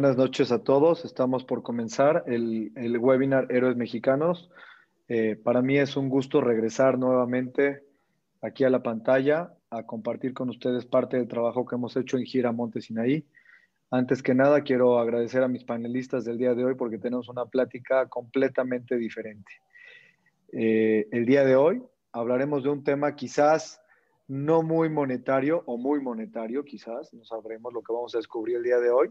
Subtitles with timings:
[0.00, 1.04] Buenas noches a todos.
[1.04, 4.50] Estamos por comenzar el, webinar Héroes Mexicanos.
[5.08, 7.82] Eh, para mí es un gusto regresar nuevamente
[8.40, 12.24] aquí a la pantalla a compartir con ustedes parte del trabajo que hemos hecho en
[12.24, 13.26] Gira Monte Sinaí.
[13.90, 17.44] Antes que nada, quiero agradecer a mis panelistas del día de hoy porque tenemos una
[17.44, 19.52] plática completamente diferente.
[20.50, 23.82] Eh, el día de hoy hablaremos de un tema quizás
[24.28, 28.62] no muy monetario o muy monetario, quizás, no sabremos lo que vamos a descubrir el
[28.62, 29.10] día de hoy,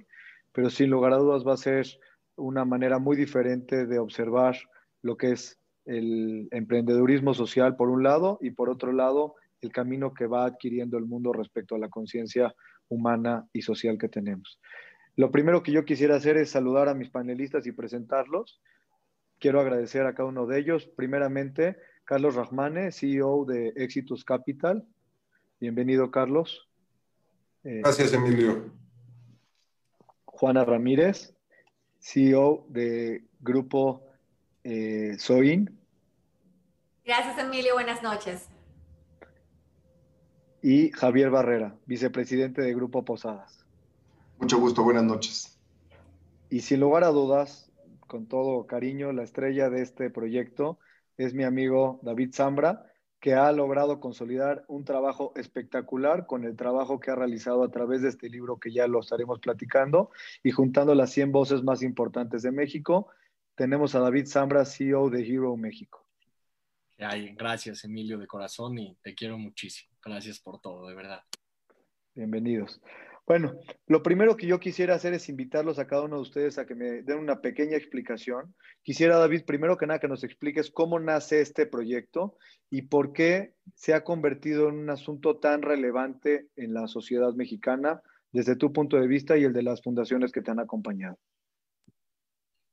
[0.51, 1.87] pero sin lugar a dudas va a ser
[2.35, 4.57] una manera muy diferente de observar
[5.01, 10.13] lo que es el emprendedurismo social por un lado y por otro lado el camino
[10.13, 12.53] que va adquiriendo el mundo respecto a la conciencia
[12.87, 14.59] humana y social que tenemos.
[15.15, 18.61] Lo primero que yo quisiera hacer es saludar a mis panelistas y presentarlos.
[19.37, 20.89] Quiero agradecer a cada uno de ellos.
[20.95, 24.85] Primeramente, Carlos Rahmane, CEO de Exitus Capital.
[25.59, 26.69] Bienvenido, Carlos.
[27.63, 28.71] Eh, Gracias, Emilio.
[30.39, 31.35] Juana Ramírez,
[31.99, 34.05] CEO de Grupo
[34.63, 35.69] eh, Soin.
[37.03, 37.73] Gracias, Emilio.
[37.73, 38.47] Buenas noches.
[40.61, 43.65] Y Javier Barrera, vicepresidente de Grupo Posadas.
[44.37, 45.59] Mucho gusto, buenas noches.
[46.49, 47.69] Y sin lugar a dudas,
[48.07, 50.79] con todo cariño, la estrella de este proyecto
[51.17, 52.88] es mi amigo David Zambra,
[53.19, 58.01] que ha logrado consolidar un trabajo espectacular con el trabajo que ha realizado a través
[58.01, 60.11] de este libro que ya lo estaremos platicando
[60.41, 63.07] y juntando las 100 voces más importantes de México.
[63.55, 66.05] Tenemos a David Zambra, CEO de Hero México.
[66.97, 69.91] Ay, gracias, Emilio, de corazón y te quiero muchísimo.
[70.03, 71.23] Gracias por todo, de verdad.
[72.15, 72.81] Bienvenidos.
[73.29, 73.53] Bueno,
[73.85, 76.73] lo primero que yo quisiera hacer es invitarlos a cada uno de ustedes a que
[76.73, 78.55] me den una pequeña explicación.
[78.81, 82.39] Quisiera, David, primero que nada, que nos expliques cómo nace este proyecto
[82.71, 88.01] y por qué se ha convertido en un asunto tan relevante en la sociedad mexicana
[88.31, 91.19] desde tu punto de vista y el de las fundaciones que te han acompañado.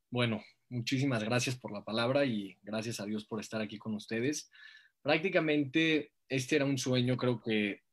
[0.09, 4.49] Bueno, muchísimas gracias por la palabra y gracias a Dios por estar aquí con ustedes.
[5.03, 7.83] Prácticamente este era un sueño, creo que,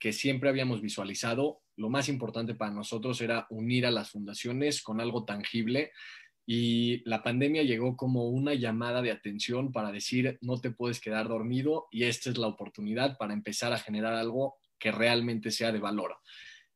[0.00, 5.00] que siempre habíamos visualizado lo más importante para nosotros era unir a las fundaciones con
[5.00, 5.92] algo tangible
[6.44, 11.28] y la pandemia llegó como una llamada de atención para decir no te puedes quedar
[11.28, 15.78] dormido y esta es la oportunidad para empezar a generar algo que realmente sea de
[15.78, 16.16] valor.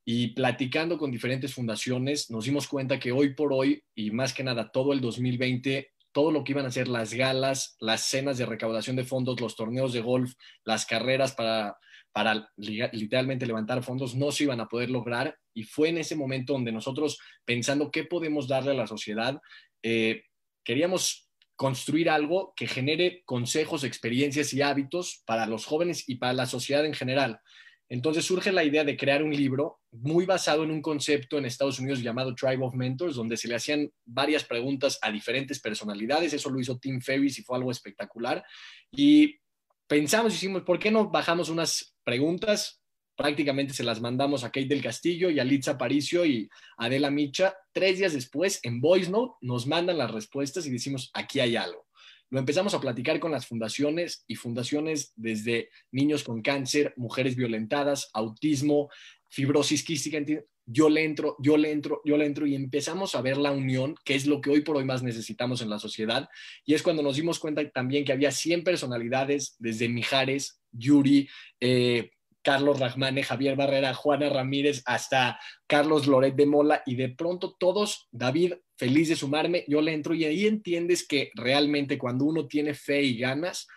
[0.04, 4.44] Y platicando con diferentes fundaciones, nos dimos cuenta que hoy por hoy, y más que
[4.44, 8.46] nada todo el 2020, todo lo que iban a ser las galas, las cenas de
[8.46, 10.34] recaudación de fondos, los torneos de golf,
[10.64, 11.78] las carreras para
[12.12, 16.52] para literalmente levantar fondos no se iban a poder lograr y fue en ese momento
[16.52, 19.40] donde nosotros pensando qué podemos darle a la sociedad,
[19.82, 20.24] eh,
[20.64, 26.46] queríamos construir algo que genere consejos, experiencias y hábitos para los jóvenes y para la
[26.46, 27.40] sociedad en general.
[27.88, 31.78] Entonces surge la idea de crear un libro muy basado en un concepto en Estados
[31.78, 36.32] Unidos llamado Tribe of Mentors, donde se le hacían varias preguntas a diferentes personalidades.
[36.32, 38.42] Eso lo hizo Tim Ferriss y fue algo espectacular.
[38.90, 39.38] Y
[39.86, 42.82] pensamos, hicimos, ¿por qué no bajamos unas preguntas?
[43.16, 46.48] Prácticamente se las mandamos a Kate del Castillo y a Litza Paricio y
[46.78, 47.54] Adela Micha.
[47.72, 51.86] Tres días después, en Voice Note, nos mandan las respuestas y decimos, aquí hay algo.
[52.30, 58.08] Lo empezamos a platicar con las fundaciones y fundaciones desde niños con cáncer, mujeres violentadas,
[58.14, 58.88] autismo,
[59.28, 60.19] fibrosis quística,
[60.64, 63.96] yo le entro, yo le entro, yo le entro y empezamos a ver la unión,
[64.04, 66.28] que es lo que hoy por hoy más necesitamos en la sociedad.
[66.64, 71.28] Y es cuando nos dimos cuenta también que había 100 personalidades, desde Mijares, Yuri,
[71.60, 72.10] eh,
[72.42, 78.08] Carlos Rajmane, Javier Barrera, Juana Ramírez, hasta Carlos Loret de Mola, y de pronto todos,
[78.10, 82.74] David, feliz de sumarme, yo le entro y ahí entiendes que realmente cuando uno tiene
[82.74, 83.68] fe y ganas,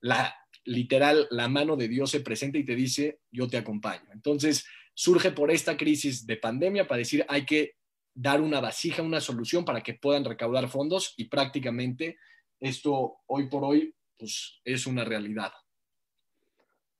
[0.00, 4.08] la literal, la mano de Dios se presenta y te dice, yo te acompaño.
[4.12, 4.64] Entonces,
[4.94, 7.76] surge por esta crisis de pandemia para decir hay que
[8.14, 12.18] dar una vasija, una solución para que puedan recaudar fondos y prácticamente
[12.60, 15.52] esto hoy por hoy pues, es una realidad.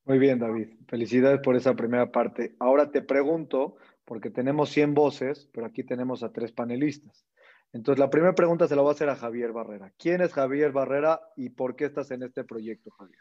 [0.04, 0.68] Muy bien, David.
[0.88, 2.56] Felicidades por esa primera parte.
[2.58, 7.24] Ahora te pregunto, porque tenemos 100 voces, pero aquí tenemos a tres panelistas.
[7.72, 9.92] Entonces, la primera pregunta se la voy a hacer a Javier Barrera.
[9.98, 13.20] ¿Quién es Javier Barrera y por qué estás en este proyecto, Javier?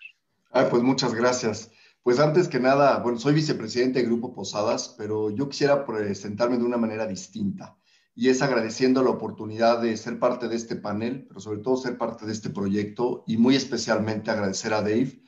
[0.51, 1.71] Ah, pues muchas gracias.
[2.03, 6.65] Pues antes que nada, bueno, soy vicepresidente de Grupo Posadas, pero yo quisiera presentarme de
[6.65, 7.77] una manera distinta
[8.13, 11.97] y es agradeciendo la oportunidad de ser parte de este panel, pero sobre todo ser
[11.97, 15.20] parte de este proyecto y muy especialmente agradecer a Dave,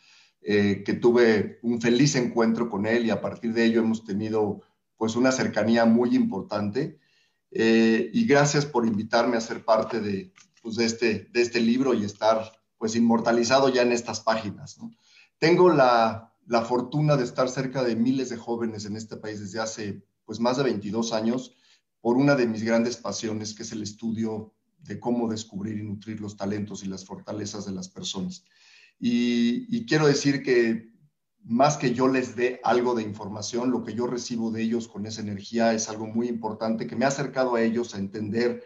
[0.43, 4.61] eh, que tuve un feliz encuentro con él y a partir de ello hemos tenido
[4.97, 6.99] pues una cercanía muy importante.
[7.51, 11.93] Eh, y gracias por invitarme a ser parte de, pues, de, este, de este libro
[11.93, 14.77] y estar pues inmortalizado ya en estas páginas.
[15.39, 19.59] Tengo la la fortuna de estar cerca de miles de jóvenes en este país desde
[19.59, 21.55] hace pues más de 22 años,
[22.01, 26.19] por una de mis grandes pasiones, que es el estudio de cómo descubrir y nutrir
[26.19, 28.45] los talentos y las fortalezas de las personas.
[28.99, 30.93] Y, quiero decir que
[31.43, 35.05] más que yo les dé algo de información, lo que yo recibo de ellos con
[35.05, 38.63] esa energía es algo muy importante que me ha acercado a ellos a entender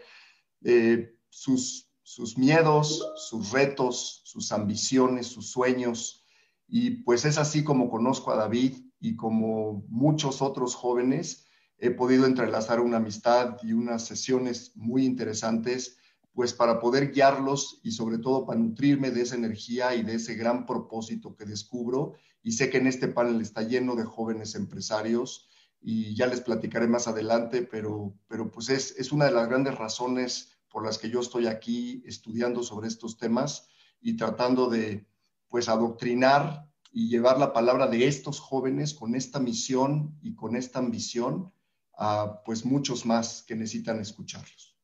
[0.64, 6.26] eh, sus, sus miedos, sus retos, sus ambiciones, sus sueños.
[6.68, 11.46] Y pues es así como conozco a David y como muchos otros jóvenes,
[11.80, 15.97] he podido entrelazar una amistad y unas sesiones muy interesantes
[16.38, 20.36] pues para poder guiarlos y sobre todo para nutrirme de esa energía y de ese
[20.36, 22.13] gran propósito que descubro.
[22.44, 25.50] Y sé que en este panel está lleno de jóvenes empresarios
[25.81, 29.74] y ya les platicaré más adelante, pero, pero pues es, es una de las grandes
[29.80, 33.68] razones por las que yo estoy aquí estudiando sobre estos temas
[34.00, 35.07] y tratando de
[35.48, 40.78] pues adoctrinar y llevar la palabra de estos jóvenes con esta misión y con esta
[40.78, 41.51] ambición
[41.98, 44.77] a pues muchos más que necesitan escucharlos.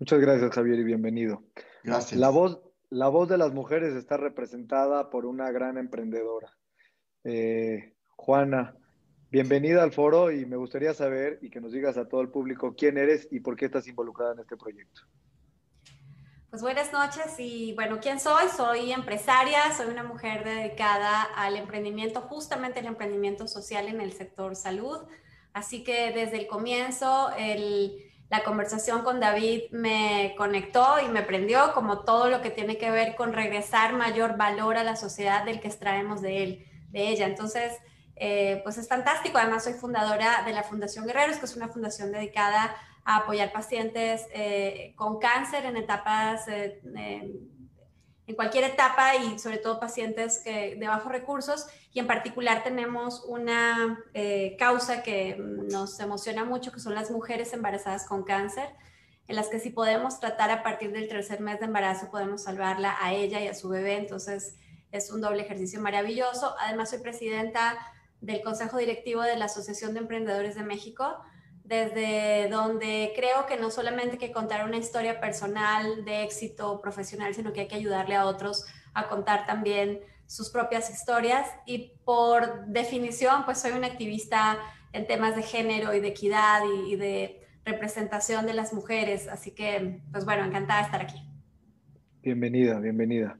[0.00, 1.42] Muchas gracias, Javier, y bienvenido.
[1.82, 2.20] Gracias.
[2.20, 6.56] La voz, la voz de las mujeres está representada por una gran emprendedora.
[7.24, 8.76] Eh, Juana,
[9.30, 12.76] bienvenida al foro y me gustaría saber y que nos digas a todo el público
[12.76, 15.02] quién eres y por qué estás involucrada en este proyecto.
[16.48, 18.48] Pues buenas noches y bueno, ¿quién soy?
[18.56, 24.54] Soy empresaria, soy una mujer dedicada al emprendimiento, justamente el emprendimiento social en el sector
[24.54, 24.98] salud.
[25.52, 31.72] Así que desde el comienzo, el la conversación con David me conectó y me prendió
[31.72, 35.60] como todo lo que tiene que ver con regresar mayor valor a la sociedad del
[35.60, 37.26] que extraemos de él, de ella.
[37.26, 37.72] Entonces,
[38.16, 39.38] eh, pues es fantástico.
[39.38, 44.26] Además, soy fundadora de la Fundación Guerreros, que es una fundación dedicada a apoyar pacientes
[44.34, 46.80] eh, con cáncer en etapas eh,
[48.28, 51.66] en cualquier etapa y sobre todo pacientes que, de bajos recursos.
[51.94, 57.54] Y en particular tenemos una eh, causa que nos emociona mucho, que son las mujeres
[57.54, 58.68] embarazadas con cáncer,
[59.28, 62.96] en las que si podemos tratar a partir del tercer mes de embarazo, podemos salvarla
[63.00, 63.96] a ella y a su bebé.
[63.96, 64.56] Entonces
[64.92, 66.54] es un doble ejercicio maravilloso.
[66.60, 67.78] Además soy presidenta
[68.20, 71.18] del Consejo Directivo de la Asociación de Emprendedores de México
[71.68, 77.34] desde donde creo que no solamente hay que contar una historia personal de éxito profesional,
[77.34, 81.46] sino que hay que ayudarle a otros a contar también sus propias historias.
[81.66, 84.58] Y por definición, pues soy una activista
[84.94, 89.28] en temas de género y de equidad y, de representación de las mujeres.
[89.28, 91.22] Así que, pues bueno, encantada de estar aquí.
[92.22, 93.38] Bienvenida, bienvenida.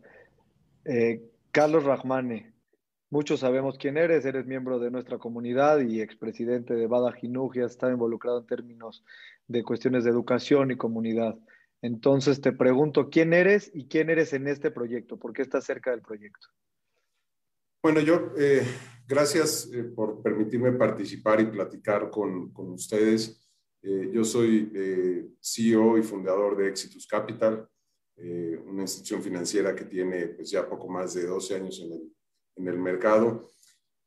[0.85, 2.48] Eh, Carlos Rahmane,
[3.11, 7.71] Muchos sabemos quién eres, eres miembro de nuestra comunidad y expresidente de Bada Jinuji, has
[7.71, 9.03] estado involucrado en términos
[9.47, 11.39] de cuestiones de educación y comunidad.
[11.81, 15.19] Entonces te pregunto, ¿quién eres y quién eres en este proyecto?
[15.19, 16.49] ¿Por qué estás cerca del proyecto?
[17.83, 18.63] Bueno, yo, eh,
[19.07, 23.49] gracias eh, por permitirme participar y platicar con, con ustedes.
[23.81, 27.67] Eh, yo soy CEO y fundador de Exitus Capital,
[28.67, 32.18] una institución financiera que tiene pues, ya poco más de 12 años en el
[32.59, 33.53] en el mercado.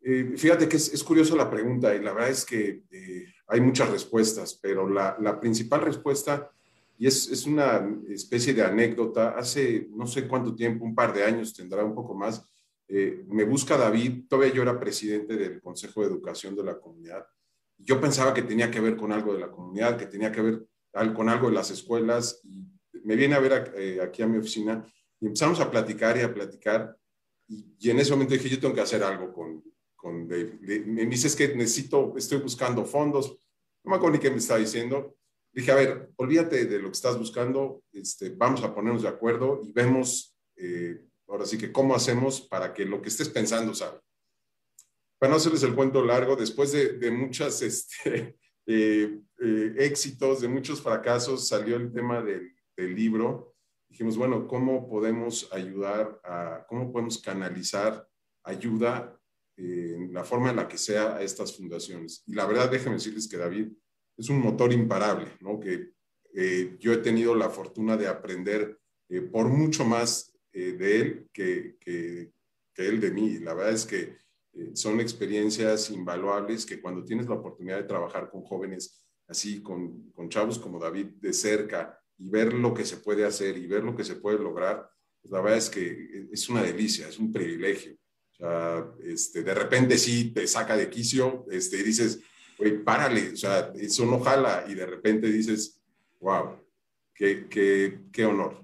[0.04, 3.90] Eh, fíjate que es, curiosa la pregunta y la verdad es que eh, hay muchas
[3.90, 6.50] respuestas, pero la, principal respuesta,
[6.98, 11.24] y es, es, una especie de anécdota, hace no sé cuánto tiempo, un par de
[11.24, 12.44] años tendrá un poco más,
[12.88, 17.26] eh, me busca David, todavía yo era presidente del Consejo de Educación de la comunidad,
[17.78, 20.66] yo pensaba que tenía que ver con algo de la comunidad, que tenía que ver
[21.16, 22.68] con algo de las escuelas, y
[23.04, 24.86] me viene a ver aquí a mi oficina
[25.20, 26.96] y empezamos a platicar y a platicar
[27.52, 29.64] y, en ese momento dije, yo tengo que hacer algo con,
[29.96, 30.58] con Dave.
[30.86, 33.38] Me dice, es que necesito, estoy buscando fondos.
[33.84, 35.18] No me acuerdo ni qué me estaba diciendo.
[35.52, 39.60] Dije, a ver, olvídate de lo que estás buscando, este, vamos a ponernos de acuerdo
[39.62, 44.02] y vemos, eh, ahora sí que, cómo hacemos para que lo que estés pensando salga.
[45.20, 50.48] Para no hacerles el cuento largo, después de, de muchos este, eh, eh, éxitos, de
[50.48, 53.51] muchos fracasos, salió el tema del, del libro
[53.92, 58.08] dijimos, bueno, ¿cómo podemos ayudar a, cómo podemos canalizar
[58.44, 59.20] ayuda
[59.58, 62.24] en la forma en la que sea a estas fundaciones?
[62.26, 63.68] Y la verdad, déjenme decirles que David
[64.18, 65.60] es un motor imparable, ¿no?
[65.60, 65.92] Que
[66.34, 68.80] eh, yo he tenido la fortuna de aprender
[69.10, 72.32] eh, por mucho más eh, de él que, que,
[72.78, 73.38] él de mí.
[73.40, 74.18] La verdad es que
[74.74, 80.30] son experiencias invaluables que cuando tienes la oportunidad de trabajar con jóvenes así, con, con
[80.30, 83.96] chavos como David de cerca, y ver lo que se puede hacer y ver lo
[83.96, 84.88] que se puede lograr,
[85.22, 87.94] pues la verdad es que es una delicia, es un privilegio.
[87.94, 92.20] O sea, este, de repente sí te saca de quicio, este, y dices,
[92.58, 95.82] güey, párale, o sea, eso no jala, y de repente dices,
[96.20, 96.58] wow,
[97.14, 98.62] qué, qué, qué honor.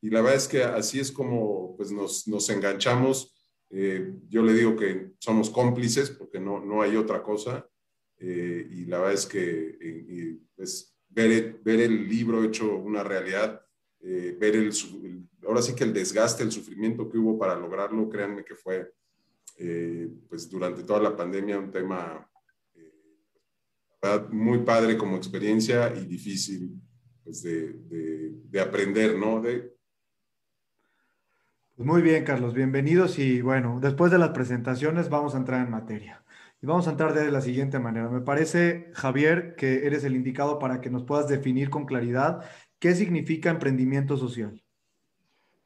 [0.00, 3.32] Y la verdad es que así es como pues, nos, nos enganchamos.
[3.70, 7.68] Eh, yo le digo que somos cómplices porque no, no hay otra cosa.
[8.18, 13.64] eh, y la verdad es que pues, ver, ver, el libro hecho una realidad,
[14.00, 14.72] ver el,
[15.46, 18.92] ahora sí que el desgaste, el sufrimiento que hubo para lograrlo, créanme que fue
[20.28, 22.28] pues durante toda la pandemia un tema
[24.30, 26.80] muy padre como experiencia y difícil
[27.22, 27.72] pues, de,
[28.50, 29.40] de, aprender, ¿no?
[29.40, 29.72] De...
[31.76, 35.70] Pues muy bien, Carlos, bienvenidos y bueno, después de las presentaciones vamos a entrar en
[35.70, 36.21] materia.
[36.62, 38.08] Y vamos a entrar de la siguiente manera.
[38.08, 42.44] Me parece, Javier, que eres el indicado para que nos puedas definir con claridad
[42.78, 44.62] qué significa emprendimiento social.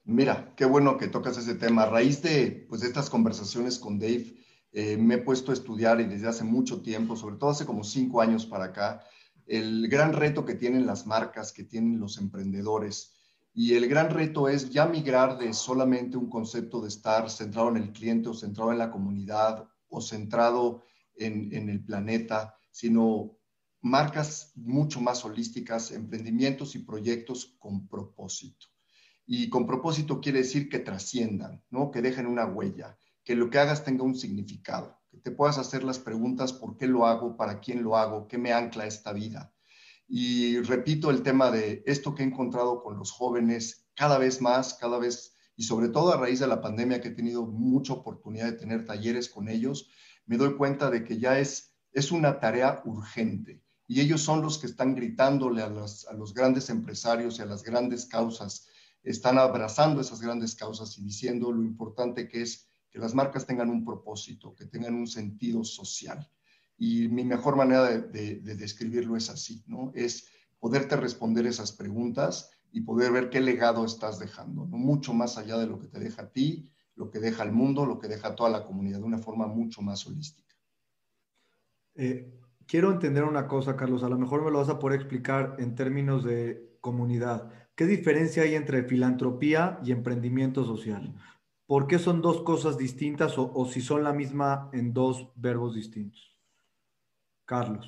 [0.04, 1.82] Mira, qué bueno que tocas ese tema.
[1.82, 4.36] A raíz de, pues, de estas conversaciones con Dave,
[4.72, 7.84] eh, me he puesto a estudiar y desde hace mucho tiempo, sobre todo hace como
[7.84, 9.04] cinco años para acá,
[9.46, 13.12] el gran reto que tienen las marcas, que tienen los emprendedores.
[13.52, 17.76] Y el gran reto es ya migrar de solamente un concepto de estar centrado en
[17.76, 23.38] el cliente o centrado en la comunidad o centrado en, el planeta, sino
[23.80, 28.66] marcas mucho más holísticas, emprendimientos y proyectos con propósito.
[29.24, 31.90] Y con propósito quiere decir que trasciendan, ¿no?
[31.90, 35.82] que dejen una huella que lo que hagas tenga un significado, que te puedas hacer
[35.82, 37.36] las preguntas, ¿por qué lo hago?
[37.36, 38.28] ¿Para quién lo hago?
[38.28, 39.52] ¿Qué me ancla esta vida?
[40.06, 44.74] Y repito el tema de esto que he encontrado con los jóvenes cada vez más,
[44.74, 48.46] cada vez, y sobre todo a raíz de la pandemia que he tenido mucha oportunidad
[48.46, 49.88] de tener talleres con ellos,
[50.26, 53.62] me doy cuenta de que ya es, es una tarea urgente.
[53.88, 57.46] Y ellos son los que están gritándole a los, a los grandes empresarios y a
[57.46, 58.68] las grandes causas,
[59.02, 63.70] están abrazando esas grandes causas y diciendo lo importante que es que las marcas tengan
[63.70, 66.28] un propósito, que tengan un sentido social.
[66.76, 69.92] Y mi mejor manera de, describirlo es así, ¿no?
[69.94, 70.26] Es
[70.58, 74.76] poderte responder esas preguntas y poder ver qué legado estás dejando, ¿no?
[74.76, 77.86] Mucho más allá de lo que te deja a ti, lo que deja al mundo,
[77.86, 80.54] lo que deja a toda la comunidad, de una forma mucho más holística.
[81.94, 85.56] Eh, quiero entender una cosa, Carlos, a lo mejor me lo vas a poder explicar
[85.58, 87.50] en términos de comunidad.
[87.74, 91.14] ¿Qué diferencia hay entre filantropía y emprendimiento social?
[91.66, 96.36] ¿por qué son dos cosas distintas o, si son la misma en dos verbos distintos?
[97.44, 97.86] Carlos.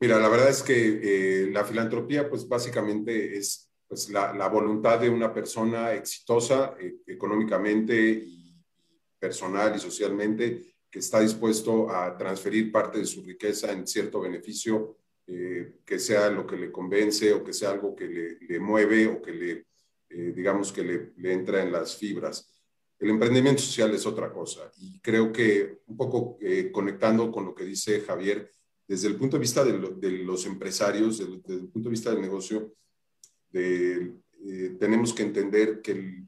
[0.00, 5.10] Mira, la verdad es que eh, la filantropía, pues básicamente es pues, la, voluntad de
[5.10, 8.54] una persona exitosa eh, económicamente y
[9.18, 14.96] personal y socialmente que está dispuesto a transferir parte de su riqueza en cierto beneficio,
[15.26, 19.20] eh, que sea lo que le convence o que sea algo que le, mueve o
[19.20, 19.66] que le,
[20.08, 22.48] digamos, que le, entra en las fibras.
[22.96, 27.56] El emprendimiento social es otra cosa y creo que un poco eh, conectando con lo
[27.56, 28.52] que dice Javier,
[28.86, 29.72] desde el punto de vista de,
[30.12, 32.72] los empresarios, desde, el punto de vista del negocio,
[33.52, 36.20] eh, tenemos que entender que,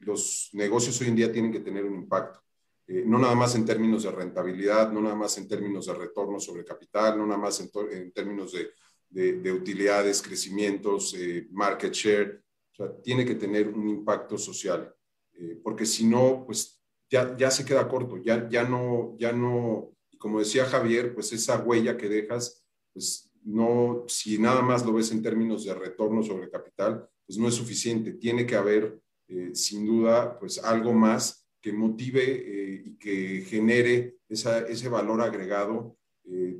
[0.00, 2.40] los negocios hoy en día tienen que tener un impacto,
[2.86, 6.38] eh, no nada más en términos de rentabilidad, no nada más en términos de retorno
[6.38, 11.14] sobre capital, no nada más en, términos de, de, utilidades, crecimientos,
[11.50, 12.42] market share,
[12.72, 14.94] o sea, tiene que tener un impacto social.
[15.40, 19.96] Eh, porque si no, pues ya, ya se queda corto, ya, ya no, ya no,
[20.18, 25.10] como decía Javier, pues esa huella que dejas, pues no, si nada más lo ves
[25.12, 29.86] en términos de retorno sobre capital, pues no es suficiente, tiene que haber eh, sin
[29.86, 35.96] duda pues algo más que motive eh, y que genere esa, ese valor agregado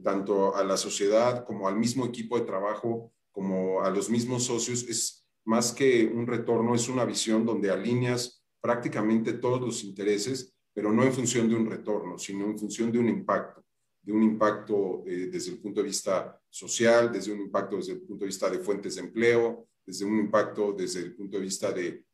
[0.02, 4.82] tanto a la sociedad como al mismo equipo de trabajo, como a los mismos socios.
[4.88, 10.92] Es más que un retorno, es una visión donde alineas prácticamente todos los intereses, pero
[10.92, 13.64] no en función de un retorno, sino en función de un impacto,
[14.02, 18.00] de un impacto eh, desde el punto de vista social, desde un impacto desde el
[18.00, 21.73] punto de vista de fuentes de empleo, desde un impacto desde el punto de vista
[21.73, 22.04] de,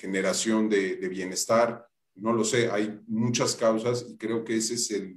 [0.00, 1.86] generación de, bienestar.
[2.16, 5.16] No lo sé, hay muchas causas y creo que ese es el,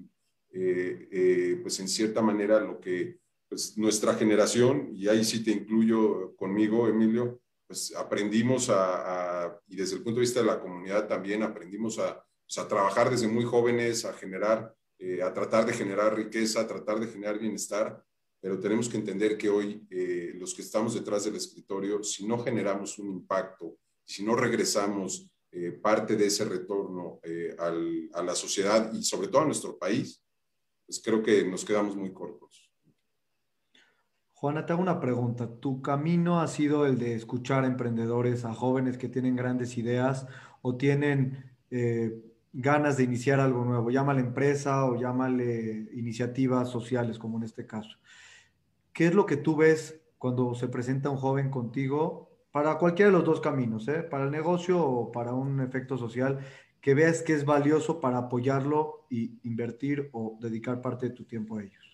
[0.51, 3.19] eh, eh, pues en cierta manera lo que
[3.50, 9.96] pues nuestra generación, y ahí sí te incluyo conmigo, Emilio, pues aprendimos a, y desde
[9.96, 13.43] el punto de vista de la comunidad también aprendimos a, pues, a trabajar desde muy
[13.46, 18.03] jóvenes, a generar, eh, a tratar de generar riqueza, a tratar de generar bienestar,
[18.41, 22.38] pero tenemos que entender que hoy eh, los que estamos detrás del escritorio, si no
[22.38, 27.22] generamos un impacto, si no regresamos eh, parte de ese retorno
[27.58, 30.22] al, a la sociedad y sobre todo a nuestro país,
[30.86, 32.70] pues creo que nos quedamos muy cortos.
[34.34, 35.50] Juana, te hago una pregunta.
[35.60, 40.27] ¿Tu camino ha sido el de escuchar a emprendedores, a jóvenes que tienen grandes ideas
[40.62, 41.58] o tienen
[42.53, 43.89] ganas de iniciar algo nuevo?
[43.91, 47.98] Llámale empresa o llámale iniciativas sociales, como en este caso.
[48.94, 53.18] ¿Qué es lo que tú ves cuando se presenta un joven contigo para cualquiera de
[53.18, 54.03] los dos caminos, ¿eh?
[54.03, 56.39] para el negocio o para un efecto social?
[56.82, 61.58] que veas que es valioso para apoyarlo y invertir o dedicar parte de tu tiempo
[61.58, 61.88] a ellos.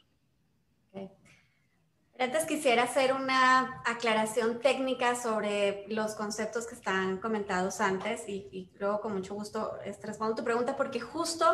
[2.17, 9.01] Antes quisiera hacer una aclaración técnica sobre los conceptos que están comentados antes y, luego
[9.01, 11.45] con mucho gusto este, respondo tu pregunta porque justo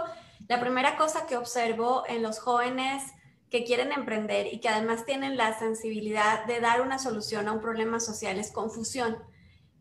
[0.48, 3.02] la primera cosa que observo en los jóvenes
[3.50, 7.60] que quieren emprender y que además tienen la sensibilidad de dar una solución a un
[7.60, 9.18] problema social es confusión.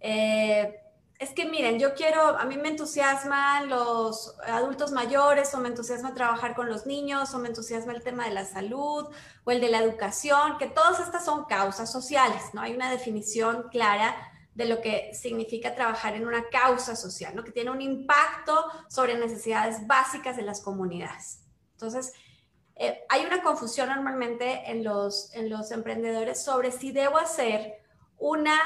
[0.00, 0.80] Eh,
[1.21, 6.15] es que miren, yo quiero, a mí me entusiasman los adultos mayores o me entusiasma
[6.15, 9.07] trabajar con los niños o me entusiasma el tema de la salud
[9.45, 12.62] o el de la educación, que todas estas son causas sociales, ¿no?
[12.62, 14.17] Hay una definición clara
[14.55, 17.45] de lo que significa trabajar en una causa social, ¿no?
[17.45, 21.41] Que tiene un impacto sobre necesidades básicas de las comunidades.
[21.73, 22.15] Entonces,
[22.77, 27.75] eh, hay una confusión normalmente en los, en los emprendedores sobre si debo hacer
[28.17, 28.59] una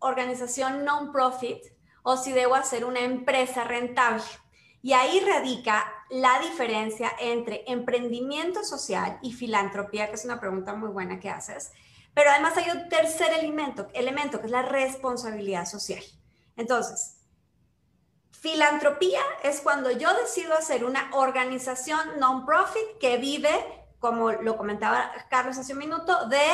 [0.00, 1.73] organización non-profit
[2.04, 4.22] o si debo hacer una empresa rentable.
[4.82, 10.90] Y ahí radica la diferencia entre emprendimiento social y filantropía, que es una pregunta muy
[10.90, 11.72] buena que haces.
[12.12, 16.02] Pero además hay un tercer elemento, elemento que es la responsabilidad social.
[16.56, 17.16] Entonces,
[18.30, 23.50] filantropía es cuando yo decido hacer una organización non-profit que vive,
[23.98, 26.44] como lo comentaba Carlos hace un minuto, de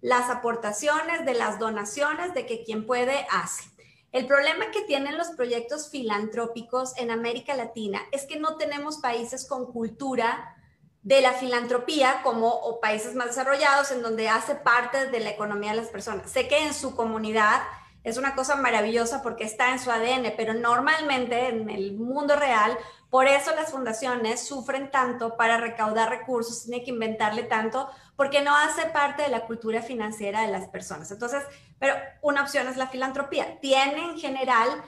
[0.00, 3.73] las aportaciones, de las donaciones, de que quien puede hace.
[4.14, 9.44] El problema que tienen los proyectos filantrópicos en América Latina es que no tenemos países
[9.44, 10.54] con cultura
[11.02, 15.72] de la filantropía como o países más desarrollados en donde hace parte de la economía
[15.72, 16.30] de las personas.
[16.30, 17.62] Sé que en su comunidad
[18.04, 22.78] es una cosa maravillosa porque está en su ADN, pero normalmente en el mundo real,
[23.10, 28.54] por eso las fundaciones sufren tanto para recaudar recursos, tienen que inventarle tanto porque no
[28.56, 31.10] hace parte de la cultura financiera de las personas.
[31.10, 31.42] Entonces,
[31.78, 33.60] pero una opción es la filantropía.
[33.60, 34.82] Tiene en general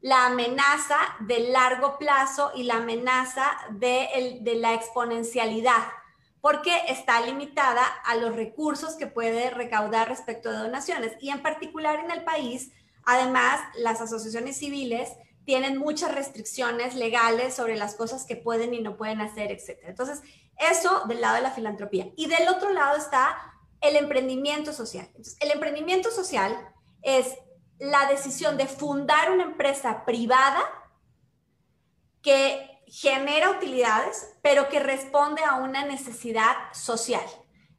[0.00, 5.88] la amenaza de largo plazo y la amenaza de, la exponencialidad,
[6.40, 11.12] porque está limitada a los recursos que puede recaudar respecto de donaciones.
[11.20, 12.72] Y en particular en el país,
[13.04, 15.10] además, las asociaciones civiles
[15.44, 19.80] tienen muchas restricciones legales sobre las cosas que pueden y no pueden hacer, etc.
[19.84, 20.22] Entonces,
[20.60, 22.08] eso del lado de la filantropía.
[22.16, 23.36] Y del otro lado está
[23.80, 25.08] el emprendimiento social.
[25.40, 27.38] El emprendimiento social es
[27.78, 30.60] la decisión de fundar una empresa privada
[32.22, 37.24] que genera utilidades, pero que responde a una necesidad social.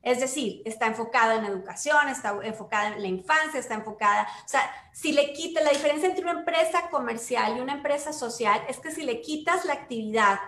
[0.02, 4.62] Es decir, está enfocada en educación, está enfocada en la infancia, está enfocada, o sea,
[4.94, 8.90] si le quita la diferencia entre una empresa comercial y una empresa social es que
[8.90, 10.40] si le quitas la actividad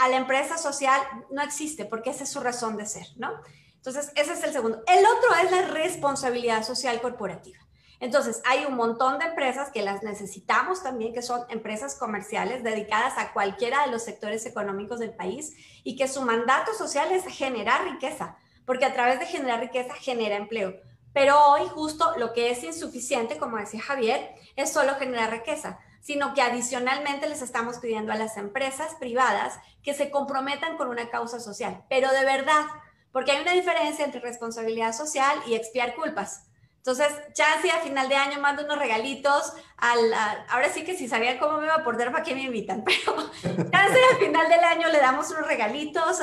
[0.00, 3.30] a la empresa social no existe porque esa es su razón de ser, ¿no?
[3.74, 4.82] Entonces, ese es el segundo.
[4.86, 7.58] El otro es la responsabilidad social corporativa.
[8.00, 13.14] Entonces, hay un montón de empresas que las necesitamos también, que son empresas comerciales dedicadas
[13.18, 17.84] a cualquiera de los sectores económicos del país y que su mandato social es generar
[17.84, 20.80] riqueza, porque a través de generar riqueza genera empleo.
[21.12, 26.34] Pero hoy justo lo que es insuficiente, como decía Javier, es solo generar riqueza, sino
[26.34, 31.40] que adicionalmente les estamos pidiendo a las empresas privadas que se comprometan con una causa
[31.40, 32.66] social, pero de verdad,
[33.12, 36.44] porque hay una diferencia entre responsabilidad social y expiar culpas.
[36.78, 40.14] Entonces, si a final de año mando unos regalitos, al,
[40.48, 42.84] ahora sí que si sabían cómo me iba a portar, ¿para qué me invitan?
[42.84, 46.22] Pero si al final del año le damos unos regalitos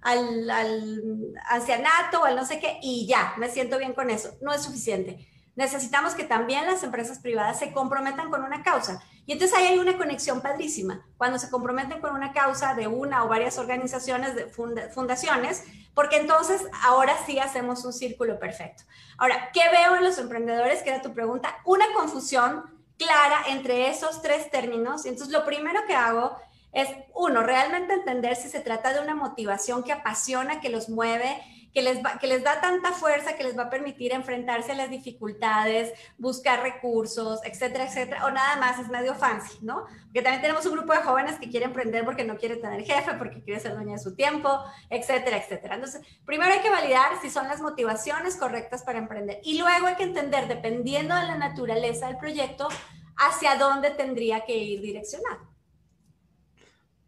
[0.00, 4.30] al, al ancianato o al no sé qué, y ya, me siento bien con eso.
[4.40, 9.02] No es suficiente necesitamos que también las empresas privadas se comprometan con una causa.
[9.26, 13.24] Y entonces ahí hay una conexión padrísima, cuando se comprometen con una causa de una
[13.24, 18.84] o varias organizaciones, de fundaciones, porque entonces ahora sí hacemos un círculo perfecto.
[19.16, 20.84] Ahora, ¿qué veo en los emprendedores?
[20.84, 22.62] Que era tu pregunta, una confusión
[22.96, 25.06] clara entre esos tres términos.
[25.06, 26.36] Y entonces lo primero que hago
[26.70, 31.42] es, uno, realmente entender si se trata de una motivación que apasiona, que los mueve,
[31.72, 34.90] que les, que les da tanta fuerza que les va a permitir enfrentarse a las
[34.90, 39.84] dificultades, buscar recursos, etcétera, etcétera, o nada más es medio fancy, ¿no?
[40.04, 43.12] Porque también tenemos un grupo de jóvenes que quieren emprender porque no quiere tener jefe,
[43.14, 45.74] porque quiere ser dueña de su tiempo, etcétera, etcétera.
[45.74, 49.96] Entonces, primero hay que validar si son las motivaciones correctas para emprender y luego hay
[49.96, 52.68] que entender, dependiendo de la naturaleza del proyecto,
[53.16, 55.48] hacia dónde tendría que ir direccionado.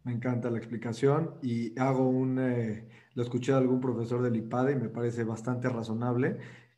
[0.03, 2.39] Me encanta la explicación y hago un...
[2.39, 6.37] Eh, lo escuché de algún profesor del IPADE y me parece bastante razonable,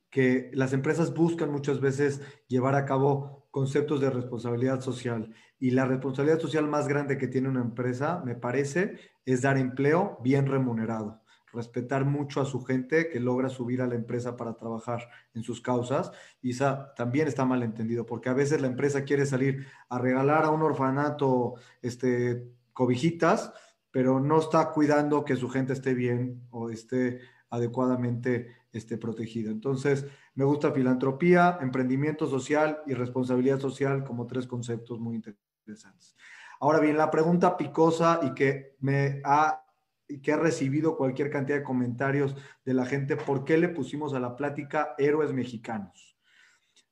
[0.10, 5.86] que las empresas buscan muchas veces llevar a cabo conceptos de responsabilidad social y la
[5.86, 11.22] responsabilidad social más grande que tiene una empresa, me parece, es dar empleo bien remunerado.
[11.54, 15.62] respetar mucho a su gente que logra subir a la empresa para trabajar en sus
[15.62, 16.12] causas.
[16.42, 20.46] Y esa también está mal entendido, porque a veces la empresa quiere salir a regalar
[20.46, 22.44] a un orfanato este,
[22.74, 23.54] cobijitas,
[23.94, 27.20] pero no está cuidando que su gente esté bien o esté
[27.52, 29.52] adecuadamente esté protegida.
[29.52, 36.16] Entonces, me gusta filantropía, emprendimiento social y responsabilidad social como tres conceptos muy interesantes.
[36.60, 39.64] Ahora bien, la pregunta picosa y que me ha
[40.08, 44.16] y que ha recibido cualquier cantidad de comentarios de la gente, ¿por qué le pusimos
[44.16, 46.18] a la plática héroes mexicanos?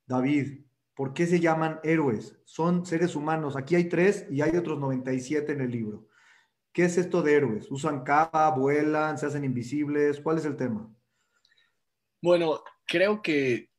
[0.06, 2.40] David, ¿por qué se llaman héroes?
[2.46, 3.56] Son seres humanos.
[3.56, 6.08] Aquí hay tres y hay otros 97 en el libro.
[6.74, 7.70] ¿Qué es esto de héroes?
[7.70, 10.20] ¿Usan capa, vuelan, se hacen invisibles?
[10.22, 10.90] ¿Cuál es el tema?
[12.22, 13.70] Bueno, creo que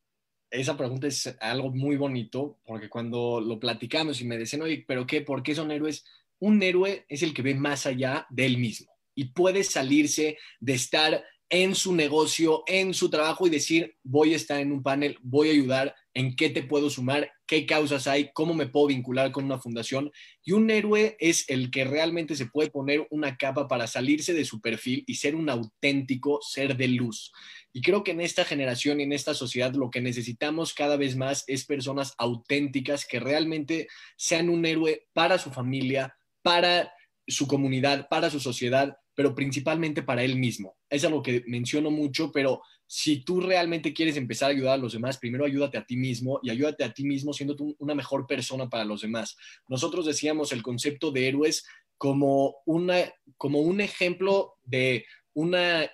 [0.50, 5.06] esa pregunta es algo muy bonito, porque cuando lo platicamos y me dicen, oye, ¿pero
[5.06, 5.22] qué?
[5.22, 6.04] ¿Por qué son héroes?
[6.38, 10.74] Un héroe es el que ve más allá de él mismo y puede salirse de
[10.74, 15.18] estar en su negocio, en su trabajo y decir, voy a estar en un panel,
[15.20, 19.32] voy a ayudar, en qué te puedo sumar, qué causas hay, cómo me puedo vincular
[19.32, 20.10] con una fundación.
[20.42, 24.46] Y un héroe es el que realmente se puede poner una capa para salirse de
[24.46, 27.32] su perfil y ser un auténtico ser de luz.
[27.74, 31.16] Y creo que en esta generación y en esta sociedad lo que necesitamos cada vez
[31.16, 36.94] más es personas auténticas que realmente sean un héroe para su familia, para
[37.26, 40.76] su comunidad, para su sociedad pero principalmente para él mismo.
[40.88, 44.92] Es algo que menciono mucho, pero si tú realmente quieres empezar a ayudar a los
[44.92, 48.68] demás, primero ayúdate a ti mismo y ayúdate a ti mismo siendo una mejor persona
[48.68, 49.36] para los demás.
[49.68, 51.64] Nosotros decíamos el concepto de héroes
[51.98, 52.96] como, una,
[53.36, 55.90] como un ejemplo de una,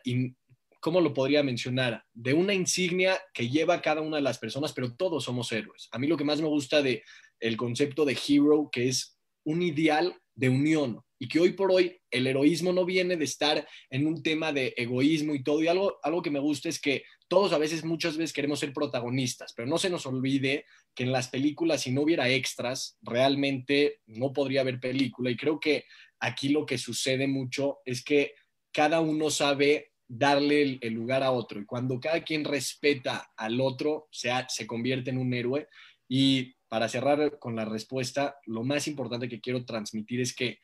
[0.80, 2.04] ¿cómo lo podría mencionar?
[2.14, 5.88] De una insignia que lleva cada una de las personas, pero todos somos héroes.
[5.92, 7.02] A mí lo que más me gusta de
[7.40, 12.00] el concepto de hero, que es un ideal de unión, y que hoy por hoy
[12.10, 15.62] el heroísmo no viene de estar en un tema de egoísmo y todo.
[15.62, 18.72] Y algo, algo que me gusta es que todos a veces, muchas veces queremos ser
[18.72, 24.00] protagonistas, pero no se nos olvide que en las películas, si no hubiera extras, realmente
[24.06, 25.30] no podría haber película.
[25.30, 25.84] Y creo que
[26.20, 28.34] aquí lo que sucede mucho es que
[28.72, 31.60] cada uno sabe darle el, lugar a otro.
[31.60, 35.68] Y cuando cada quien respeta al otro, se, se convierte en un héroe.
[36.08, 40.58] Y para cerrar con la respuesta, lo más importante que quiero transmitir es que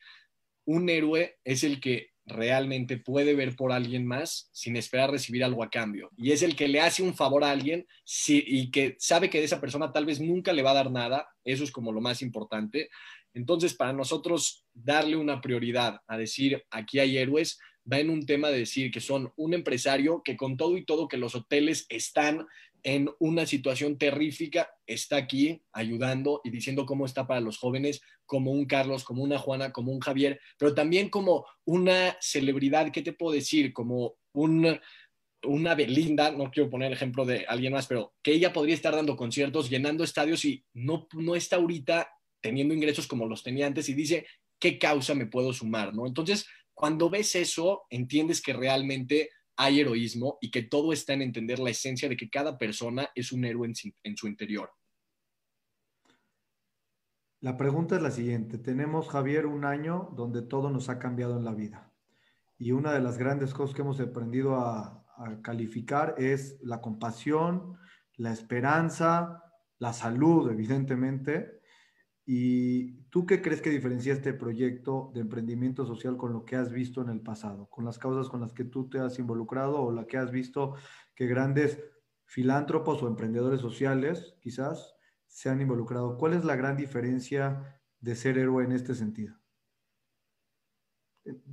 [0.65, 5.63] un héroe es el que realmente puede ver por alguien más sin esperar recibir algo
[5.63, 6.09] a cambio.
[6.17, 7.87] Y es el que le hace un favor a alguien
[8.27, 11.27] y que sabe que de esa persona tal vez nunca le va a dar nada.
[11.43, 12.89] Eso es como lo más importante.
[13.33, 17.59] Entonces, para nosotros darle una prioridad a decir, aquí hay héroes,
[17.91, 21.07] va en un tema de decir que son un empresario que con todo y todo
[21.07, 22.47] que los hoteles están
[22.85, 28.51] en una situación terrífica, está aquí ayudando y diciendo cómo está para los jóvenes, como
[28.51, 33.13] un Carlos, como una Juana, como un Javier, pero también como una celebridad, ¿qué te
[33.13, 33.73] puedo decir?
[33.73, 34.79] Como un,
[35.41, 38.95] una Belinda, no quiero poner el ejemplo de alguien más, pero que ella podría estar
[38.95, 42.07] dando conciertos, llenando estadios y no, no está ahorita
[42.39, 44.27] teniendo ingresos como los tenía antes y dice,
[44.59, 45.95] ¿qué causa me puedo sumar?
[45.95, 46.05] ¿no?
[46.05, 46.45] Entonces,
[46.75, 51.69] cuando ves eso, entiendes que realmente hay heroísmo y que todo está en entender la
[51.69, 53.71] esencia de que cada persona es un héroe
[54.03, 54.71] en, su interior.
[57.41, 58.57] La pregunta es la siguiente.
[58.57, 61.91] Tenemos, Javier, un año donde todo nos ha cambiado en la vida.
[62.57, 65.03] Y una de las grandes cosas que hemos aprendido a
[65.41, 67.77] calificar es la compasión,
[68.17, 69.43] la esperanza,
[69.77, 71.54] la salud, evidentemente,
[72.25, 76.71] ¿Y tú qué crees que diferencia este proyecto de emprendimiento social con lo que has
[76.71, 79.91] visto en el pasado, con las causas con las que tú te has involucrado o
[79.91, 80.73] la que has visto
[81.13, 81.79] que grandes
[82.25, 84.95] filántropos o emprendedores sociales quizás
[85.27, 86.17] se han involucrado?
[86.17, 89.35] ¿Cuál es la gran diferencia de ser héroe en este sentido?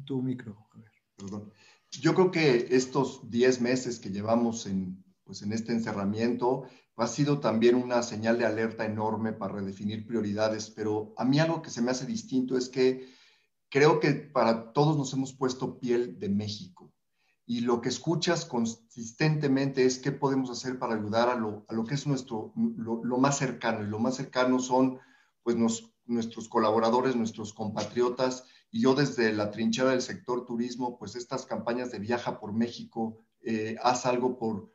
[0.07, 0.69] Tu micro.
[1.17, 1.53] Perdón.
[1.91, 6.65] Yo creo que estos 10 meses que llevamos en, pues en este encerramiento
[7.03, 11.61] ha sido también una señal de alerta enorme para redefinir prioridades, pero a mí algo
[11.61, 13.09] que se me hace distinto es que
[13.69, 16.93] creo que para todos nos hemos puesto piel de México
[17.45, 21.85] y lo que escuchas consistentemente es qué podemos hacer para ayudar a lo, a lo
[21.85, 23.83] que es nuestro, lo, más cercano.
[23.83, 25.01] Y lo más cercano son
[25.43, 25.57] pues
[26.07, 31.91] nuestros colaboradores, nuestros compatriotas y yo desde la trinchera del sector turismo, pues estas campañas
[31.91, 34.73] de viaja por México, eh, haz algo por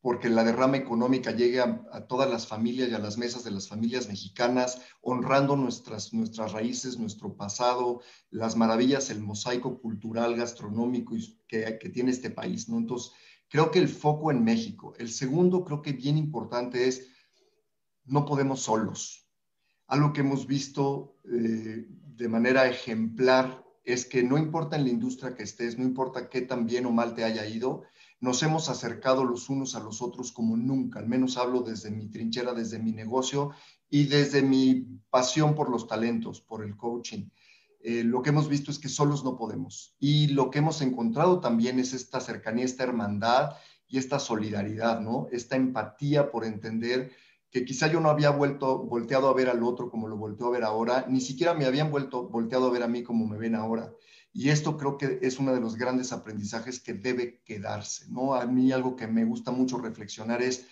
[0.00, 3.68] porque la derrama económica llegue a, todas las familias y a las mesas de las
[3.68, 11.78] familias mexicanas, honrando nuestras, nuestras raíces, nuestro pasado, las maravillas, el mosaico cultural, gastronómico que,
[11.78, 12.78] que tiene este país, ¿no?
[12.78, 13.12] Entonces,
[13.48, 14.94] creo que el foco en México.
[14.98, 17.08] El segundo, creo que bien importante es,
[18.04, 19.28] no podemos solos.
[19.86, 25.34] Algo que hemos visto eh, de manera ejemplar es que no importa en la industria
[25.34, 27.84] que estés, no importa qué tan bien o mal te haya ido,
[28.20, 32.08] nos hemos acercado los unos a los otros como nunca, al menos hablo desde mi
[32.08, 33.52] trinchera, desde mi negocio
[33.88, 37.28] y desde mi pasión por los talentos, por el coaching.
[37.80, 39.94] Eh, lo que hemos visto es que solos no podemos.
[40.00, 43.52] Y lo que hemos encontrado también es esta cercanía, esta hermandad
[43.86, 45.28] y esta solidaridad, ¿no?
[45.30, 47.12] Esta empatía por entender
[47.50, 50.50] que quizá yo no había vuelto, volteado a ver al otro como lo volteo a
[50.50, 53.54] ver ahora, ni siquiera me habían vuelto, volteado a ver a mí como me ven
[53.54, 53.90] ahora.
[54.32, 58.34] Y esto creo que es uno de los grandes aprendizajes que debe quedarse, ¿no?
[58.34, 60.66] A mí algo que me gusta mucho reflexionar es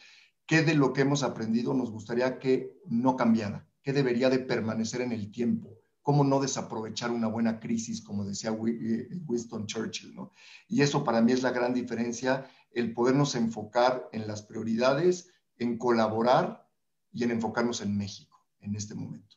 [0.46, 5.00] qué de lo que hemos aprendido nos gustaría que no cambiara, qué debería de permanecer
[5.00, 10.32] en el tiempo, cómo no desaprovechar una buena crisis, como decía eh, Winston Churchill, ¿no?
[10.68, 15.78] Y eso para mí es la gran diferencia, el podernos enfocar en las prioridades, en
[15.78, 16.68] colaborar
[17.12, 19.35] y en enfocarnos en México en este momento.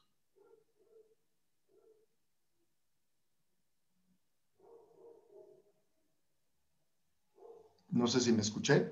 [7.91, 8.91] No sé si me escuché.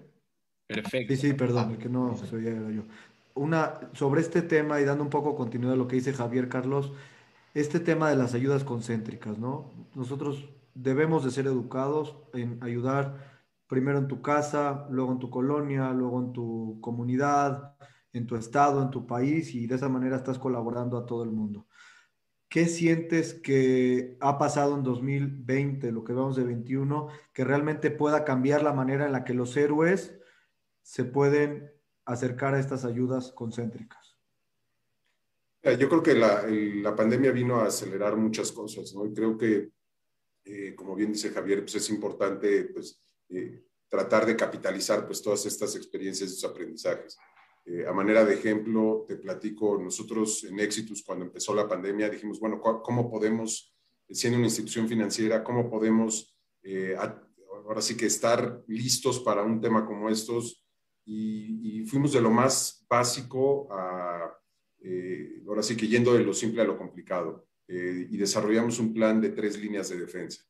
[0.68, 1.16] Perfecto.
[1.16, 2.84] Sí, sí, perdón, ah, que no se oía yo.
[3.36, 6.92] Una, sobre este tema y dando un poco continuidad a lo que dice Javier Carlos,
[7.54, 9.72] este tema de las ayudas concéntricas, ¿no?
[9.96, 15.92] Nosotros debemos de ser educados en ayudar primero en tu casa, luego en tu colonia,
[15.92, 17.76] luego en tu comunidad,
[18.14, 21.32] en tu estado, en tu país y de esa manera estás colaborando a todo el
[21.32, 21.67] mundo.
[22.50, 28.24] ¿Qué sientes que ha pasado en 2020, lo que vamos de 21, que realmente pueda
[28.24, 30.18] cambiar la manera en la que los héroes
[30.82, 31.70] se pueden
[32.06, 34.18] acercar a estas ayudas concéntricas?
[35.62, 39.06] Yo creo que la, pandemia vino a acelerar muchas cosas, ¿no?
[39.06, 39.72] Y creo que,
[40.46, 45.46] eh, como bien dice Javier, pues es importante pues, eh, tratar de capitalizar pues, todas
[45.46, 47.18] estas experiencias y sus aprendizajes.
[47.70, 52.40] Eh, a manera de ejemplo, te platico, nosotros en Exitus, cuando empezó la pandemia, dijimos,
[52.40, 53.76] bueno, ¿cómo podemos,
[54.10, 56.34] siendo una institución financiera, cómo podemos
[57.66, 60.66] ahora sí que estar listos para un tema como estos?
[61.04, 64.34] Y, fuimos de lo más básico a,
[65.46, 67.48] ahora sí que yendo de lo simple a lo complicado.
[67.68, 70.42] y desarrollamos un plan de tres líneas de defensa.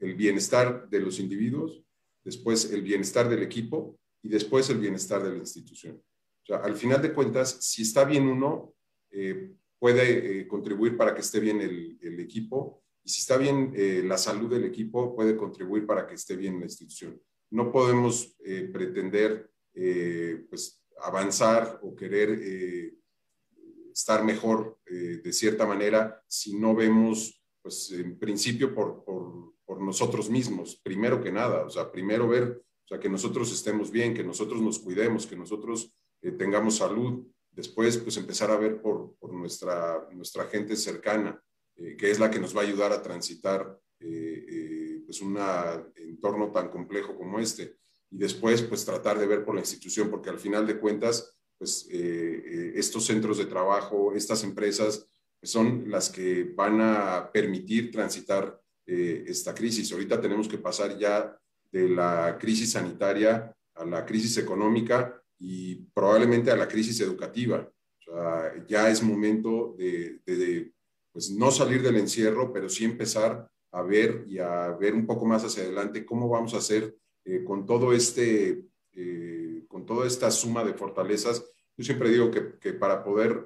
[0.00, 1.84] El bienestar de los individuos,
[2.24, 6.02] después el bienestar del equipo y después el bienestar de la institución.
[6.48, 8.74] Al final de cuentas, si está bien uno,
[9.10, 14.02] eh, puede eh, contribuir para que esté bien el, equipo y si está bien eh,
[14.04, 17.20] la salud del equipo, puede contribuir para que esté bien la institución.
[17.50, 18.36] No podemos
[18.72, 19.48] pretender
[20.50, 22.92] pues, avanzar o querer
[23.92, 30.30] estar mejor de cierta manera si no vemos, pues en principio, por, por por nosotros
[30.30, 34.22] mismos, primero que nada, o sea, primero ver, o sea, que nosotros estemos bien, que
[34.22, 35.92] nosotros nos cuidemos, que nosotros
[36.26, 41.40] eh, tengamos salud, después pues empezar a ver por, por nuestra, nuestra gente cercana,
[41.76, 45.38] eh, que es la que nos va a ayudar a transitar eh, pues un
[45.94, 47.76] entorno tan complejo como este.
[48.10, 51.88] Y después pues tratar de ver por la institución, porque al final de cuentas, pues
[51.90, 55.08] estos centros de trabajo, estas empresas,
[55.40, 59.90] pues, son las que van a permitir transitar esta crisis.
[59.92, 61.38] Ahorita tenemos que pasar ya
[61.70, 67.70] de la crisis sanitaria a la crisis económica y probablemente a la crisis educativa.
[68.68, 70.72] ya es momento de,
[71.12, 75.26] pues no salir del encierro, pero sí empezar a ver y a ver un poco
[75.26, 80.30] más hacia adelante cómo vamos a hacer eh, con todo este, eh, con toda esta
[80.30, 81.44] suma de fortalezas.
[81.76, 83.44] Yo siempre digo que, que para poder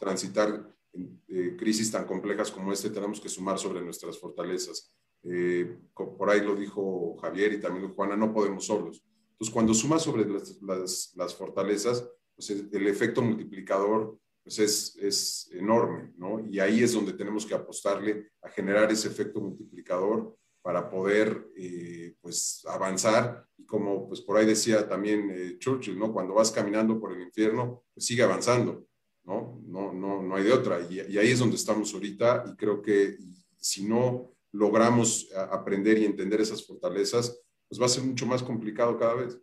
[0.00, 4.94] transitar en eh, crisis tan complejas como este tenemos que sumar sobre nuestras fortalezas.
[5.22, 9.04] Eh, por ahí lo dijo Javier y también Juana, no podemos solos.
[9.40, 16.12] Entonces, cuando sumas sobre las, las, fortalezas, pues el, efecto multiplicador pues es, es, enorme,
[16.18, 16.44] ¿no?
[16.46, 22.14] Y ahí es donde tenemos que apostarle a generar ese efecto multiplicador para poder eh,
[22.20, 26.12] pues avanzar y como pues por ahí decía también Churchill, ¿no?
[26.12, 28.86] Cuando vas caminando por el infierno, pues sigue avanzando
[29.24, 29.60] ¿no?
[29.66, 30.80] No, no, no hay de otra.
[30.88, 33.16] Y, ahí es donde estamos ahorita y creo que
[33.56, 38.98] si no logramos aprender y entender esas fortalezas, pues va a ser mucho más complicado
[38.98, 39.40] cada vez.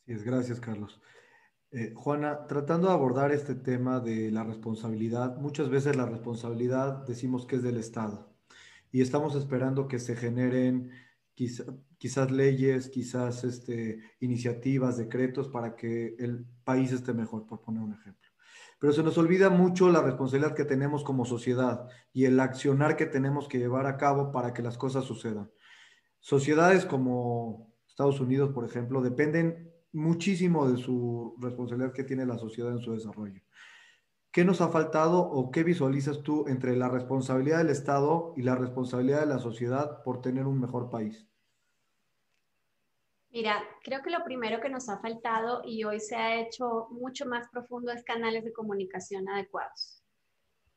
[0.00, 1.00] Así es, gracias Carlos.
[1.70, 7.46] Eh, Juana, tratando de abordar este tema de la responsabilidad, muchas veces la responsabilidad decimos
[7.46, 8.34] que es del Estado
[8.90, 10.92] y estamos esperando que se generen
[11.34, 17.92] quizás leyes, quizás este, iniciativas, decretos para que el país esté mejor, por poner un
[17.92, 18.30] ejemplo.
[18.78, 23.06] Pero se nos olvida mucho la responsabilidad que tenemos como sociedad y el accionar que
[23.06, 25.50] tenemos que llevar a cabo para que las cosas sucedan.
[26.24, 32.72] Sociedades como Estados Unidos, por ejemplo, dependen muchísimo de su responsabilidad que tiene la sociedad
[32.72, 33.42] en su desarrollo.
[34.32, 38.54] ¿qué nos ha faltado o qué visualizas tú entre la responsabilidad del Estado y la
[38.54, 41.28] responsabilidad de la sociedad por tener un mejor país?
[43.28, 47.26] Mira, creo que lo primero que nos ha faltado y hoy se ha hecho mucho
[47.26, 50.02] más profundo es canales de comunicación adecuados,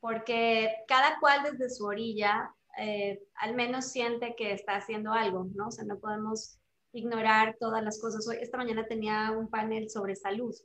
[0.01, 5.67] porque cada cual desde su orilla eh, al menos siente que está haciendo algo, ¿no?
[5.67, 6.59] O sea, no podemos
[6.93, 8.27] ignorar todas las cosas.
[8.27, 10.55] Hoy, esta mañana tenía un panel sobre salud.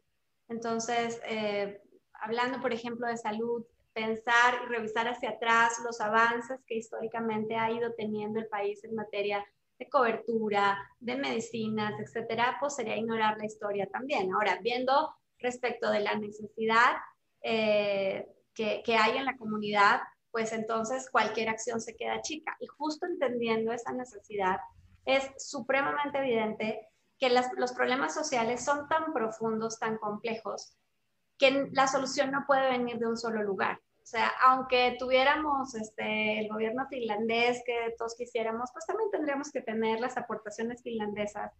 [0.48, 1.80] Entonces, eh,
[2.12, 7.70] hablando, por ejemplo, de salud, pensar y revisar hacia atrás los avances que históricamente ha
[7.70, 9.44] ido teniendo el país en materia
[9.78, 14.32] de cobertura, de medicinas, etcétera, pues sería ignorar la historia también.
[14.32, 16.96] Ahora, viendo respecto de la necesidad
[17.42, 20.00] eh, que, que hay en la comunidad,
[20.32, 22.56] pues entonces cualquier acción se queda chica.
[22.58, 24.58] Y justo entendiendo esa necesidad,
[25.04, 30.76] es supremamente evidente que los problemas sociales son tan profundos, tan complejos,
[31.38, 33.78] que la solución no puede venir de un solo lugar.
[34.02, 39.60] O sea, aunque tuviéramos este, el gobierno finlandés que todos quisiéramos, pues también tendríamos que
[39.60, 41.52] tener las aportaciones finlandesas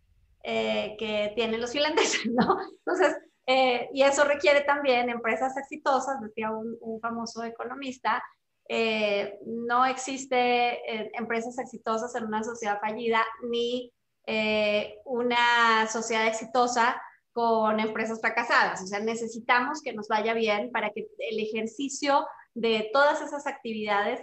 [0.43, 2.59] eh, que tienen los finlandeses, ¿no?
[2.79, 8.23] Entonces, eh, y eso requiere también empresas exitosas, decía un, un famoso economista,
[8.69, 13.93] eh, no existe eh, empresas exitosas en una sociedad fallida ni
[14.27, 17.01] eh, una sociedad exitosa
[17.33, 18.83] con empresas fracasadas.
[18.83, 24.21] O sea, necesitamos que nos vaya bien para que el ejercicio de todas esas actividades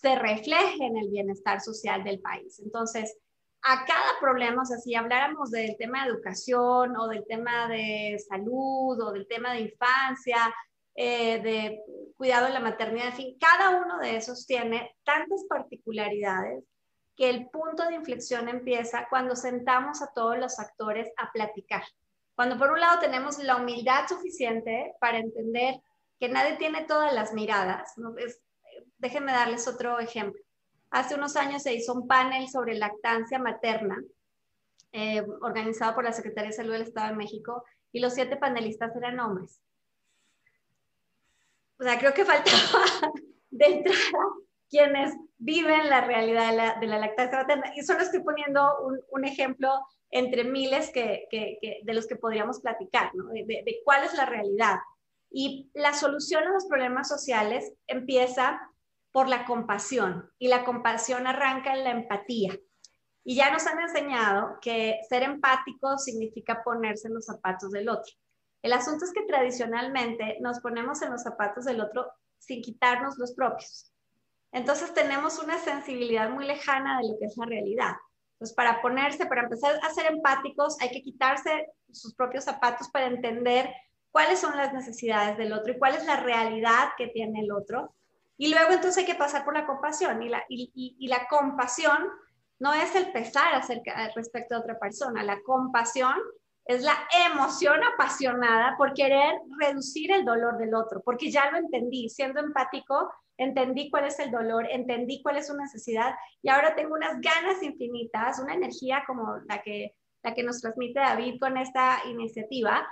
[0.00, 2.60] se refleje en el bienestar social del país.
[2.60, 3.16] Entonces,
[3.62, 8.16] a cada problema, o sea, si habláramos del tema de educación o del tema de
[8.28, 10.54] salud o del tema de infancia,
[11.04, 11.80] de
[12.16, 16.64] cuidado de la maternidad, en fin, cada uno de esos tiene tantas particularidades
[17.16, 21.84] que el punto de inflexión empieza cuando sentamos a todos los actores a platicar.
[22.34, 25.80] Cuando por un lado tenemos la humildad suficiente para entender
[26.18, 27.92] que nadie tiene todas las miradas.
[27.96, 28.14] ¿no?
[28.98, 30.42] déjenme darles otro ejemplo.
[30.90, 34.02] Hace unos años se hizo un panel sobre lactancia materna
[34.92, 38.94] eh, organizado por la Secretaría de Salud del Estado de México y los siete panelistas
[38.96, 39.60] eran hombres
[41.78, 43.12] o sea, creo que faltaba
[43.50, 44.24] de entrada
[44.68, 47.72] quienes viven la realidad de la, lactancia materna.
[47.74, 48.68] Y solo estoy poniendo
[49.10, 49.70] un, ejemplo
[50.10, 51.26] entre miles que,
[51.82, 53.28] de los que podríamos platicar, ¿no?
[53.30, 54.76] de, de, cuál es la realidad.
[55.30, 58.60] Y la solución a los problemas sociales empieza
[59.12, 62.58] por la compasión y la compasión arranca en la empatía.
[63.24, 68.12] Y ya nos han enseñado que ser empático significa ponerse en los zapatos del otro.
[68.62, 73.32] El asunto es que tradicionalmente nos ponemos en los zapatos del otro sin quitarnos los
[73.34, 73.92] propios.
[74.52, 77.92] Entonces tenemos una sensibilidad muy lejana de lo que es la realidad.
[78.32, 83.06] Entonces, para ponerse, para empezar a ser empáticos, hay que quitarse sus propios zapatos para
[83.06, 83.68] entender
[84.12, 87.94] cuáles son las necesidades del otro y cuál es la realidad que tiene el otro.
[88.36, 90.22] Y luego entonces hay que pasar por la compasión.
[90.22, 92.08] Y la, compasión
[92.60, 95.24] no es el pesar acerca, respecto a otra persona.
[95.24, 96.14] La compasión
[96.68, 96.96] es la
[97.32, 103.10] emoción apasionada por querer reducir el dolor del otro, porque ya lo entendí, siendo empático,
[103.38, 107.62] entendí cuál es el dolor, entendí cuál es su necesidad y ahora tengo unas ganas
[107.62, 112.86] infinitas, una energía como la que, la que nos transmite David con esta iniciativa,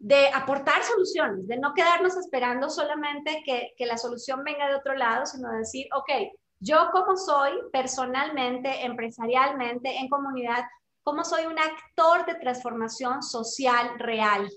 [0.00, 4.94] de aportar soluciones, de no quedarnos esperando solamente que, que la solución venga de otro
[4.94, 6.10] lado, sino de decir, ok,
[6.58, 10.64] yo como soy personalmente, empresarialmente, en comunidad,
[11.04, 14.50] cómo soy un actor de transformación social real.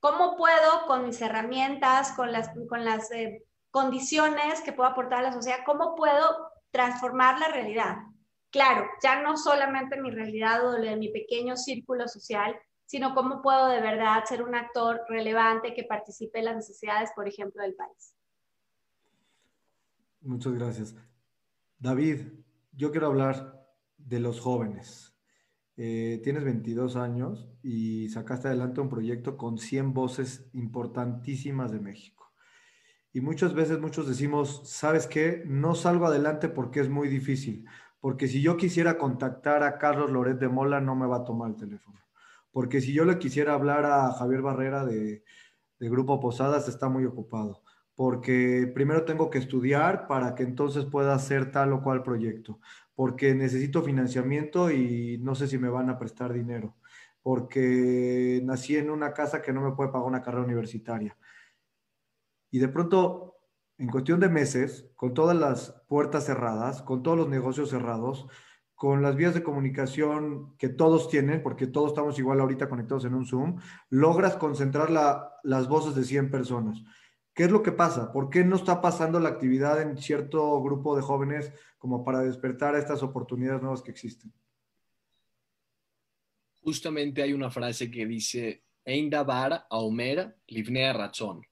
[0.00, 5.22] ¿Cómo puedo, con mis herramientas, con las, con las eh, condiciones que puedo aportar a
[5.22, 7.96] la sociedad, cómo puedo transformar la realidad?
[8.50, 13.80] Claro, ya no solamente mi realidad o mi pequeño círculo social, sino cómo puedo de
[13.80, 18.14] verdad ser un actor relevante que participe en las necesidades, por ejemplo, del país.
[20.20, 20.94] Muchas gracias.
[21.78, 22.28] David,
[22.72, 23.66] yo quiero hablar
[23.96, 25.11] de los jóvenes.
[25.76, 32.32] Eh, tienes 22 años y sacaste adelante un proyecto con 100 voces importantísimas de México.
[33.12, 35.42] Y muchas veces muchos decimos, ¿sabes qué?
[35.46, 37.66] No salgo adelante porque es muy difícil,
[38.00, 41.50] porque si yo quisiera contactar a Carlos Loret de Mola no me va a tomar
[41.50, 42.00] el teléfono,
[42.50, 45.24] porque si yo le quisiera hablar a Javier Barrera de,
[45.78, 47.61] de Grupo Posadas está muy ocupado
[47.94, 52.58] porque primero tengo que estudiar para que entonces pueda hacer tal o cual proyecto
[52.94, 56.76] porque necesito financiamiento y no sé si me van a prestar dinero,
[57.22, 61.16] porque nací en una casa que no me puede pagar una carrera universitaria.
[62.50, 63.38] Y de pronto,
[63.78, 68.28] en cuestión de meses, con todas las puertas cerradas, con todos los negocios cerrados,
[68.74, 73.14] con las vías de comunicación que todos tienen, porque todos estamos igual ahorita conectados en
[73.14, 73.58] un Zoom,
[73.90, 76.82] logras concentrar las voces de 100 personas.
[77.34, 78.12] ¿Qué es lo que pasa?
[78.12, 82.76] ¿Por qué no está pasando la actividad en cierto grupo de jóvenes como para despertar
[82.76, 84.32] estas oportunidades nuevas que existen?
[86.60, 91.42] Justamente hay una frase que dice, Eindabar a Omer, livnea razón.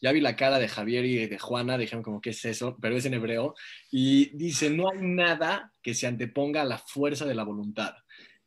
[0.00, 2.76] Ya vi la cara de Javier y de Juana, dijeron como, ¿qué es eso?
[2.80, 3.54] Pero es en hebreo.
[3.90, 7.94] Y dice, no hay nada que se anteponga a la fuerza de la voluntad.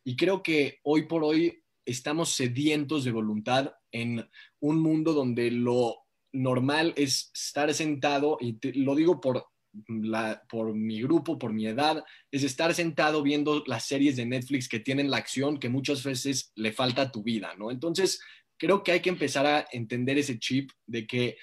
[0.04, 4.28] Y creo que hoy por hoy estamos sedientos de voluntad en
[4.60, 9.46] un mundo donde lo normal es estar sentado, y lo digo por,
[9.88, 14.68] la, por mi grupo, por mi edad, es estar sentado viendo las series de Netflix
[14.68, 17.70] que tienen la acción que muchas veces le falta a tu vida, ¿no?
[17.70, 18.20] Entonces,
[18.56, 21.36] creo que hay que empezar a entender ese chip de que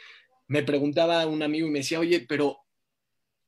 [0.47, 2.59] me preguntaba un amigo y me decía, oye, pero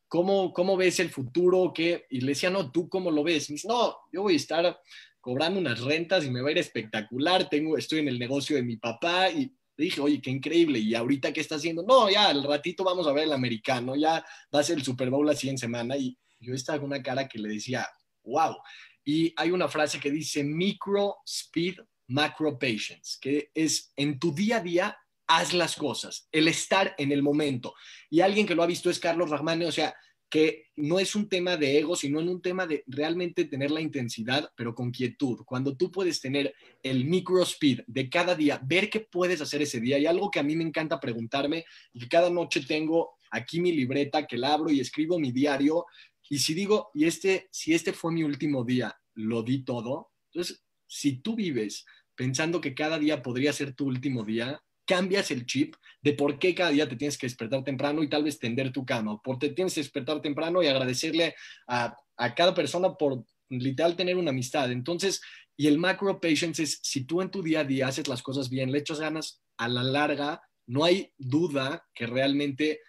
[0.07, 1.71] ¿cómo, cómo ves el futuro?
[1.73, 2.05] ¿Qué?
[2.09, 3.51] Y le decía, no, ¿tú cómo lo ves?
[3.65, 4.79] No, yo voy a estar
[5.19, 8.63] cobrando unas rentas y me va a ir espectacular, tengo, estoy en el negocio de
[8.63, 9.51] mi papá y
[9.83, 13.11] dije, oye, qué increíble, y ahorita qué está haciendo, no, ya, al ratito vamos a
[13.11, 16.53] ver el americano, ya va a ser el Super Bowl así en semana, y yo
[16.53, 17.87] estaba con una cara que le decía,
[18.23, 18.55] wow,
[19.03, 24.57] y hay una frase que dice micro speed, macro patience, que es en tu día
[24.57, 24.97] a día,
[25.27, 27.73] haz las cosas, el estar en el momento,
[28.09, 29.95] y alguien que lo ha visto es Carlos Rahmane, o sea,
[30.29, 33.81] que no es un tema de ego, sino en un tema de realmente tener la
[33.81, 35.43] intensidad, pero con quietud.
[35.45, 36.53] Cuando tú puedes tener
[36.83, 39.97] el micro speed de cada día, ver qué puedes hacer ese día.
[39.97, 44.25] Y algo que a mí me encanta preguntarme, y cada noche tengo aquí mi libreta
[44.25, 45.85] que la abro y escribo mi diario.
[46.29, 50.11] Y si digo, y este, si este fue mi último día, lo di todo.
[50.33, 55.45] Entonces, si tú vives pensando que cada día podría ser tu último día, cambias el
[55.45, 58.71] chip de por qué cada día te tienes que despertar temprano y tal vez tender
[58.71, 61.35] tu cama, por te tienes que despertar temprano y agradecerle
[61.67, 64.71] a, a cada persona por literal tener una amistad.
[64.71, 65.21] Entonces,
[65.57, 68.49] y el macro patience es, si tú en tu día a día haces las cosas
[68.49, 72.81] bien, le echas ganas, a la larga, no hay duda que realmente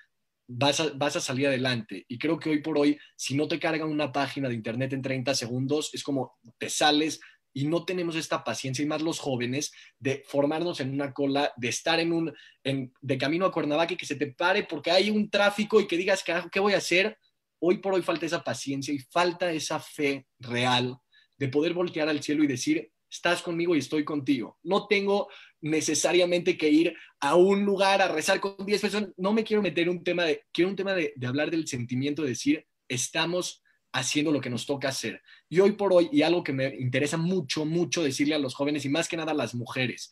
[0.49, 2.05] vas a, vas a salir adelante.
[2.09, 5.03] Y creo que hoy por hoy, si no te cargan una página de internet en
[5.03, 7.21] 30 segundos, es como te sales,
[7.57, 11.69] y no tenemos esta paciencia, y más los jóvenes, de formarnos en una cola, de
[11.69, 15.09] estar en un, en, de camino a Cuernavaca y que se te pare porque hay
[15.09, 17.17] un tráfico y que digas, carajo, ¿qué voy a hacer?
[17.59, 20.99] Hoy por hoy falta esa paciencia y falta esa fe real
[21.39, 24.59] de poder voltear al cielo y decir, estás conmigo y estoy contigo.
[24.63, 25.31] No tengo
[25.63, 29.11] necesariamente que ir a un lugar a rezar con 10 personas.
[29.17, 32.21] No me quiero meter un tema de, quiero un tema de, de hablar del sentimiento,
[32.21, 33.63] de decir, estamos
[33.97, 35.23] haciendo lo que nos toca hacer.
[35.49, 38.85] Y hoy por hoy, y algo que me interesa mucho, mucho decirle a los jóvenes
[38.85, 40.11] y más que nada a las mujeres,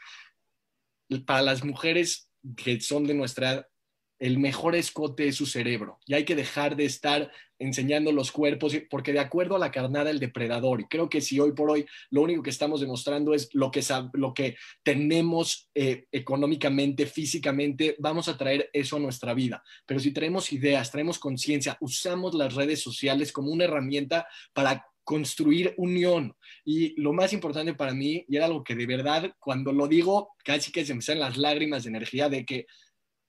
[1.27, 3.69] para las mujeres que son de nuestra
[4.25, 8.75] el mejor escote es su cerebro y hay que dejar de estar enseñando los cuerpos
[8.89, 11.85] porque de acuerdo a la carnada el depredador y creo que si hoy por hoy
[12.09, 13.83] lo único que estamos demostrando es lo que,
[14.15, 19.63] lo que tenemos eh, económicamente, físicamente, vamos a traer eso a nuestra vida.
[19.85, 25.75] Pero si traemos ideas, traemos conciencia, usamos las redes sociales como una herramienta para construir
[25.77, 26.35] unión.
[26.65, 30.31] Y lo más importante para mí, y era algo que de verdad, cuando lo digo,
[30.43, 32.67] casi que se me salen las lágrimas de energía de que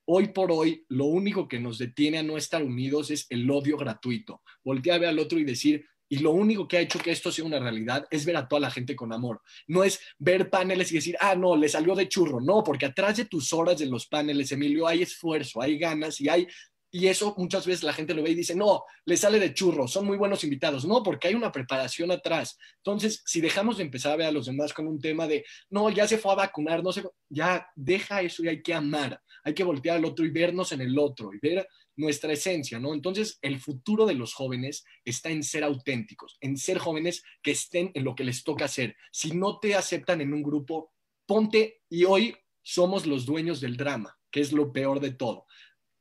[0.07, 3.75] Hoy por hoy, lo único que nos detiene a no estar unidos es el odio
[3.75, 4.43] gratuito.
[4.63, 7.31] Voltear a ver al otro y decir, y lo único que ha hecho que esto
[7.31, 9.41] sea una realidad es ver a toda la gente con amor.
[9.67, 12.39] No es ver paneles y decir, ah, no, le salió de churro.
[12.39, 16.29] No, porque atrás de tus horas de los paneles, Emilio, hay esfuerzo, hay ganas y
[16.29, 16.47] hay
[16.95, 19.85] y eso muchas veces la gente lo ve y dice, no, le sale de churro,
[19.85, 20.85] son muy buenos invitados.
[20.85, 22.57] No, porque hay una preparación atrás.
[22.77, 25.89] Entonces, si dejamos de empezar a ver a los demás con un tema de, no,
[25.89, 29.53] ya se fue a vacunar, no sé, ya deja eso y hay que amar, hay
[29.53, 32.93] que voltear al otro y vernos en el otro y ver nuestra esencia, ¿no?
[32.93, 37.91] Entonces, el futuro de los jóvenes está en ser auténticos, en ser jóvenes que estén
[37.93, 38.97] en lo que les toca hacer.
[39.11, 40.91] Si no te aceptan en un grupo,
[41.25, 45.45] ponte y hoy somos los dueños del drama, que es lo peor de todo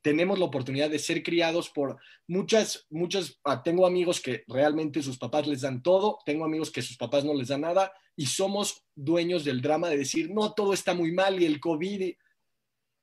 [0.05, 5.17] tenemos la oportunidad de ser criados por muchas, muchas, ah, tengo amigos que realmente sus
[5.17, 8.85] papás les dan todo, tengo amigos que sus papás no les dan nada y somos
[8.95, 12.17] dueños del drama de decir, no, todo está muy mal y el COVID,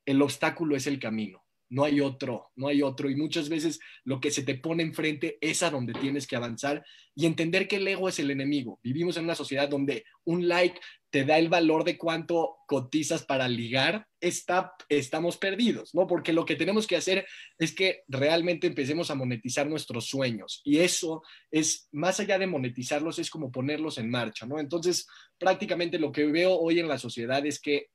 [0.05, 4.19] el obstáculo es el camino, no hay otro, no hay otro y muchas veces lo
[4.19, 6.83] que se te pone enfrente es a donde tienes que avanzar
[7.15, 8.79] y entender que el ego es el enemigo.
[8.83, 10.79] Vivimos en una sociedad donde un like
[11.09, 16.07] te da el valor de cuánto cotizas para ligar, está, estamos perdidos, ¿no?
[16.07, 17.25] Porque lo que tenemos que hacer
[17.57, 23.17] es que realmente empecemos a monetizar nuestros sueños y eso es, más allá de monetizarlos,
[23.17, 24.59] es como ponerlos en marcha, ¿no?
[24.59, 27.87] Entonces, prácticamente lo que veo hoy en la sociedad es que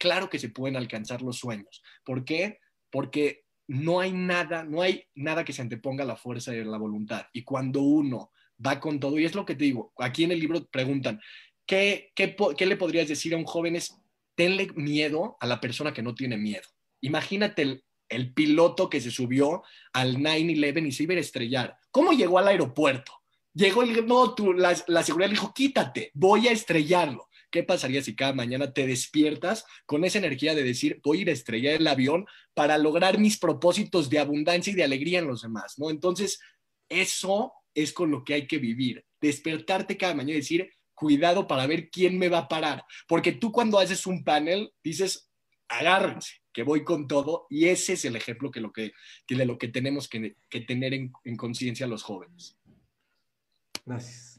[0.00, 1.82] claro que se pueden alcanzar los sueños.
[2.04, 2.58] ¿Por qué?
[2.90, 6.64] Porque no hay nada, no hay nada que se anteponga a la fuerza y a
[6.64, 7.26] la voluntad.
[7.32, 8.32] Y cuando uno
[8.64, 11.20] va con todo, y es lo que te digo, aquí en el libro preguntan,
[11.66, 12.12] ¿qué,
[12.58, 13.76] le podrías decir a un joven?
[13.76, 13.94] Es,
[14.34, 16.66] tenle miedo a la persona que no tiene miedo.
[17.02, 21.76] Imagínate el piloto que se subió al 9-11 y se iba a estrellar.
[21.90, 23.12] ¿Cómo llegó al aeropuerto?
[23.52, 27.28] Llegó y no, tú, la, la seguridad le dijo, quítate, voy a estrellarlo.
[27.50, 31.28] ¿Qué pasaría si cada mañana te despiertas con esa energía de decir, voy a ir
[31.30, 35.42] a estrellar el avión para lograr mis propósitos de abundancia y de alegría en los
[35.42, 35.78] demás?
[35.78, 35.90] ¿no?
[35.90, 36.40] Entonces,
[36.88, 39.04] eso es con lo que hay que vivir.
[39.20, 42.84] Despertarte cada mañana y decir, cuidado para ver quién me va a parar.
[43.08, 45.30] Porque tú cuando haces un panel dices,
[45.68, 47.46] agárrense, que voy con todo.
[47.48, 48.92] Y ese es el ejemplo que, lo que,
[49.28, 50.36] de lo que tenemos que,
[50.66, 52.56] tener en, en conciencia los jóvenes.
[53.86, 54.29] Gracias.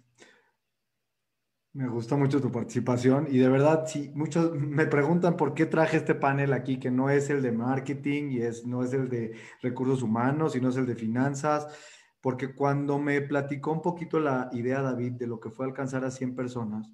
[1.74, 5.96] Me gusta mucho tu participación y de verdad, sí, muchos me preguntan por qué traje
[5.96, 9.38] este panel aquí, que no es el de marketing y es, no es el de
[9.62, 11.68] recursos humanos, sino es el de finanzas,
[12.20, 16.12] porque cuando me platicó un poquito la idea, David, de lo que fue alcanzar a
[16.12, 16.92] 100 personas,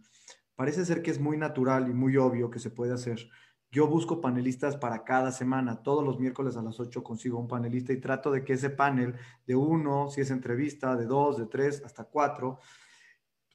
[0.55, 3.27] parece ser que es muy natural y muy obvio que se puede hacer.
[3.71, 5.81] Yo busco panelistas para cada semana.
[5.81, 9.15] Todos los miércoles a las 8 consigo un panelista y trato de que ese panel
[9.47, 12.59] de uno, si es entrevista, de dos, de tres, hasta cuatro,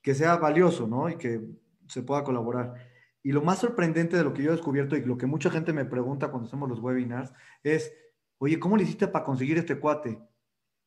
[0.02, 1.08] que sea valioso, ¿no?
[1.08, 1.40] Y que
[1.86, 2.74] se pueda colaborar.
[3.22, 5.72] Y lo más sorprendente de lo que yo he descubierto y lo que mucha gente
[5.72, 7.32] me pregunta cuando hacemos los webinars
[7.62, 7.92] es,
[8.38, 10.20] oye, ¿cómo le hiciste para conseguir este cuate?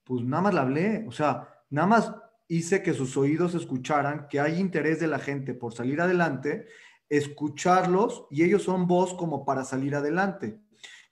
[0.03, 2.13] Pues nada más le hablé, o sea, nada más
[2.47, 6.67] hice que sus oídos escucharan que hay interés de la gente por salir adelante,
[7.07, 10.59] escucharlos y ellos son voz como para salir adelante.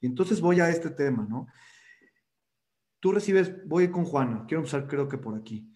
[0.01, 1.47] Y entonces voy a este tema, ¿no?
[2.99, 5.72] Tú recibes, voy con Juana, quiero empezar creo que por aquí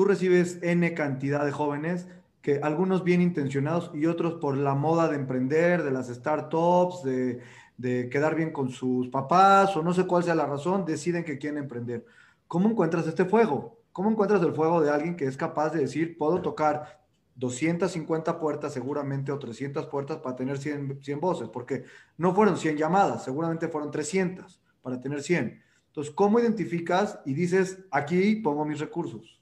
[0.00, 2.08] tú recibes N cantidad de jóvenes
[2.40, 7.40] que algunos bien intencionados y otros por la moda de emprender, de las startups, de,
[7.76, 11.36] de quedar bien con sus papás o no sé cuál sea la razón, deciden que
[11.36, 12.06] quieren emprender.
[12.48, 13.82] ¿Cómo encuentras este fuego?
[13.92, 17.02] ¿Cómo encuentras el fuego de alguien que es capaz de decir, puedo tocar
[17.34, 21.50] 250 puertas seguramente o 300 puertas para tener 100, 100 voces?
[21.50, 21.84] Porque
[22.16, 25.62] no fueron 100 llamadas, seguramente fueron 300 para tener 100.
[25.88, 29.39] Entonces, ¿cómo identificas y dices, aquí pongo mis recursos?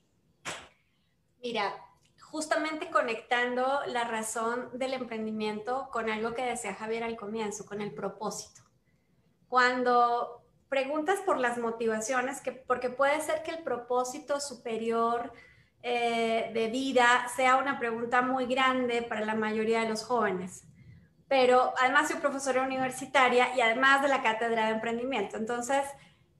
[1.42, 1.74] Mira,
[2.20, 7.92] justamente conectando la razón del emprendimiento con algo que decía Javier al comienzo, con el
[7.92, 8.62] propósito.
[9.48, 15.32] Cuando preguntas por las motivaciones, que, porque puede ser que el propósito superior
[15.82, 20.64] eh, de vida sea una pregunta muy grande para la mayoría de los jóvenes.
[21.28, 25.36] Pero además soy profesora universitaria y además de la cátedra de emprendimiento.
[25.36, 25.84] Entonces,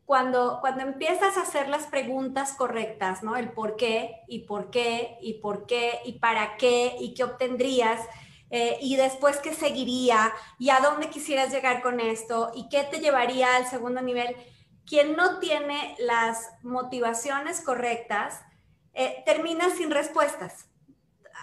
[0.09, 3.37] cuando, cuando empiezas a hacer las preguntas correctas, ¿no?
[3.37, 8.01] El por qué y por qué y por qué y para qué y qué obtendrías
[8.49, 13.01] eh, y después qué seguiría y a dónde quisieras llegar con esto y qué te
[13.01, 14.35] llevaría al segundo nivel.
[14.87, 18.41] Quien no tiene las motivaciones correctas
[18.95, 20.71] eh, termina sin respuestas.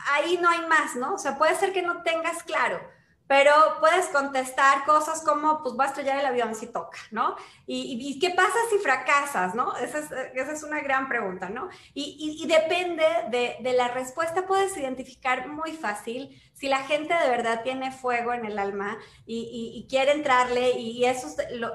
[0.09, 1.13] Ahí no hay más, ¿no?
[1.13, 2.94] O sea, puede ser que no tengas claro
[3.27, 7.35] pero puedes contestar cosas como, pues va a estrellar el avión si toca, ¿no?
[7.65, 9.75] Y, qué pasa si fracasas, ¿no?
[9.77, 11.69] Esa es, una gran pregunta, ¿no?
[11.95, 17.91] Y, depende de, la respuesta, puedes identificar muy fácil si la gente de verdad tiene
[17.91, 21.27] fuego en el alma y, quiere entrarle y eso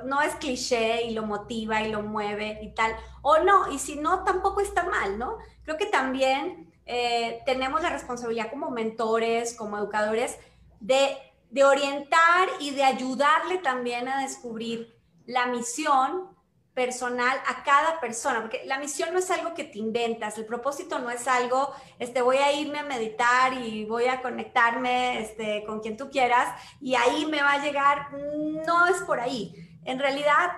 [0.04, 3.96] no es cliché y lo motiva y lo mueve y tal, o no, y si
[3.96, 5.38] no, tampoco está mal, ¿no?
[5.64, 10.38] Creo que también eh, tenemos la responsabilidad como mentores, como educadores,
[10.80, 11.16] de
[11.50, 14.96] de orientar y de ayudarle también a descubrir
[15.26, 16.30] la misión
[16.74, 20.98] personal a cada persona, porque la misión no es algo que te inventas, el propósito
[21.00, 25.80] no es algo, este, voy a irme a meditar y voy a conectarme este, con
[25.80, 26.48] quien tú quieras
[26.80, 29.52] y ahí me va a llegar, no es por ahí.
[29.84, 30.52] En realidad,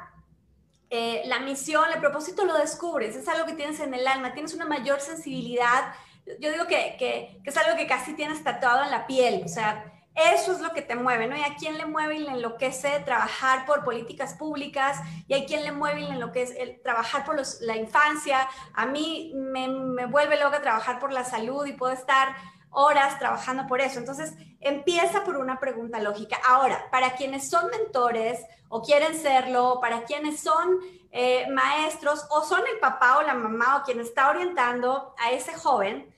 [0.90, 4.52] eh, la misión, el propósito lo descubres, es algo que tienes en el alma, tienes
[4.52, 5.94] una mayor sensibilidad,
[6.38, 9.48] yo digo que, que, que es algo que casi tienes tatuado en la piel, o
[9.48, 11.36] sea, eso es lo que te mueve, ¿no?
[11.36, 15.64] Y a quién le mueve y le enloquece trabajar por políticas públicas, y a quién
[15.64, 18.48] le mueve y le enloquece el, trabajar por la infancia.
[18.74, 22.36] A mí me, me vuelve loca trabajar por la salud y puedo estar
[22.70, 23.98] horas trabajando por eso.
[23.98, 26.38] Entonces, empieza por una pregunta lógica.
[26.46, 30.78] Ahora, para quienes son mentores o quieren serlo, para quienes son
[31.10, 35.52] eh, maestros o son el papá o la mamá o quien está orientando a ese
[35.54, 36.12] joven,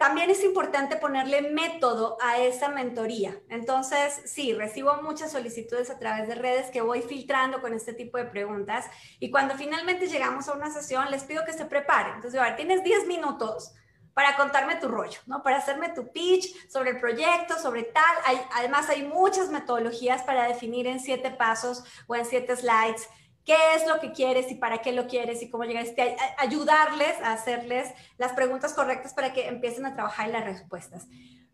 [0.00, 3.38] también es importante ponerle método a esa mentoría.
[3.50, 8.16] Entonces, sí, recibo muchas solicitudes a través de redes que voy filtrando con este tipo
[8.16, 8.86] de preguntas
[9.18, 12.14] y cuando finalmente llegamos a una sesión les pido que se preparen.
[12.14, 13.74] Entonces, a ver, tienes 10 minutos
[14.14, 15.42] para contarme tu rollo, ¿no?
[15.42, 18.16] Para hacerme tu pitch sobre el proyecto, sobre tal.
[18.54, 23.06] además, hay muchas metodologías para definir en siete pasos o en siete slides
[23.44, 27.32] qué es lo que quieres y para qué lo quieres y cómo llegaste, ayudarles a
[27.32, 31.06] hacerles las preguntas correctas para que empiecen a trabajar en las respuestas.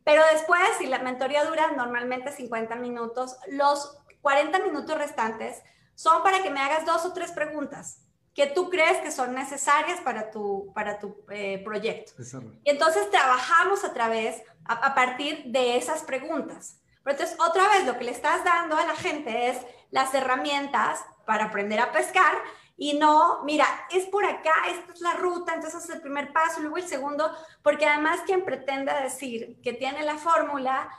[0.04, 5.62] Pero después, si la mentoría dura normalmente 50 minutos, los 40 minutos restantes
[5.94, 8.06] son para que me hagas dos o tres preguntas
[8.36, 12.12] que tú crees que son necesarias para tu, para tu eh, proyecto.
[12.64, 16.76] Y entonces trabajamos a través, a, partir de esas preguntas.
[17.02, 19.56] Pero entonces, otra vez, lo que le estás dando a la gente es
[19.90, 22.34] las herramientas para aprender a pescar
[22.78, 26.60] y no, mira, es por acá, esta es la ruta, entonces es el primer paso,
[26.60, 27.30] luego el segundo,
[27.62, 30.90] porque además quien pretenda decir que tiene la fórmula,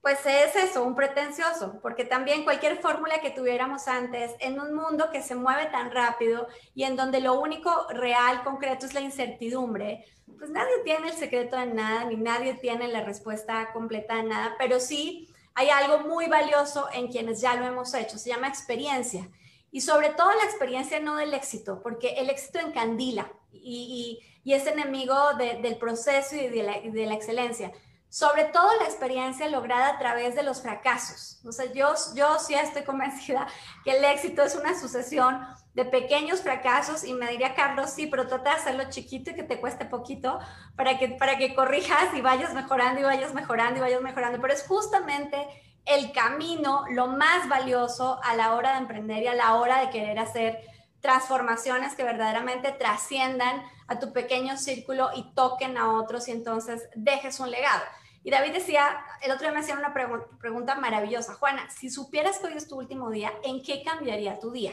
[0.00, 5.10] pues es eso, un pretencioso, porque también cualquier fórmula que tuviéramos antes, en un mundo
[5.10, 10.04] que se mueve tan rápido y en donde lo único real, concreto es la incertidumbre,
[10.38, 14.54] pues nadie tiene el secreto de nada, ni nadie tiene la respuesta completa de nada,
[14.58, 19.28] pero sí hay algo muy valioso en quienes ya lo hemos hecho, se llama experiencia.
[19.70, 25.14] Y sobre todo la experiencia no del éxito, porque el éxito encandila y, es enemigo
[25.34, 27.72] del proceso y de la excelencia
[28.12, 31.40] sobre todo la experiencia lograda a través de los fracasos.
[31.46, 33.48] O sea, yo, yo sí estoy convencida
[33.84, 35.40] que el éxito es una sucesión
[35.74, 39.42] de pequeños fracasos y me diría Carlos, sí, pero trata de hacerlo chiquito y que
[39.42, 40.38] te cueste poquito
[40.76, 44.40] para que, para que corrijas y vayas mejorando y vayas mejorando y vayas mejorando.
[44.40, 45.46] Pero es justamente
[45.86, 49.90] el camino lo más valioso a la hora de emprender y a la hora de
[49.90, 50.60] querer hacer
[51.00, 57.40] transformaciones que verdaderamente trasciendan a tu pequeño círculo y toquen a otros y entonces dejes
[57.40, 57.82] un legado.
[58.22, 62.46] Y David decía, el otro día me hacía una pregunta maravillosa, Juana, si supieras que
[62.46, 64.72] hoy es tu último día, ¿en qué cambiaría tu día?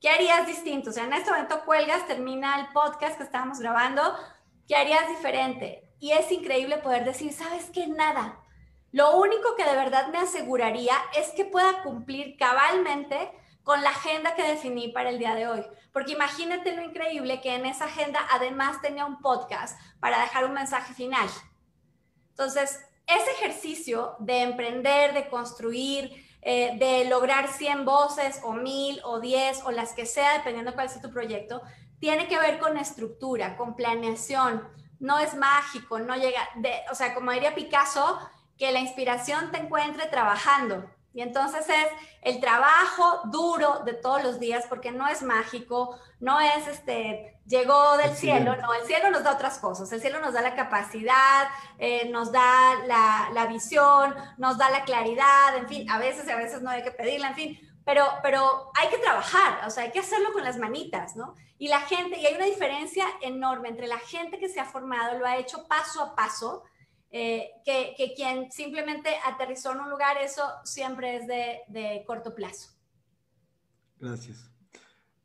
[0.00, 0.90] ¿Qué harías distinto?
[0.90, 4.02] O sea, en este momento cuelgas, termina el podcast que estábamos grabando,
[4.66, 5.92] ¿qué harías diferente?
[5.98, 7.86] Y es increíble poder decir, ¿sabes qué?
[7.86, 8.40] Nada.
[8.92, 13.30] Lo único que de verdad me aseguraría es que pueda cumplir cabalmente
[13.62, 15.66] con la agenda que definí para el día de hoy.
[15.92, 20.54] Porque imagínate lo increíble que en esa agenda además tenía un podcast para dejar un
[20.54, 21.28] mensaje final.
[22.30, 29.20] Entonces, ese ejercicio de emprender, de construir, eh, de lograr 100 voces o 1000 o
[29.20, 31.62] 10 o las que sea, dependiendo cuál sea tu proyecto,
[31.98, 34.66] tiene que ver con estructura, con planeación.
[34.98, 38.18] No es mágico, no llega, de, o sea, como diría Picasso,
[38.56, 40.90] que la inspiración te encuentre trabajando.
[41.12, 41.86] Y entonces es
[42.22, 47.96] el trabajo duro de todos los días, porque no es mágico, no es este, llegó
[47.96, 51.48] del cielo, no, el cielo nos da otras cosas, el cielo nos da la capacidad,
[51.78, 56.30] eh, nos da la, la, visión, nos da la claridad, en fin, a veces y
[56.30, 59.84] a veces no hay que pedirla, en fin, pero, pero hay que trabajar, o sea,
[59.84, 61.34] hay que hacerlo con las manitas, ¿no?
[61.58, 65.18] Y la gente, y hay una diferencia enorme entre la gente que se ha formado,
[65.18, 66.62] lo ha hecho paso a paso,
[67.10, 72.70] eh, que, quien simplemente aterrizó en un lugar, eso siempre es de, de corto plazo.
[73.98, 74.50] Gracias.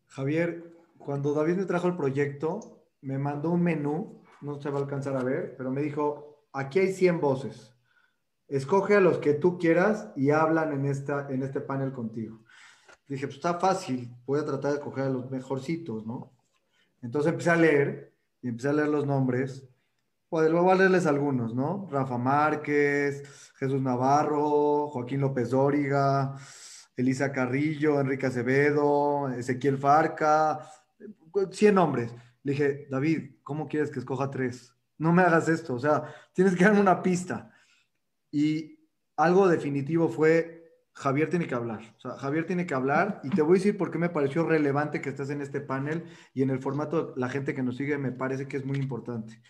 [0.08, 4.82] Javier, cuando David me trajo el proyecto, me mandó un menú, no se va a
[4.82, 7.76] alcanzar a ver, pero me dijo, aquí hay 100 voces.
[8.48, 12.44] Escoge a los que tú quieras y hablan en, esta, en este panel contigo.
[13.08, 16.32] Dije, pues está fácil, voy a tratar de escoger a los mejorcitos, ¿no?
[17.02, 19.68] Entonces empecé a leer y empecé a leer los nombres
[20.30, 21.88] pues luego a leerles algunos, ¿no?
[21.92, 26.36] Rafa Márquez, Jesús Navarro, Joaquín López Dóriga,
[26.96, 30.70] Elisa Carrillo, Enrique Acevedo, Ezequiel Farca,
[31.52, 32.14] 100 nombres.
[32.44, 34.74] Le dije, David, ¿cómo quieres que escoja tres?
[34.98, 36.04] No me hagas esto, o sea,
[36.34, 37.52] tienes que darme una pista.
[38.32, 38.80] Y
[39.18, 40.56] algo definitivo fue,
[40.94, 41.82] Javier tiene que hablar.
[41.98, 44.44] O sea, Javier tiene que hablar y te voy a decir por qué me pareció
[44.46, 47.98] relevante que estés en este panel y en el formato, la gente que nos sigue
[47.98, 49.42] me parece que es muy importante.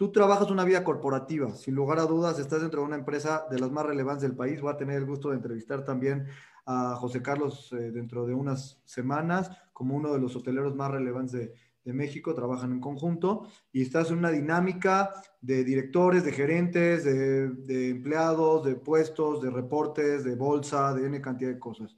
[0.00, 3.58] Tú trabajas una vida corporativa, sin lugar a dudas, estás dentro de una empresa de
[3.58, 4.58] las más relevantes del país.
[4.58, 6.26] Voy a tener el gusto de entrevistar también
[6.64, 11.52] a José Carlos eh, dentro de unas semanas como uno de los hoteleros más relevantes
[11.84, 17.90] de, México, trabajan en conjunto y estás en una dinámica de directores, de gerentes, de,
[17.90, 21.94] empleados, de puestos, de reportes, de bolsa, de N cantidad de cosas.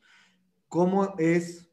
[0.67, 1.71] ¿Cómo es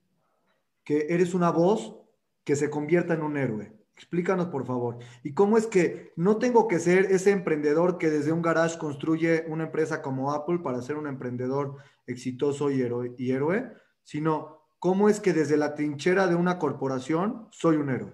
[0.84, 1.98] que eres una voz
[2.44, 3.79] que se convierta en un héroe?
[4.00, 4.98] Explícanos, por favor.
[5.26, 9.44] ¿Y cómo es que no tengo que ser ese emprendedor que desde un garage construye
[9.50, 11.76] una empresa como Apple para ser un emprendedor
[12.08, 13.74] exitoso y héroe, y héroe
[14.06, 18.14] sino cómo es que desde la trinchera de una corporación soy un héroe?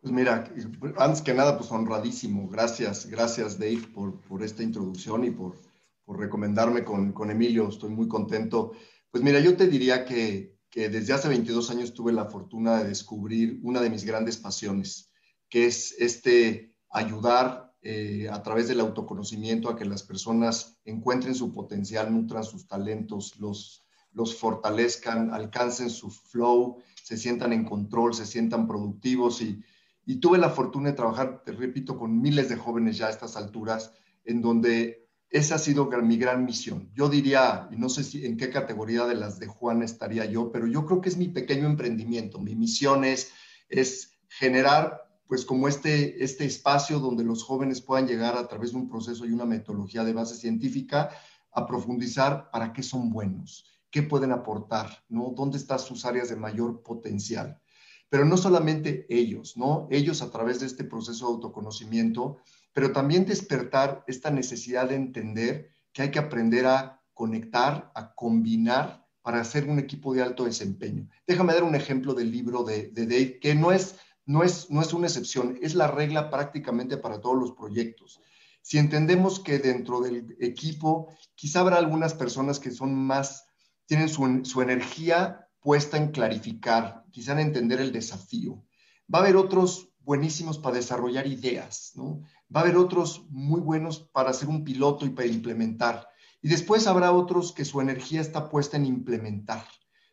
[0.00, 0.48] Pues mira,
[0.96, 2.48] antes que nada, pues honradísimo.
[2.48, 5.56] Gracias, gracias Dave por, por esta introducción y por,
[6.04, 7.68] por recomendarme con, con Emilio.
[7.68, 8.74] Estoy muy contento.
[9.10, 12.88] Pues mira, yo te diría que que desde hace 22 años tuve la fortuna de
[12.88, 15.10] descubrir una de mis grandes pasiones,
[15.48, 21.52] que es este ayudar eh, a través del autoconocimiento a que las personas encuentren su
[21.52, 28.26] potencial, nutran sus talentos, los, los fortalezcan, alcancen su flow, se sientan en control, se
[28.26, 29.40] sientan productivos.
[29.40, 29.62] Y,
[30.04, 33.36] y tuve la fortuna de trabajar, te repito, con miles de jóvenes ya a estas
[33.36, 33.92] alturas,
[34.24, 36.90] en donde esa ha sido mi gran misión.
[36.94, 40.50] Yo diría, y no sé si en qué categoría de las de Juan estaría yo,
[40.50, 42.38] pero yo creo que es mi pequeño emprendimiento.
[42.38, 43.32] Mi misión es,
[43.68, 48.78] es generar pues como este, este espacio donde los jóvenes puedan llegar a través de
[48.78, 51.10] un proceso y una metodología de base científica
[51.52, 55.34] a profundizar para qué son buenos, qué pueden aportar, ¿no?
[55.36, 57.60] ¿Dónde están sus áreas de mayor potencial?
[58.08, 59.86] Pero no solamente ellos, ¿no?
[59.90, 62.38] Ellos a través de este proceso de autoconocimiento,
[62.78, 69.04] pero también despertar esta necesidad de entender que hay que aprender a conectar, a combinar
[69.20, 71.08] para hacer un equipo de alto desempeño.
[71.26, 74.80] Déjame dar un ejemplo del libro de, de Dave, que no es no es, no
[74.80, 78.20] es una excepción, es la regla prácticamente para todos los proyectos.
[78.62, 83.44] Si entendemos que dentro del equipo quizá habrá algunas personas que son más,
[83.86, 88.64] tienen su, su energía puesta en clarificar, quizá en entender el desafío.
[89.12, 92.22] Va a haber otros buenísimos para desarrollar ideas, ¿no?
[92.54, 96.08] Va a haber otros muy buenos para hacer un piloto y para implementar.
[96.40, 99.64] Y después habrá otros que su energía está puesta en implementar.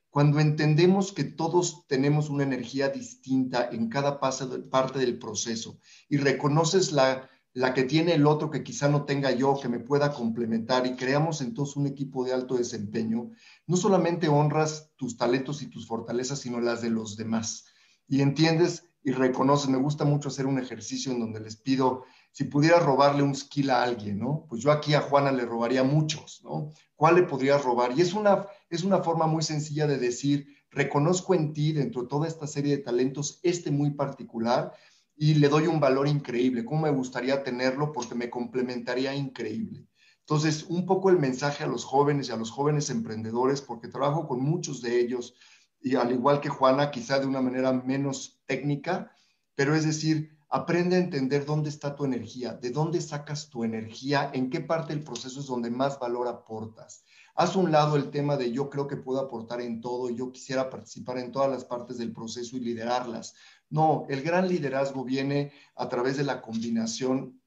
[0.09, 5.77] Cuando entendemos que todos tenemos una energía distinta en cada parte del proceso
[6.07, 9.79] y reconoces la, la que tiene el otro que quizá no tenga yo, que me
[9.79, 13.31] pueda complementar y creamos entonces un equipo de alto desempeño,
[13.67, 17.65] no solamente honras tus talentos y tus fortalezas, sino las de los demás.
[18.07, 22.03] Y entiendes y reconoces, me gusta mucho hacer un ejercicio en donde les pido,
[22.35, 24.45] si pudiera robarle un skill a alguien, ¿no?
[24.49, 26.73] Pues yo aquí a Juana le robaría muchos, ¿no?
[26.97, 27.97] ¿Cuál le podrías robar?
[27.97, 32.09] Y es una, es una forma muy sencilla de decir, reconozco en ti, dentro de
[32.09, 34.73] toda esta serie de talentos, este muy particular
[35.15, 36.65] y le doy un valor increíble.
[36.65, 37.93] ¿Cómo me gustaría tenerlo?
[37.93, 39.87] Porque me complementaría increíble.
[40.19, 44.27] Entonces, un poco el mensaje a los jóvenes y a los jóvenes emprendedores, porque trabajo
[44.27, 45.35] con muchos de ellos,
[45.79, 49.09] y al igual que Juana, quizá de una manera menos técnica,
[49.55, 54.31] pero es decir, aprende a entender dónde está tu energía, de dónde sacas tu energía,
[54.33, 57.03] en qué parte del proceso es donde más valor aportas.
[57.35, 60.69] Haz un lado el tema de yo creo que puedo aportar en todo, yo quisiera
[60.69, 63.35] participar en todas las partes del proceso y liderarlas.
[63.69, 67.41] No, el gran liderazgo viene a través de la combinación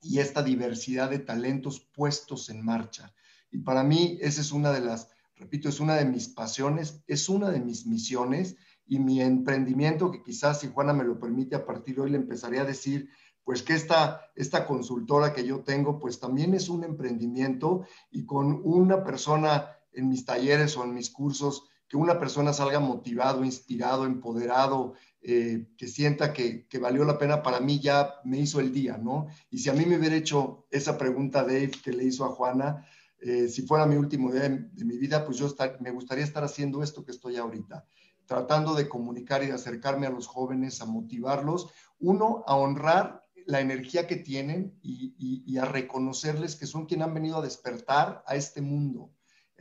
[0.00, 3.12] y esta diversidad de talentos puestos en marcha.
[3.50, 7.28] Y para mí esa es una de las, repito, es una de mis pasiones, es
[7.28, 8.56] una de mis misiones
[8.86, 12.18] y mi emprendimiento, que quizás si Juana me lo permite, a partir de hoy le
[12.18, 13.08] empezaré a decir,
[13.44, 18.60] pues que esta, esta consultora que yo tengo, pues también es un emprendimiento y con
[18.64, 24.06] una persona en mis talleres o en mis cursos, que una persona salga motivado, inspirado,
[24.06, 28.72] empoderado, eh, que sienta que, que, valió la pena para mí, ya me hizo el
[28.72, 29.28] día, ¿no?
[29.50, 32.86] Y si a mí me hubiera hecho esa pregunta Dave que le hizo a Juana,
[33.20, 36.82] eh, si fuera mi último día de, mi vida, pues yo me gustaría estar haciendo
[36.82, 37.86] esto que estoy ahorita
[38.26, 41.68] tratando de comunicar y de acercarme a los jóvenes, a motivarlos,
[41.98, 47.38] uno, a honrar la energía que tienen y, a reconocerles que son quienes han venido
[47.38, 49.12] a despertar a este mundo,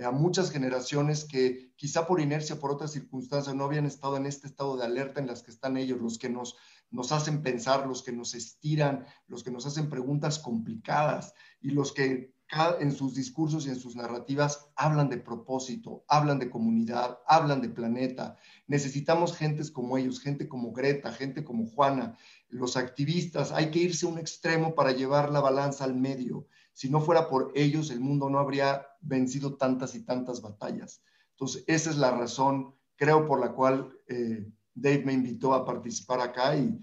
[0.03, 4.47] a muchas generaciones que quizá por inercia, por otras circunstancias, no habían estado en este
[4.47, 6.55] estado de alerta en las que están ellos, los que nos,
[6.89, 11.91] nos hacen pensar, los que nos estiran, los que nos hacen preguntas complicadas y los
[11.91, 12.33] que
[12.79, 17.69] en sus discursos y en sus narrativas hablan de propósito, hablan de comunidad, hablan de
[17.69, 18.37] planeta.
[18.67, 22.17] Necesitamos gentes como ellos, gente como Greta, gente como Juana,
[22.49, 23.51] los activistas.
[23.51, 26.47] Hay que irse a un extremo para llevar la balanza al medio.
[26.73, 31.01] Si no fuera por ellos, el mundo no habría vencido tantas y tantas batallas.
[31.31, 36.21] Entonces, esa es la razón, creo, por la cual eh, Dave me invitó a participar
[36.21, 36.79] acá y,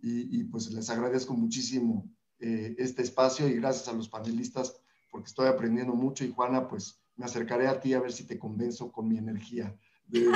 [0.00, 2.08] y, pues les agradezco muchísimo
[2.38, 4.80] eh, este espacio y gracias a los panelistas
[5.10, 8.38] porque estoy aprendiendo mucho y Juana, pues me acercaré a ti a ver si te
[8.38, 9.74] convenzo con mi energía.
[10.08, 10.32] Será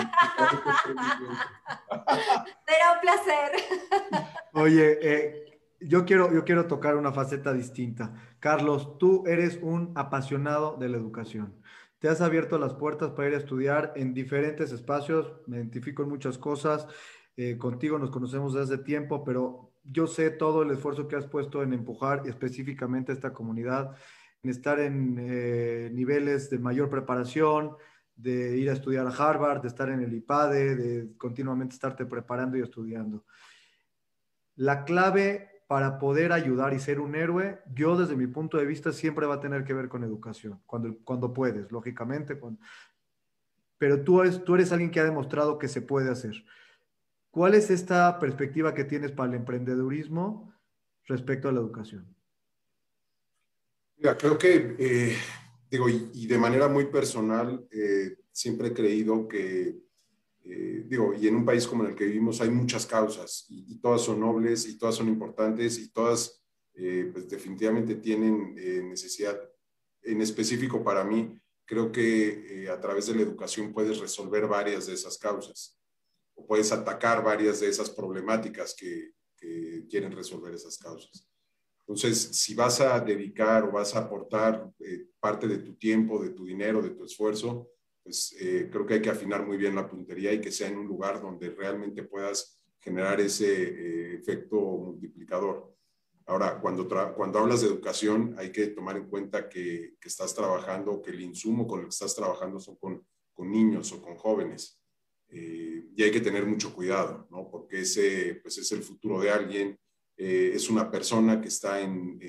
[2.95, 3.53] un placer.
[4.53, 8.12] Oye, eh, yo, quiero, yo quiero tocar una faceta distinta.
[8.39, 11.55] Carlos, tú eres un apasionado de la educación.
[11.99, 15.33] Te has abierto las puertas para ir a estudiar en diferentes espacios.
[15.47, 16.87] Me identifico en muchas cosas.
[17.37, 21.27] Eh, contigo nos conocemos desde hace tiempo, pero yo sé todo el esfuerzo que has
[21.27, 23.97] puesto en empujar específicamente a esta comunidad
[24.43, 27.76] en estar en eh, niveles de mayor preparación,
[28.16, 32.57] de ir a estudiar a Harvard, de estar en el IPADE, de continuamente estarte preparando
[32.57, 33.24] y estudiando.
[34.57, 38.93] La clave para poder ayudar y ser un héroe, yo desde mi punto de vista
[38.93, 42.38] siempre va a tener que ver con educación, cuando, cuando puedes, lógicamente.
[43.78, 46.45] pero tú eres, tú eres alguien que ha demostrado que se puede hacer.
[47.30, 50.53] ¿Cuál es esta perspectiva que tienes para el emprendedurismo
[51.07, 52.14] respecto a la educación?
[54.03, 55.16] Creo que, eh,
[55.70, 59.78] digo, y, de manera muy personal, eh, siempre he creído que,
[60.44, 64.03] eh, digo, y en un país como el que vivimos hay muchas causas y, todas
[64.03, 66.38] son nobles y todas son importantes y todas
[66.74, 68.55] pues definitivamente tienen
[68.88, 69.38] necesidad
[70.03, 74.94] en específico para mí, creo que a través de la educación puedes resolver varias de
[74.94, 75.78] esas causas
[76.34, 81.32] o puedes atacar varias de esas problemáticas que, que quieren resolver esas causas.
[81.87, 86.30] Entonces, si vas a dedicar o vas a aportar eh, parte de tu tiempo, de
[86.30, 87.70] tu dinero, de tu esfuerzo,
[88.03, 90.78] pues eh, creo que hay que afinar muy bien la puntería y que sea en
[90.78, 95.74] un lugar donde realmente puedas generar ese eh, efecto multiplicador.
[96.26, 101.03] Ahora, cuando, cuando hablas de educación, hay que tomar en cuenta que, que, estás trabajando,
[101.03, 104.80] que el insumo con el que estás trabajando son con, con niños o con jóvenes.
[105.28, 107.51] y hay que tener mucho cuidado, ¿no?
[107.51, 109.78] Porque ese pues, es el futuro de alguien,
[110.16, 112.20] eh, es una persona que está en,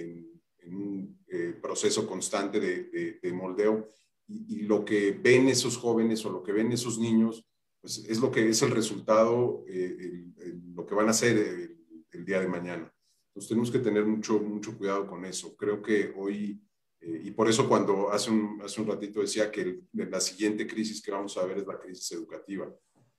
[0.66, 3.90] un eh, proceso constante de, moldeo
[4.28, 7.46] y, lo que ven esos jóvenes o lo que ven esos niños,
[7.82, 10.26] pues es lo que es el resultado, eh,
[10.74, 11.38] lo que van a hacer
[12.12, 12.94] el, día de mañana.
[13.28, 15.56] Entonces tenemos que tener mucho, mucho cuidado con eso.
[15.58, 16.62] Creo que hoy,
[17.02, 21.12] y por eso cuando hace un, hace un ratito decía que la siguiente crisis que
[21.12, 22.74] vamos a ver es la crisis educativa,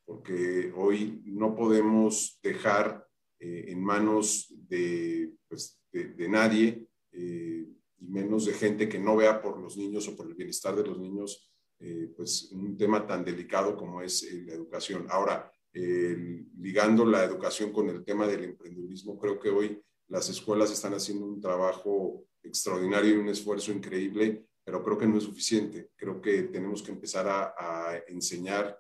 [0.06, 3.06] porque hoy no podemos dejar
[3.44, 7.66] eh, en manos de, pues, de, nadie eh,
[7.98, 10.86] y menos de gente que no vea por los niños o por el bienestar de
[10.86, 15.06] los niños, eh, pues un tema tan delicado como es la educación.
[15.10, 20.94] Ahora, ligando la educación con el tema del emprendedurismo, creo que hoy las escuelas están
[20.94, 25.90] haciendo un trabajo extraordinario y un esfuerzo increíble, pero creo que no es suficiente.
[25.96, 28.78] Creo que tenemos que empezar a, a enseñar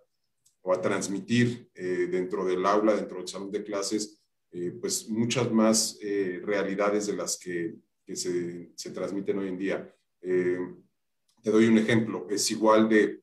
[0.62, 4.23] o a transmitir dentro del aula, dentro del salón de clases,
[4.56, 7.74] eh, pues muchas más eh, realidades de las que,
[8.14, 9.92] se, transmiten hoy en día.
[10.20, 10.60] Eh,
[11.42, 13.20] te doy un ejemplo, es igual de,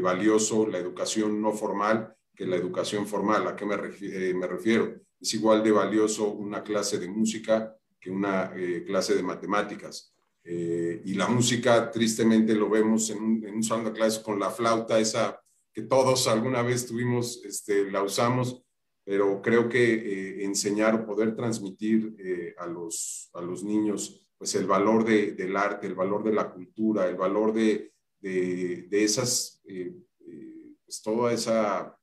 [0.00, 3.46] valioso la educación no formal que la educación formal.
[3.46, 3.76] ¿A qué me,
[4.34, 4.94] me refiero?
[5.18, 8.52] Es igual de valioso una clase de música que una
[8.86, 10.14] clase de matemáticas.
[10.44, 14.50] y la música, tristemente, lo vemos en un, en un salón de clases con la
[14.50, 15.40] flauta, esa
[15.72, 18.64] que todos alguna vez tuvimos, este, la usamos,
[19.04, 24.66] pero creo que eh, enseñar poder transmitir eh, a, los, a los niños pues el
[24.66, 29.62] valor de, del arte, el valor de la cultura, el valor de, de, de esas,
[29.66, 29.94] eh,
[30.84, 31.96] pues toda esa,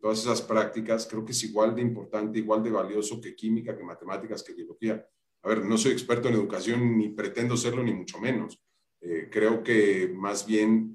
[0.00, 3.82] todas esas prácticas, creo que es igual de importante, igual de valioso que química, que
[3.82, 5.04] matemáticas, que biología.
[5.42, 8.62] A ver, no soy experto en educación, ni pretendo serlo, ni mucho menos.
[9.30, 10.94] creo que más bien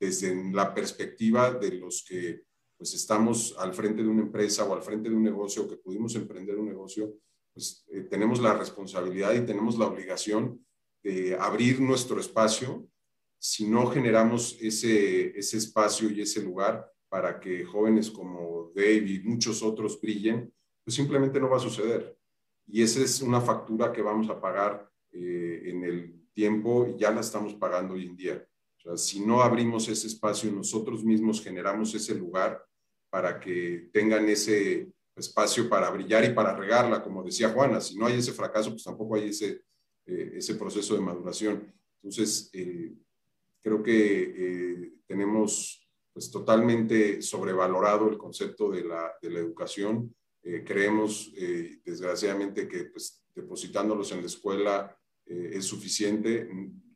[0.00, 2.45] desde la perspectiva de los que
[2.76, 6.14] pues estamos al frente de una empresa o al frente de un negocio, que pudimos
[6.14, 7.14] emprender un negocio,
[7.52, 10.64] pues eh, tenemos la responsabilidad y tenemos la obligación
[11.02, 12.88] de abrir nuestro espacio
[13.38, 19.20] si no generamos ese, ese espacio y ese lugar para que jóvenes como Dave y
[19.20, 20.52] muchos otros brillen,
[20.84, 22.18] pues simplemente no va a suceder.
[22.66, 27.10] Y esa es una factura que vamos a pagar eh, en el tiempo y ya
[27.10, 28.48] la estamos pagando hoy en día.
[28.78, 32.65] O sea, si no abrimos ese espacio, nosotros mismos generamos ese lugar,
[33.10, 37.80] para que tengan ese espacio para brillar y para regarla, como decía Juana.
[37.80, 39.62] Si no hay ese fracaso, pues tampoco hay ese,
[40.06, 41.72] eh, ese proceso de maduración.
[42.02, 42.92] Entonces, eh,
[43.62, 50.14] creo que eh, tenemos pues, totalmente sobrevalorado el concepto de la, de la educación.
[50.64, 51.32] creemos,
[51.84, 54.96] desgraciadamente, que pues, depositándolos en la escuela
[55.26, 56.48] es suficiente.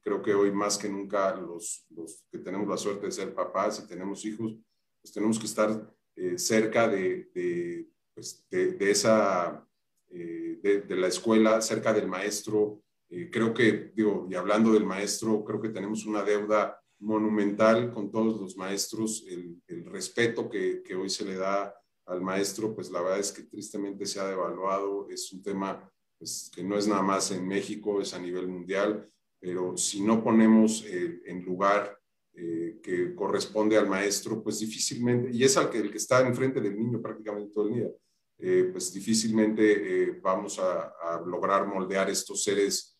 [0.03, 3.83] Creo que hoy más que nunca los, los que tenemos la suerte de ser papás
[3.83, 4.55] y tenemos hijos,
[5.03, 5.93] pues tenemos que estar
[6.23, 9.67] eh, cerca de, pues, de, de, esa,
[10.11, 12.83] eh, de, la escuela, cerca del maestro.
[13.09, 18.11] Eh, creo que, digo, y hablando del maestro, creo que tenemos una deuda monumental con
[18.11, 19.25] todos los maestros.
[19.27, 23.33] El, el respeto que, que, hoy se le da al maestro, pues la verdad es
[23.33, 25.09] que tristemente se ha devaluado.
[25.09, 29.11] Es un tema pues, que no es nada más en México, es a nivel mundial,
[29.41, 31.99] pero si no ponemos en lugar
[32.43, 36.59] eh, que corresponde al maestro, pues difícilmente, y es al que, el que está enfrente
[36.59, 37.91] del niño prácticamente todo el día,
[38.39, 39.63] eh, pues difícilmente
[40.05, 42.97] eh, vamos a, lograr moldear estos seres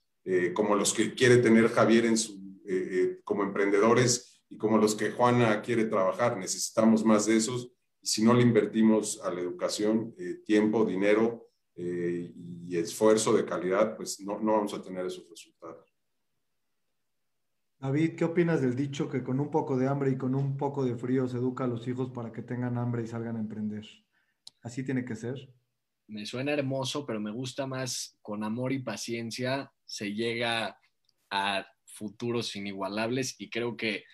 [0.55, 2.39] como los que quiere tener Javier en su,
[3.25, 6.37] como emprendedores y como los que Juana quiere trabajar.
[6.37, 7.73] Necesitamos más de esos
[8.03, 10.15] y si no le invertimos a la educación
[10.45, 15.90] tiempo, dinero y esfuerzo de calidad, pues no, no vamos a tener esos resultados.
[17.81, 20.85] David, ¿qué opinas del dicho que con un poco de hambre y con un poco
[20.85, 23.87] de frío se educa a los hijos para que tengan hambre y salgan a emprender?
[24.61, 25.49] ¿Así tiene que ser?
[26.07, 30.79] Me suena hermoso, pero me gusta más con amor y paciencia se llega
[31.31, 34.05] a futuros inigualables y creo que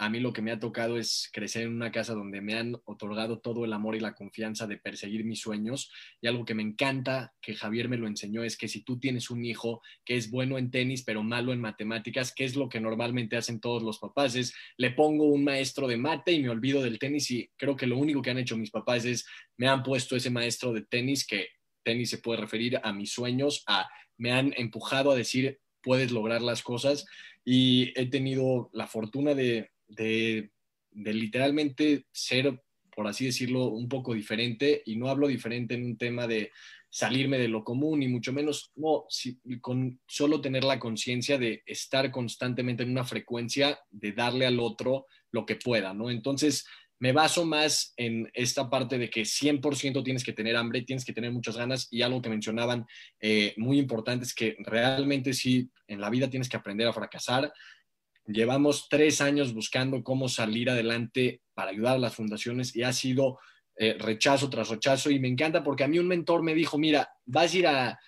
[0.00, 2.76] a mí lo que me ha tocado es crecer en una casa donde me han
[2.84, 5.90] otorgado todo el amor y la confianza de perseguir mis sueños.
[6.20, 9.28] Y algo que me encanta, que Javier me lo enseñó, es que si tú tienes
[9.28, 12.80] un hijo que es bueno en tenis, pero malo en matemáticas, que es lo que
[12.80, 16.80] normalmente hacen todos los papás, es le pongo un maestro de mate y me olvido
[16.80, 17.28] del tenis.
[17.32, 19.26] Y creo que lo único que han hecho mis papás es
[19.56, 21.48] me han puesto ese maestro de tenis, que
[21.82, 26.42] tenis se puede referir a mis sueños, a me han empujado a decir puedes lograr
[26.42, 27.06] las cosas
[27.44, 30.50] y he tenido la fortuna de, de,
[30.92, 32.62] literalmente ser,
[32.94, 36.52] por así decirlo, un poco diferente, y no hablo diferente en un tema de
[36.90, 39.04] salirme de lo común, y mucho menos, no,
[39.60, 45.06] con solo tener la conciencia de estar constantemente en una frecuencia de darle al otro
[45.30, 46.10] lo que pueda, ¿no?
[46.10, 46.66] Entonces,
[47.00, 51.12] me baso más en esta parte de que 100% tienes que tener hambre, tienes que
[51.12, 52.86] tener muchas ganas y algo que mencionaban
[53.20, 57.52] eh, muy importante es que realmente sí, en la vida tienes que aprender a fracasar,
[58.28, 63.38] Llevamos tres años buscando cómo salir adelante para ayudar a las fundaciones y ha sido
[63.74, 67.10] eh, rechazo tras rechazo y me encanta porque a mí un mentor me dijo, mira,
[67.24, 67.98] vas a ir a,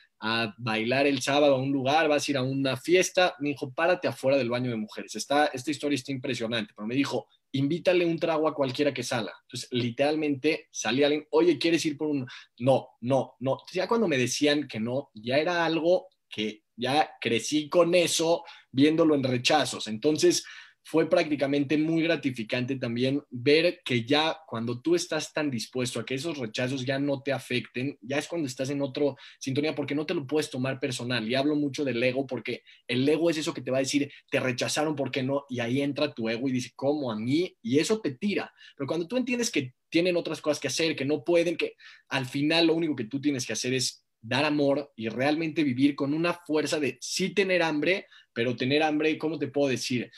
[0.59, 4.07] bailar el sábado a un lugar, vas a ir a una fiesta, me dijo, párate
[4.07, 5.15] afuera del baño de mujeres.
[5.15, 9.33] Está, esta historia está impresionante, pero me dijo, invítale un trago a cualquiera que salga.
[9.45, 12.27] Entonces, literalmente salía alguien, oye, ¿quieres ir por un...?
[12.59, 13.63] No, no, no.
[13.73, 19.15] ya cuando me decían que no, ya era algo que ya crecí con eso, viéndolo
[19.15, 19.87] en rechazos.
[19.87, 20.45] Entonces,
[20.83, 26.15] fue prácticamente muy gratificante también ver que ya cuando tú estás tan dispuesto a que
[26.15, 30.07] esos rechazos ya no te afecten, ya es cuando estás en otra sintonía porque no
[30.07, 31.29] te lo puedes tomar personal.
[31.29, 34.11] Y hablo mucho del ego porque el ego es eso que te va a decir,
[34.31, 35.45] te rechazaron, porque no?
[35.49, 37.57] Y ahí entra tu ego y dice, ¿cómo a mí?
[37.63, 38.53] Y eso te tira.
[38.77, 41.75] Pero cuando tú entiendes que tienen otras cosas que hacer, que no pueden, que
[42.09, 45.95] al final lo único que tú tienes que hacer es dar amor y realmente vivir
[45.95, 50.11] con una fuerza de sí tener hambre, pero tener hambre, ¿cómo te puedo decir?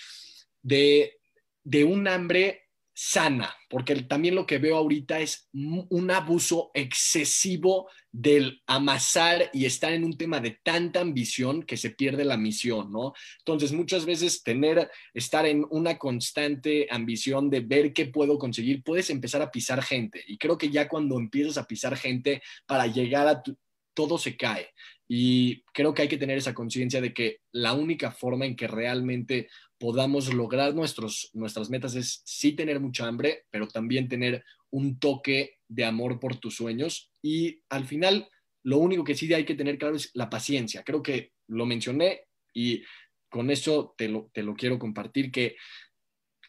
[0.62, 1.18] De,
[1.64, 2.62] de un hambre
[2.94, 9.92] sana, porque también lo que veo ahorita es un abuso excesivo del amasar y estar
[9.94, 13.14] en un tema de tanta ambición que se pierde la misión, ¿no?
[13.38, 19.08] Entonces, muchas veces tener, estar en una constante ambición de ver qué puedo conseguir, puedes
[19.08, 20.22] empezar a pisar gente.
[20.26, 23.56] Y creo que ya cuando empiezas a pisar gente para llegar a tu,
[23.94, 24.68] todo se cae.
[25.08, 28.66] Y creo que hay que tener esa conciencia de que la única forma en que
[28.66, 34.98] realmente podamos lograr nuestros, nuestras metas es sí tener mucha hambre, pero también tener un
[34.98, 37.10] toque de amor por tus sueños.
[37.20, 38.28] Y al final,
[38.62, 40.82] lo único que sí hay que tener claro es la paciencia.
[40.82, 42.22] Creo que lo mencioné
[42.54, 42.82] y
[43.28, 45.56] con eso te lo, te lo quiero compartir, que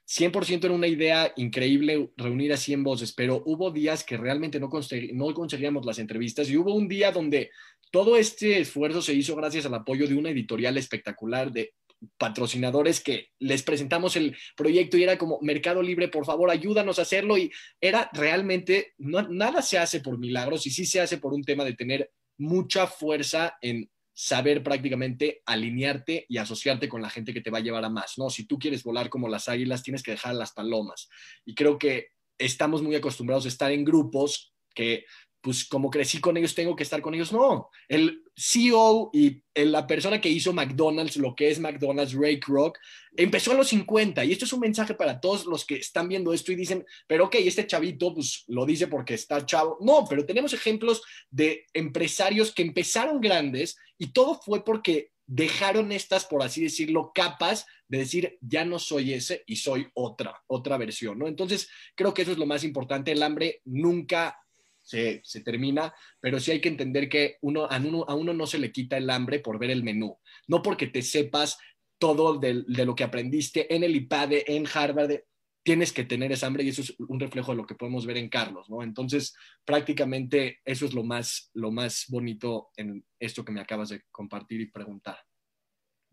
[0.07, 4.69] 100% era una idea increíble reunir a 100 voces, pero hubo días que realmente no,
[5.13, 7.51] no conseguíamos las entrevistas y hubo un día donde
[7.91, 11.73] todo este esfuerzo se hizo gracias al apoyo de una editorial espectacular de
[12.17, 17.03] patrocinadores que les presentamos el proyecto y era como Mercado Libre, por favor, ayúdanos a
[17.03, 21.43] hacerlo y era realmente, nada se hace por milagros y sí se hace por un
[21.43, 27.41] tema de tener mucha fuerza en saber prácticamente alinearte y asociarte con la gente que
[27.41, 28.29] te va a llevar a más, ¿no?
[28.29, 31.09] Si tú quieres volar como las águilas, tienes que dejar las palomas.
[31.45, 35.05] Y creo que estamos muy acostumbrados a estar en grupos que
[35.43, 37.33] pues como crecí con ellos, tengo que estar con ellos.
[37.33, 42.79] No, el CEO y la persona que hizo McDonald's, lo que es McDonald's, Ray Kroc,
[43.17, 44.23] empezó a los 50.
[44.23, 47.25] Y esto es un mensaje para todos los que están viendo esto y dicen, pero
[47.25, 49.77] ok, este chavito pues lo dice porque está chavo.
[49.81, 56.23] No, pero tenemos ejemplos de empresarios que empezaron grandes y todo fue porque dejaron estas,
[56.25, 61.19] por así decirlo, capas de decir, ya no soy ese y soy otra, otra versión,
[61.19, 61.27] ¿no?
[61.27, 63.11] Entonces, creo que eso es lo más importante.
[63.11, 64.39] El hambre nunca
[64.83, 68.59] se, termina, pero sí hay que entender que uno, a, uno, a uno no se
[68.59, 71.57] le quita el hambre por ver el menú, no porque te sepas
[71.97, 75.21] todo de, lo que aprendiste en el IPADE, en Harvard,
[75.63, 78.17] tienes que tener esa hambre y eso es un reflejo de lo que podemos ver
[78.17, 78.83] en Carlos, ¿no?
[78.83, 84.01] Entonces, prácticamente eso es lo más, lo más bonito en esto que me acabas de
[84.11, 85.17] compartir y preguntar.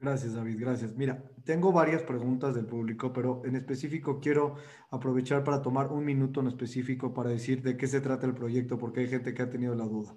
[0.01, 0.97] Gracias, David, gracias.
[0.97, 4.55] Mira, tengo varias preguntas del público, pero en específico quiero
[4.91, 8.79] aprovechar para tomar un minuto en específico para decir de qué se trata el proyecto,
[8.79, 10.17] porque hay gente que ha tenido la duda.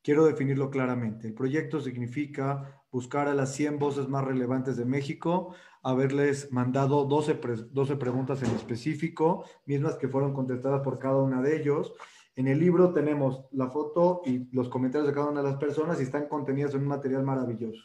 [0.00, 1.26] Quiero definirlo claramente.
[1.26, 7.40] El proyecto significa buscar a las 100 voces más relevantes de México, haberles mandado 12,
[7.72, 11.94] 12 preguntas en específico, mismas que fueron contestadas por cada una de ellos.
[12.36, 15.98] En el libro tenemos la foto y los comentarios de cada una de las personas
[15.98, 17.82] y están contenidas en un material maravilloso.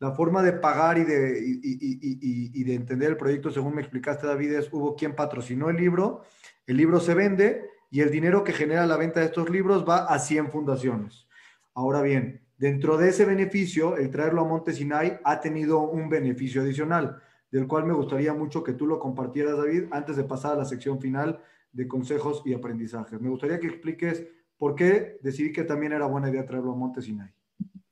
[0.00, 4.52] La forma de pagar y de, y, de entender el proyecto, según me explicaste, David,
[4.52, 6.22] es hubo quien patrocinó el libro,
[6.66, 10.06] el libro se vende y el dinero que genera la venta de estos libros va
[10.06, 11.26] a 100 fundaciones.
[11.74, 17.22] Ahora bien, dentro de ese beneficio, el traerlo a Montesinay ha tenido un beneficio adicional.
[17.50, 20.64] del cual me gustaría mucho que tú lo compartieras, David, antes de pasar a la
[20.66, 21.40] sección final
[21.72, 23.18] de consejos y aprendizajes.
[23.22, 24.26] Me gustaría que expliques
[24.58, 27.32] por qué decidí que también era buena idea traerlo a Monte Sinai.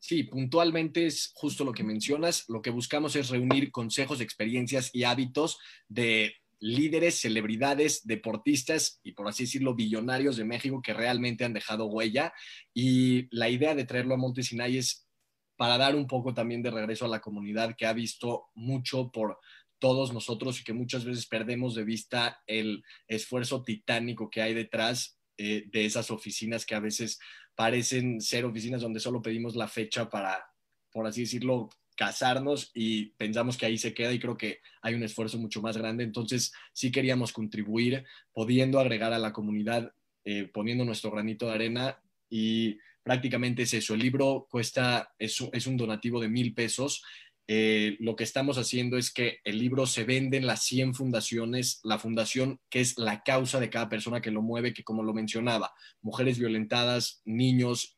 [0.07, 2.45] Sí, puntualmente es justo lo que mencionas.
[2.47, 9.27] Lo que buscamos es reunir consejos, experiencias y hábitos de líderes, celebridades, deportistas y por
[9.27, 12.33] así decirlo, billonarios de México que realmente han dejado huella.
[12.73, 15.09] Y la idea de traerlo a Monte Sinai es
[15.57, 19.41] para dar un poco también de regreso a la comunidad que ha visto mucho por
[19.81, 25.19] todos nosotros y que muchas veces perdemos de vista el esfuerzo titánico que hay detrás
[25.37, 27.19] eh, de esas oficinas que a veces
[27.57, 30.53] parecen ser oficinas donde solo pedimos la fecha para,
[30.93, 35.03] por así decirlo, casarnos y pensamos que ahí se queda y creo que hay un
[35.03, 36.05] esfuerzo mucho más grande.
[36.05, 39.93] Entonces sí queríamos contribuir, pudiendo agregar a la comunidad,
[40.25, 41.99] eh, poniendo nuestro granito de arena
[42.29, 43.95] y prácticamente es eso.
[43.95, 47.03] El libro cuesta, es, es un donativo de mil pesos
[47.49, 51.81] eh, lo que estamos haciendo es que el libro se vende en las 100 fundaciones,
[51.85, 55.15] la fundación que es la causa de cada persona que lo mueve, que como lo
[55.15, 55.73] mencionaba,
[56.03, 57.97] mujeres violentadas, niños,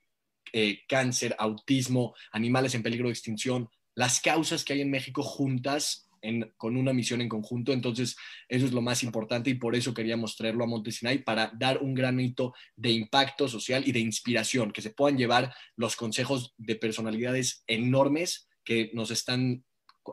[0.53, 6.09] eh, cáncer, autismo, animales en peligro de extinción, las causas que hay en México juntas
[6.57, 7.73] con una misión en conjunto.
[7.73, 8.17] Entonces,
[8.49, 11.95] eso es lo más importante y por eso queríamos traerlo a Montesinay para dar un
[11.95, 17.63] granito de impacto social y de inspiración, que se puedan llevar los consejos de personalidades
[17.67, 19.65] enormes que nos están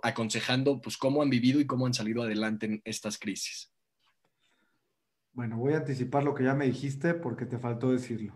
[0.01, 3.69] aconsejando pues cómo han vivido y cómo han salido adelante en estas crisis.
[5.33, 8.33] Bueno, voy a anticipar lo que ya me dijiste porque te faltó decirlo.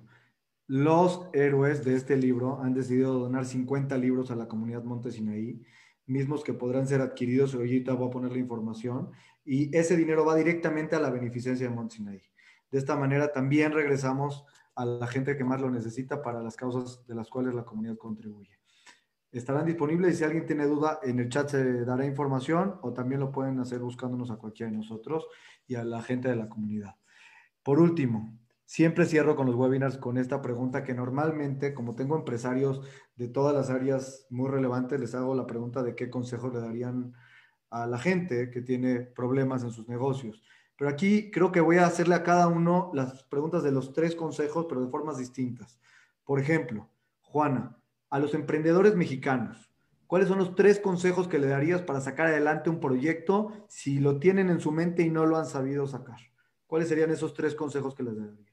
[0.67, 5.61] Los héroes de este libro han decidido donar 50 libros a la comunidad Montesinaí,
[6.05, 9.11] mismos que podrán ser adquiridos, ahorita voy a poner la información,
[9.45, 12.23] y ese dinero va directamente a la beneficencia de Montesinaí.
[12.69, 14.43] De esta manera también regresamos
[14.75, 17.97] a la gente que más lo necesita para las causas de las cuales la comunidad
[17.97, 18.58] contribuye
[19.31, 23.19] estarán disponibles y si alguien tiene duda en el chat se dará información o también
[23.19, 25.27] lo pueden hacer buscándonos a cualquiera de nosotros
[25.67, 26.95] y a la gente de la comunidad.
[27.63, 32.81] Por último, siempre cierro con los webinars con esta pregunta que normalmente, como tengo empresarios
[33.15, 37.13] de todas las áreas muy relevantes, les hago la pregunta de qué consejos le darían
[37.69, 40.41] a la gente que tiene problemas en sus negocios.
[40.75, 44.15] Pero aquí creo que voy a hacerle a cada uno las preguntas de los tres
[44.15, 45.79] consejos, pero de formas distintas.
[46.23, 46.89] Por ejemplo,
[47.21, 47.78] Juana,
[48.09, 49.71] a los emprendedores mexicanos,
[50.07, 54.19] ¿cuáles son los tres consejos que le darías para sacar adelante un proyecto si lo
[54.19, 56.19] tienen en su mente y no lo han sabido sacar?
[56.67, 58.49] ¿Cuáles serían esos tres consejos que les darías?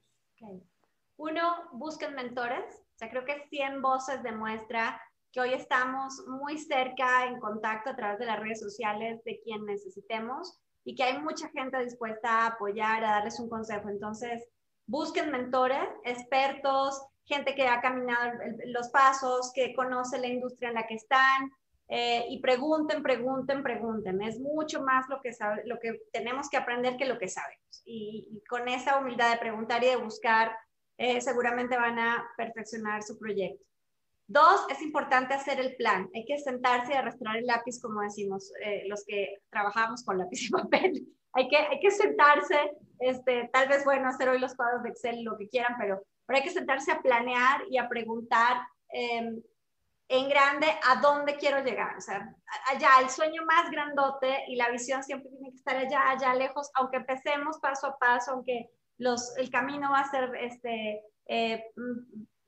[1.18, 1.42] Uno,
[1.72, 2.82] busquen mentores.
[2.94, 5.00] O sea, creo que 100 voces demuestra
[5.32, 9.64] que hoy estamos muy cerca en contacto a través de las redes sociales de quien
[9.66, 13.88] necesitemos y que hay mucha gente dispuesta a apoyar, a darles un consejo.
[13.88, 14.48] Entonces,
[14.86, 18.32] busquen mentores, expertos, gente que ha caminado
[18.66, 21.50] los pasos, que conoce la industria en la que están,
[21.88, 24.22] eh, y pregunten, pregunten, pregunten.
[24.22, 27.82] Es mucho más lo que, sabe, lo que tenemos que aprender que lo que sabemos.
[27.84, 30.56] Y, con esa humildad de preguntar y de buscar,
[30.98, 33.64] eh, seguramente van a perfeccionar su proyecto.
[34.28, 36.08] Dos, es importante hacer el plan.
[36.12, 40.42] Hay que sentarse y arrastrar el lápiz, como decimos eh, los que trabajamos con lápiz
[40.42, 41.06] y papel.
[41.32, 45.22] hay, que, hay que sentarse, este, tal vez, bueno, hacer hoy los cuadros de Excel,
[45.22, 49.40] lo que quieran, pero pero hay que sentarse a planear y a preguntar em,
[50.08, 51.96] en grande a dónde quiero llegar.
[51.96, 52.34] O sea,
[52.72, 56.70] allá, el sueño más grandote y la visión siempre tiene que estar allá, allá lejos,
[56.74, 61.64] aunque empecemos paso a paso, aunque los, el camino va a ser, este, eh,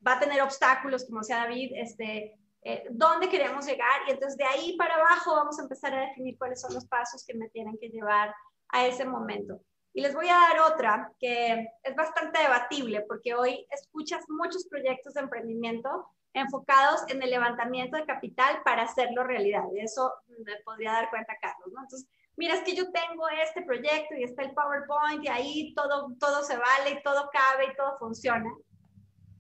[0.07, 4.45] va a tener obstáculos, como decía David, este, eh, dónde queremos llegar y entonces de
[4.45, 7.79] ahí para abajo vamos a empezar a definir cuáles son los pasos que me tienen
[7.81, 8.35] que llevar
[8.71, 9.61] a ese momento.
[9.93, 15.15] Y les voy a dar otra que es bastante debatible porque hoy escuchas muchos proyectos
[15.15, 19.65] de emprendimiento enfocados en el levantamiento de capital para hacerlo realidad.
[19.73, 20.13] De eso
[20.45, 21.81] me podría dar cuenta Carlos, ¿no?
[21.83, 26.15] Entonces, mira, es que yo tengo este proyecto y está el PowerPoint y ahí todo,
[26.21, 28.51] todo se vale y todo cabe y todo funciona.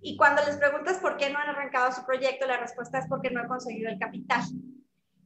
[0.00, 3.30] Y cuando les preguntas por qué no han arrancado su proyecto, la respuesta es porque
[3.30, 4.42] no han conseguido el capital.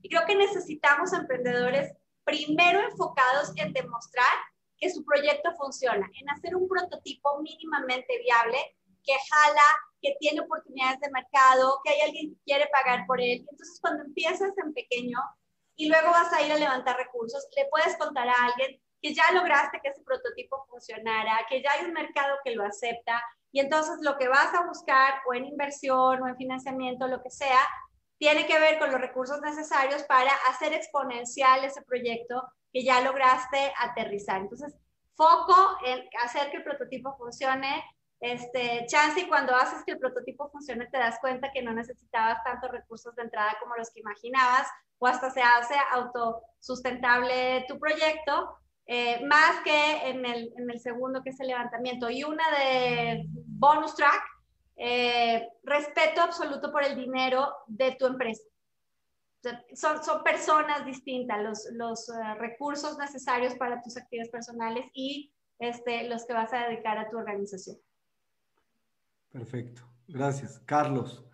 [0.01, 1.95] Y creo que necesitamos emprendedores
[2.25, 4.33] primero enfocados en demostrar
[4.83, 8.59] que su proyecto funciona, en hacer un prototipo mínimamente viable
[9.05, 9.63] que jala,
[10.01, 13.47] que tiene oportunidades de mercado, que hay alguien que quiere pagar por él.
[13.49, 15.19] Entonces, cuando empiezas en pequeño
[15.77, 19.31] y luego vas a ir a levantar recursos, le puedes contar a alguien que ya
[19.33, 23.23] lograste que ese prototipo funcionara, que ya hay un mercado que lo acepta
[23.53, 27.31] y entonces lo que vas a buscar o en inversión o en financiamiento, lo que
[27.31, 27.61] sea,
[28.23, 32.41] tiene que ver con los recursos necesarios para hacer exponencial ese proyecto
[32.73, 34.43] que ya lograste aterrizar.
[34.43, 34.77] Entonces,
[35.17, 37.83] foco en hacer que el prototipo funcione,
[38.21, 42.45] este, chance y cuando haces que el prototipo funcione te das cuenta que no necesitabas
[42.45, 44.69] tantos recursos de entrada como los que imaginabas
[45.01, 51.25] o hasta se hace autosustentable tu proyecto, eh, más que en el, en el, segundo
[51.25, 52.09] que es el levantamiento.
[52.09, 54.23] Y una de bonus track,
[54.77, 58.43] eh, respeto absoluto por el dinero de tu empresa.
[59.75, 66.25] Son, son personas distintas, los, uh, recursos necesarios para tus actividades personales y este, los
[66.25, 67.77] que vas a dedicar a tu organización.
[69.31, 70.61] Perfecto, gracias.
[70.61, 71.25] Carlos,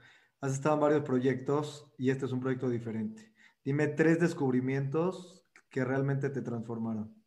[0.40, 3.34] has estado en varios proyectos y este es un proyecto diferente.
[3.62, 7.17] Dime tres descubrimientos que realmente te transformaron.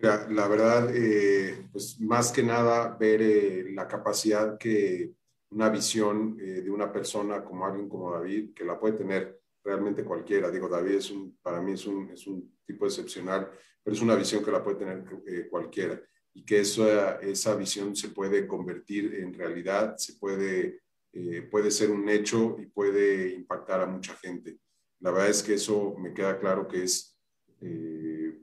[0.00, 5.12] La verdad, eh, pues más que nada ver eh, la capacidad que
[5.50, 10.04] una visión eh, de una persona como alguien como David, que la puede tener realmente
[10.04, 10.50] cualquiera.
[10.50, 13.50] Digo, David es un, para mí es un, es un tipo excepcional,
[13.82, 16.00] pero es una visión que la puede tener eh, cualquiera
[16.34, 21.90] y que esa, esa visión se puede convertir en realidad, se puede, eh, puede ser
[21.90, 24.58] un hecho y puede impactar a mucha gente.
[25.00, 27.16] La verdad es que eso me queda claro que es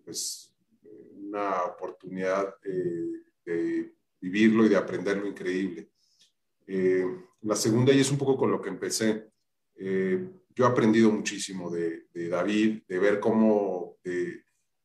[0.03, 0.54] pues,
[1.35, 5.89] una oportunidad de vivirlo y de aprenderlo increíble.
[6.67, 7.05] Eh,
[7.41, 9.29] la segunda, y es un poco con lo que empecé,
[9.75, 13.97] eh, yo he aprendido muchísimo de, David, de ver cómo,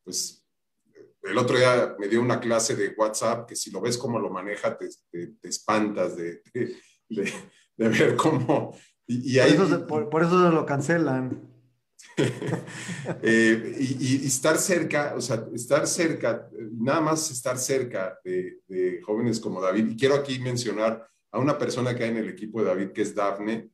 [0.03, 0.45] pues,
[1.23, 4.29] el otro día me dio una clase de WhatsApp que si lo ves cómo lo
[4.29, 4.89] maneja, te,
[5.43, 6.41] espantas de,
[7.77, 8.77] ver cómo...
[9.07, 9.37] Y,
[9.87, 11.50] por, eso, lo cancelan.
[13.23, 19.61] Eh, y, estar cerca, o sea, estar cerca, nada más estar cerca de, jóvenes como
[19.61, 19.89] David.
[19.91, 23.01] Y quiero aquí mencionar a una persona que hay en el equipo de David, que
[23.01, 23.69] es Dafne,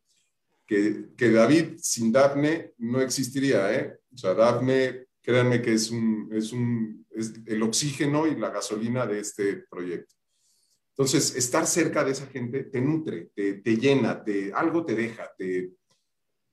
[0.66, 4.00] que, David sin Dafne no existiría, ¿eh?
[4.14, 7.06] O sea, Dafne, créanme que es, un, es, un,
[7.46, 10.16] el oxígeno y la gasolina de este proyecto.
[10.92, 15.32] Entonces, estar cerca de esa gente te nutre, te, te llena, te, algo te deja.
[15.38, 15.72] Te,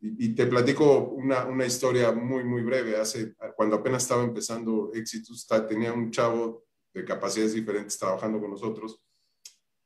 [0.06, 2.96] y, te platico una, una, historia muy, muy breve.
[2.96, 9.00] Hace, cuando apenas estaba empezando Éxitos, tenía un chavo de capacidades diferentes trabajando con nosotros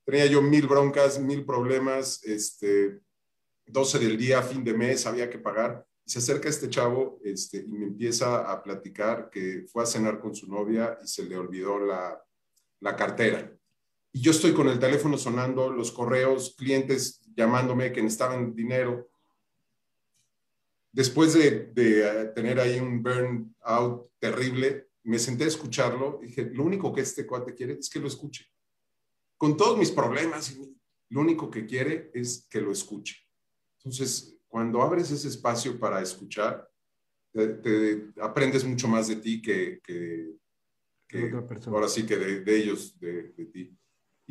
[0.09, 2.99] tenía yo mil broncas, mil problemas, este,
[3.67, 5.85] 12 del día, fin de mes, había que pagar.
[6.03, 10.19] Y se acerca este chavo este, y me empieza a platicar que fue a cenar
[10.19, 12.19] con su novia y se le olvidó la,
[12.81, 13.55] la cartera.
[14.11, 19.08] Y yo estoy con el teléfono sonando, los correos, clientes llamándome que necesitaban dinero.
[20.93, 26.51] Después de, de eh, tener ahí un burnout terrible, me senté a escucharlo y dije,
[26.53, 28.47] lo único que este cuate quiere es que lo escuche
[29.39, 30.59] con todos mis problemas,
[31.09, 33.17] lo único que quiere es que lo escuche.
[33.79, 36.69] Entonces, cuando abres ese espacio para escuchar,
[37.33, 40.37] te, aprendes mucho más de ti que, que,
[41.67, 43.75] ahora sí que de, ellos, de, ti.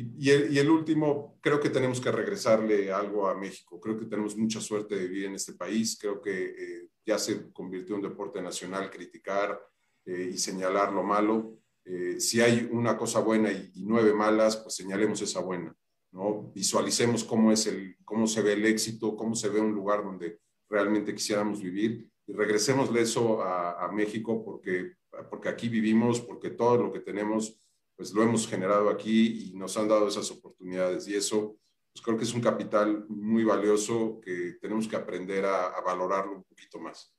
[0.00, 3.80] Y, el, último, creo que tenemos que regresarle algo a México.
[3.80, 5.98] Creo que tenemos mucha suerte de vivir en este país.
[6.00, 9.60] Creo que eh, ya se convirtió en un deporte nacional criticar
[10.06, 11.58] eh, y señalar lo malo.
[11.84, 15.74] Eh, si hay una cosa buena y, nueve malas, pues señalemos esa buena,
[16.12, 16.52] ¿no?
[16.54, 20.38] Visualicemos cómo, es el, cómo se ve el éxito, cómo se ve un lugar donde
[20.70, 24.92] realmente quisiéramos vivir y regresemos eso a, México porque,
[25.28, 27.58] porque aquí vivimos, porque todo lo que tenemos,
[27.98, 31.56] pues lo hemos generado aquí y nos han dado esas oportunidades y eso,
[31.92, 36.36] pues creo que es un capital muy valioso que tenemos que aprender a, a valorarlo
[36.36, 37.12] un poquito más.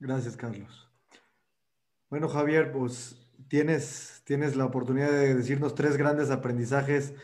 [0.00, 0.90] Gracias, Carlos.
[2.10, 3.16] Bueno, Javier, pues
[3.46, 7.14] tienes, tienes la oportunidad de decirnos tres grandes aprendizajes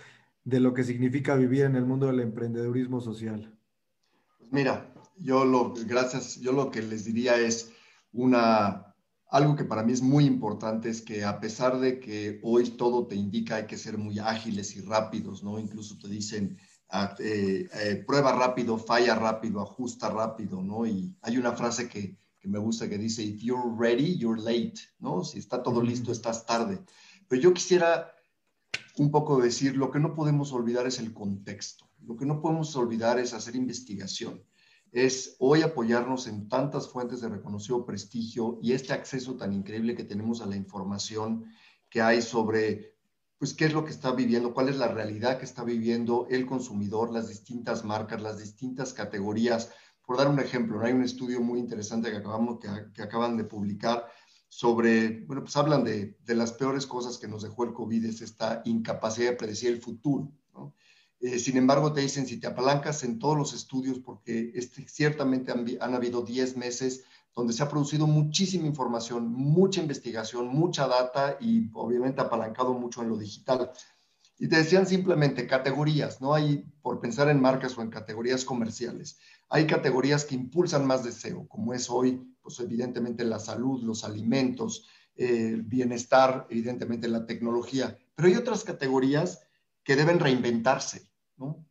[0.45, 3.59] de lo que significa vivir en el mundo del emprendedurismo social.
[4.39, 7.73] Pues mira, yo lo, gracias, yo lo que les diría es
[8.13, 8.90] una,
[9.31, 13.07] algo que para mí es muy importante es que a pesar de que hoy todo
[13.07, 15.59] te indica hay que ser muy ágiles y rápidos, ¿no?
[15.59, 16.59] Incluso te dicen,
[16.89, 20.85] ah, eh, eh, prueba rápido, falla rápido, ajusta rápido, ¿no?
[20.85, 24.81] Y hay una frase que, que me gusta que dice, if you're ready, you're late,
[24.99, 25.23] ¿no?
[25.23, 26.81] Si está todo listo, estás tarde.
[27.29, 28.13] Pero yo quisiera
[28.97, 31.89] un poco decir, lo que no podemos olvidar es el contexto.
[32.05, 34.43] Lo que no podemos olvidar es hacer investigación.
[34.93, 40.05] Es hoy apoyarnos en tantas fuentes de reconocido prestigio y este acceso tan increíble que
[40.05, 41.47] tenemos a la información
[41.89, 42.95] que hay sobre
[43.39, 46.45] pues qué es lo que está viviendo, cuál es la realidad que está viviendo el
[46.45, 49.71] consumidor, las distintas marcas, las distintas categorías
[50.11, 54.09] por dar un ejemplo, hay un estudio muy interesante que, acabamos, que, acaban de publicar
[54.49, 58.21] sobre, bueno, pues hablan de, de, las peores cosas que nos dejó el COVID, es
[58.21, 60.33] esta incapacidad de predecir el futuro.
[61.21, 65.53] Eh, sin embargo, te dicen, si te apalancas en todos los estudios, porque este, ciertamente
[65.53, 71.37] han, han habido 10 meses donde se ha producido muchísima información, mucha investigación, mucha data
[71.41, 73.71] y obviamente apalancado mucho en lo digital.
[74.39, 79.19] Y te decían simplemente categorías, no hay, por pensar en marcas o en categorías comerciales,
[79.51, 84.87] hay categorías que impulsan más deseo, como es hoy, pues evidentemente la salud, los alimentos,
[85.15, 89.41] el bienestar, evidentemente la tecnología, pero hay otras categorías
[89.85, 91.10] que deben reinventarse,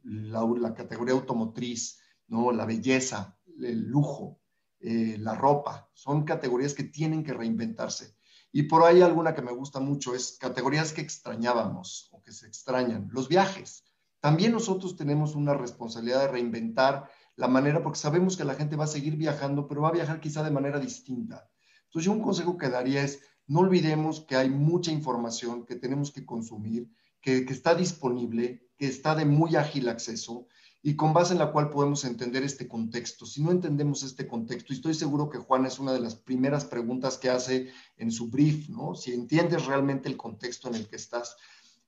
[0.03, 2.51] La, categoría automotriz, ¿no?
[2.51, 4.39] La belleza, el lujo,
[4.79, 8.15] eh, la ropa, son categorías que tienen que reinventarse.
[8.51, 12.47] Y por ahí alguna que me gusta mucho es categorías que extrañábamos o que se
[12.47, 13.83] extrañan, los viajes.
[14.19, 18.85] También nosotros tenemos una responsabilidad de reinventar la manera, porque sabemos que la gente va
[18.85, 21.47] a seguir viajando, pero va a viajar quizá de manera distinta.
[21.85, 26.11] Entonces yo un consejo que daría es, no olvidemos que hay mucha información que tenemos
[26.11, 26.91] que consumir,
[27.21, 30.47] que está disponible, que está de muy ágil acceso
[30.81, 33.25] y con base en la cual podemos entender este contexto.
[33.25, 36.63] Si no entendemos este contexto, y estoy seguro que Juan es una de las primeras
[36.63, 38.95] preguntas que hace en su brief, ¿no?
[38.95, 41.35] Si entiendes realmente el contexto en el que estás.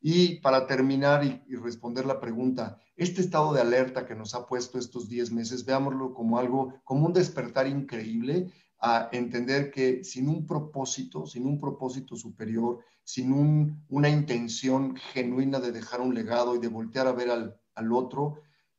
[0.01, 4.45] Y para terminar y, y, responder la pregunta, este estado de alerta que nos ha
[4.45, 8.51] puesto estos 10 meses, veámoslo como algo, como un despertar increíble
[8.81, 12.79] a entender que sin un propósito, sin un propósito superior,
[13.11, 17.59] sin un, una intención genuina de dejar un legado y de voltear a ver al,
[17.75, 18.35] al otro,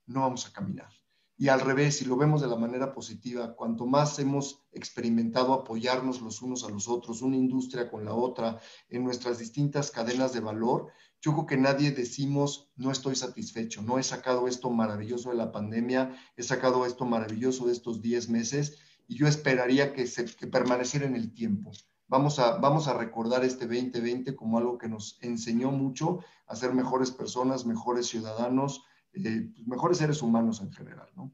[0.07, 0.89] no vamos a caminar.
[1.37, 6.23] Y al revés, si lo vemos de la manera positiva, cuanto más hemos experimentado apoyarnos
[6.23, 10.41] los unos a los otros, una industria con la otra, en nuestras distintas cadenas de
[10.41, 10.87] valor,
[11.21, 15.53] yo creo que nadie decimos, no estoy satisfecho, no he sacado esto maravilloso de la
[15.53, 20.47] pandemia, he sacado esto maravilloso de estos 10 meses y yo esperaría que, se, que
[20.47, 21.73] permaneciera en el tiempo.
[22.13, 26.75] Vamos a, vamos a recordar este 2020 como algo que nos enseñó mucho a ser
[26.75, 28.85] mejores personas, mejores ciudadanos,
[29.15, 31.33] eh, pues, mejores seres humanos en general, ¿no?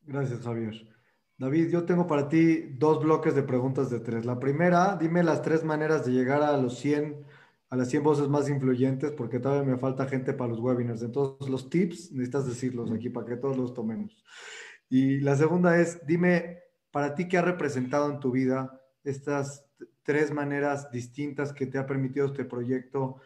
[0.00, 0.74] Gracias, Javier.
[1.36, 4.24] David, yo tengo para ti dos bloques de preguntas de tres.
[4.24, 7.22] La primera, dime las tres maneras de llegar a los 100,
[7.68, 11.02] a las 100 voces más influyentes, porque todavía me falta gente para los webinars.
[11.02, 14.24] Entonces, los tips necesitas decirlos aquí para que todos los tomemos.
[14.88, 16.60] Y la segunda es, dime
[16.90, 18.72] para ti qué ha representado en tu vida
[19.10, 19.66] estas
[20.02, 23.20] tres maneras distintas que te ha permitido este proyecto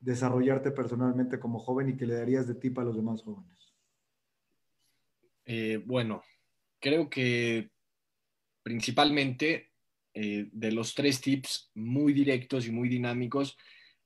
[0.00, 3.74] desarrollarte personalmente como joven y que le darías de tip a los demás jóvenes?
[5.44, 6.22] Eh, bueno,
[6.80, 7.70] creo que
[8.62, 9.72] principalmente
[10.12, 13.56] eh, de los tres tips muy directos y muy dinámicos,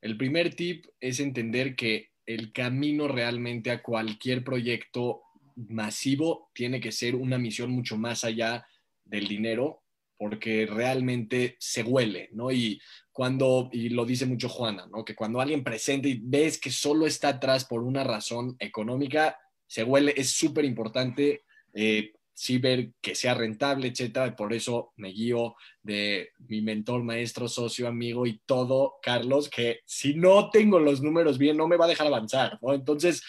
[0.01, 5.23] el primer tip es entender que el camino realmente a cualquier proyecto
[5.57, 8.67] masivo tiene que ser una misión mucho más allá
[9.05, 9.80] del dinero,
[10.21, 12.53] porque realmente se huele, ¿no?
[12.53, 12.79] Y
[13.11, 15.03] cuando, y lo dice mucho Juana, ¿no?
[15.03, 19.83] Que cuando alguien presenta y ves que solo está atrás por una razón económica, se
[19.83, 24.37] huele, es súper importante eh, sí ver que sea rentable, etcétera.
[24.37, 30.13] Por eso me guío de mi mentor, maestro, socio, amigo y todo, Carlos, que si
[30.13, 32.75] no tengo los números bien, no me va a dejar avanzar, ¿no?
[32.75, 33.23] Entonces,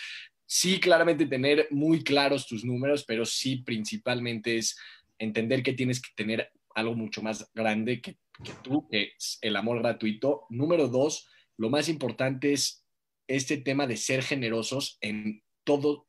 [0.45, 4.77] sí, claramente tener muy claros tus números, pero sí, principalmente es
[5.17, 8.17] entender que tienes que tener algo mucho más grande que
[8.63, 10.45] tú, que es el amor gratuito.
[10.49, 11.27] Número dos,
[11.57, 12.85] lo más importante es
[13.27, 16.03] este tema de ser generosos en todos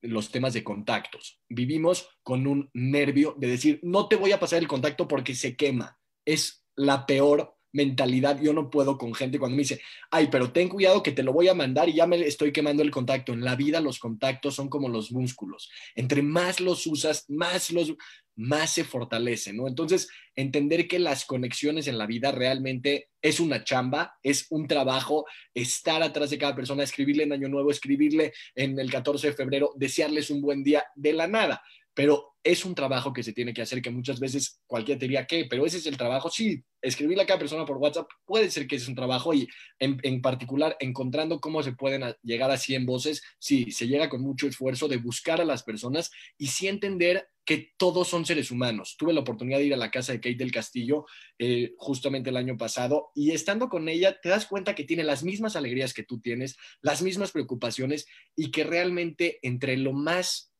[0.00, 1.40] los temas de contactos.
[1.48, 5.56] Vivimos con un nervio de decir, no te voy a pasar el contacto porque se
[5.56, 5.98] quema.
[6.24, 8.40] Es la peor mentalidad.
[8.40, 11.32] Yo no puedo con gente cuando me dice, ay, pero ten cuidado que te lo
[11.32, 13.34] voy a mandar y ya me estoy quemando el contacto.
[13.34, 15.70] En la vida los contactos son como los músculos.
[15.94, 17.94] Entre más los usas, más los
[18.36, 19.68] más se fortalece, ¿no?
[19.68, 25.24] Entonces, entender que las conexiones en la vida realmente es una chamba, es un trabajo,
[25.54, 29.70] estar atrás de cada persona, escribirle en Año Nuevo, escribirle en el 14 de febrero,
[29.76, 31.62] desearles un buen día de la nada
[31.94, 35.26] pero es un trabajo que se tiene que hacer, que muchas veces cualquiera te diría
[35.26, 36.28] que, pero ese es el trabajo.
[36.28, 39.48] Sí, escribirle a cada persona por WhatsApp puede ser que es un trabajo y
[39.78, 44.46] en, particular encontrando cómo se pueden llegar a 100 voces, sí, se llega con mucho
[44.46, 48.96] esfuerzo de buscar a las personas y sí entender que todos son seres humanos.
[48.98, 51.06] Tuve la oportunidad de ir a la casa de Kate del Castillo
[51.38, 55.24] eh, justamente el año pasado y estando con ella te das cuenta que tiene las
[55.24, 58.06] mismas alegrías que tú tienes, las mismas preocupaciones
[58.36, 60.53] y que realmente entre lo más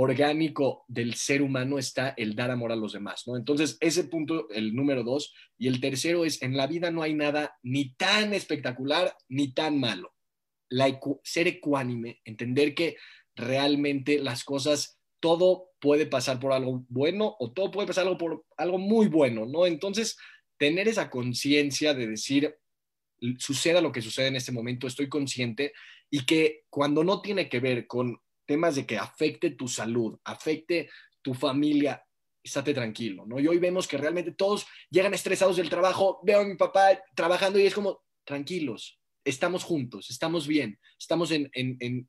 [0.00, 3.36] orgánico del ser humano está el dar amor a los demás, ¿no?
[3.36, 5.34] Entonces, ese punto, el número dos.
[5.58, 9.80] Y el tercero es, en la vida no hay nada ni tan espectacular ni tan
[9.80, 10.14] malo.
[10.68, 12.96] La ser ecuánime, entender que
[13.34, 18.78] realmente las cosas, todo puede pasar por algo bueno o todo puede pasar por algo
[18.78, 19.66] muy bueno, ¿no?
[19.66, 20.16] Entonces,
[20.58, 22.54] tener esa conciencia de decir,
[23.38, 25.72] suceda lo que sucede en este momento, estoy consciente
[26.08, 30.88] y que cuando no tiene que ver con temas de que afecte tu salud, afecte
[31.20, 32.02] tu familia,
[32.42, 33.38] estate tranquilo, ¿no?
[33.38, 37.58] Y hoy vemos que realmente todos llegan estresados del trabajo, veo a mi papá trabajando
[37.58, 42.08] y es como, tranquilos, estamos juntos, estamos bien, estamos en, en,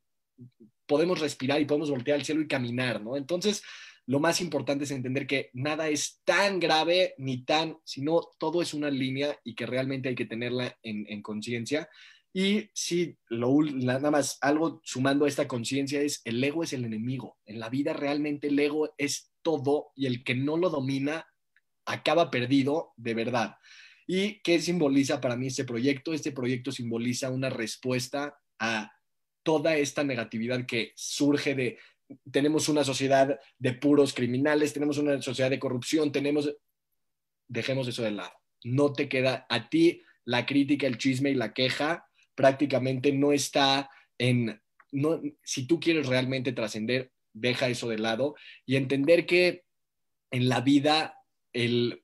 [0.85, 3.17] podemos respirar y podemos voltear al cielo y caminar, ¿no?
[3.17, 3.61] Entonces,
[4.05, 8.73] lo más importante es entender que nada es tan grave ni tan, sino todo es
[8.73, 11.89] una línea y que realmente hay que tenerla en, en conciencia.
[12.33, 16.85] Y sí, lo, nada más algo sumando a esta conciencia es el ego es el
[16.85, 17.37] enemigo.
[17.45, 21.27] En la vida realmente el ego es todo y el que no lo domina
[21.85, 23.55] acaba perdido de verdad.
[24.05, 26.13] ¿Y qué simboliza para mí este proyecto?
[26.13, 28.91] Este proyecto simboliza una respuesta a
[29.43, 31.79] toda esta negatividad que surge de
[32.31, 36.51] tenemos una sociedad de puros criminales, tenemos una sociedad de corrupción, tenemos
[37.47, 38.31] dejemos eso de lado.
[38.63, 42.08] No te queda a ti la crítica, el chisme y la queja
[42.39, 44.61] prácticamente no está en
[44.93, 48.35] no si tú quieres realmente trascender, deja eso de lado
[48.65, 49.65] y entender que
[50.31, 51.17] en la vida
[51.51, 52.01] el,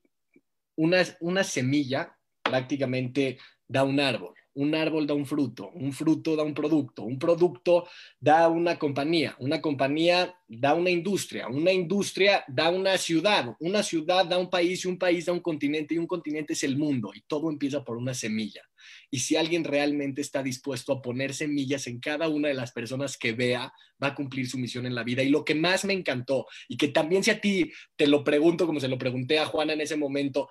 [0.75, 6.43] una, una semilla prácticamente da un árbol un árbol da un fruto, un fruto da
[6.43, 7.87] un producto, un producto
[8.19, 14.25] da una compañía, una compañía da una industria, una industria da una ciudad, una ciudad
[14.25, 17.11] da un país y un país da un continente y un continente es el mundo
[17.13, 18.61] y todo empieza por una semilla.
[19.09, 23.17] Y si alguien realmente está dispuesto a poner semillas en cada una de las personas
[23.17, 25.23] que vea, va a cumplir su misión en la vida.
[25.23, 28.65] Y lo que más me encantó, y que también si a ti te lo pregunto
[28.65, 30.49] como se lo pregunté a Juana en ese momento,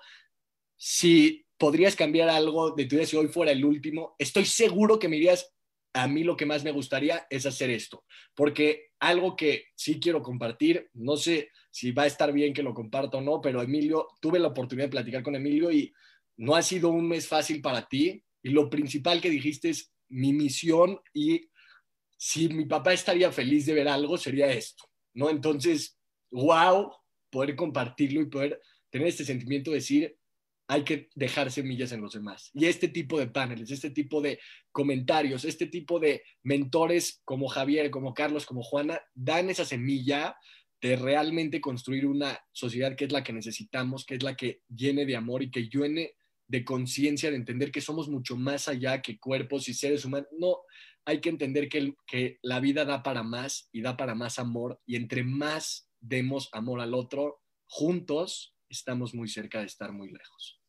[0.77, 5.07] si podrías cambiar algo de tu vida si hoy fuera el último, estoy seguro que
[5.07, 5.53] me dirías,
[5.93, 8.03] a mí lo que más me gustaría es hacer esto,
[8.35, 12.73] porque algo que sí quiero compartir, no sé si va a estar bien que lo
[12.73, 15.93] comparta o no, pero Emilio, tuve la oportunidad de platicar con Emilio y
[16.37, 20.33] no ha sido un mes fácil para ti y lo principal que dijiste es mi
[20.33, 21.49] misión y
[22.17, 24.83] si mi papá estaría feliz de ver algo sería esto,
[25.13, 25.29] ¿no?
[25.29, 25.97] Entonces,
[26.31, 26.91] wow,
[27.29, 30.17] poder compartirlo y poder tener este sentimiento de decir,
[30.67, 32.49] hay que dejar semillas en los demás.
[32.53, 34.39] Y este tipo de paneles, este tipo de
[34.71, 40.35] comentarios, este tipo de mentores como Javier, como Carlos, como Juana, dan esa semilla
[40.81, 45.05] de realmente construir una sociedad que es la que necesitamos, que es la que llene
[45.05, 46.13] de amor y que llene
[46.47, 50.29] de conciencia, de entender que somos mucho más allá que cuerpos y seres humanos.
[50.37, 50.57] No,
[51.05, 54.79] hay que entender que, que la vida da para más y da para más amor
[54.85, 60.61] y entre más demos amor al otro, juntos estamos muy cerca de estar muy lejos.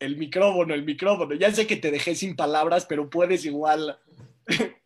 [0.00, 1.34] El micrófono, el micrófono.
[1.34, 3.98] Ya sé que te dejé sin palabras, pero puedes igual.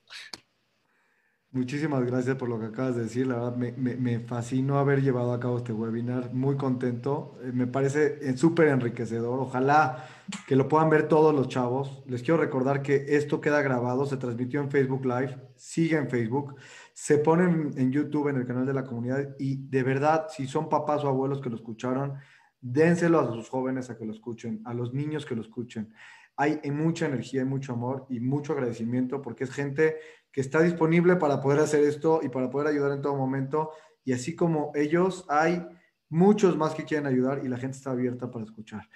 [1.54, 3.26] Muchísimas gracias por lo que acabas de decir.
[3.26, 6.32] La verdad, me, me, fascinó haber llevado a cabo este webinar.
[6.32, 7.36] Muy contento.
[7.42, 9.38] Eh, me parece eh, súper enriquecedor.
[9.38, 10.02] Ojalá
[10.48, 12.02] que lo puedan ver todos los chavos.
[12.06, 16.54] Les quiero recordar que esto queda grabado, se transmitió en Facebook Live, sigue en Facebook,
[16.94, 19.36] se pone en YouTube, en el canal de la comunidad.
[19.38, 22.14] Y de verdad, si son papás o abuelos que lo escucharon,
[22.62, 25.92] dénselo a sus jóvenes a que lo escuchen, a los niños que lo escuchen.
[26.34, 29.96] Hay mucha energía, mucho amor y mucho agradecimiento porque es gente
[30.32, 33.70] que está disponible para poder hacer esto y para poder ayudar en todo momento.
[34.04, 35.64] Y así como ellos, hay
[36.08, 38.88] muchos más que quieren ayudar y la gente está abierta para escuchar.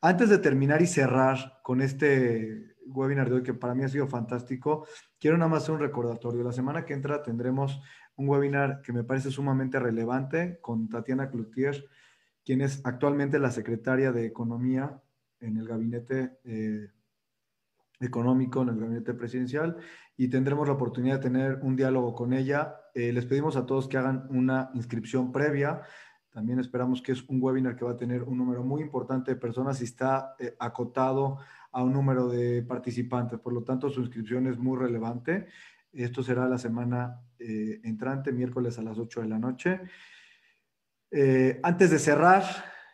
[0.00, 4.06] Antes de terminar y cerrar con este webinar de hoy, que para mí ha sido
[4.06, 4.86] fantástico,
[5.18, 6.44] quiero nada más hacer un recordatorio.
[6.44, 7.80] La semana que entra tendremos
[8.16, 11.84] un webinar que me parece sumamente relevante con Tatiana Cloutier,
[12.44, 15.00] quien es actualmente la secretaria de Economía
[15.40, 16.88] en el gabinete eh,
[18.00, 19.76] económico, en el gabinete presidencial,
[20.16, 22.76] y tendremos la oportunidad de tener un diálogo con ella.
[22.94, 25.82] Eh, les pedimos a todos que hagan una inscripción previa.
[26.30, 29.40] También esperamos que es un webinar que va a tener un número muy importante de
[29.40, 31.38] personas y está eh, acotado
[31.72, 33.40] a un número de participantes.
[33.40, 35.48] Por lo tanto, su inscripción es muy relevante.
[35.92, 39.80] Esto será la semana eh, entrante, miércoles a las 8 de la noche.
[41.62, 42.42] antes de cerrar,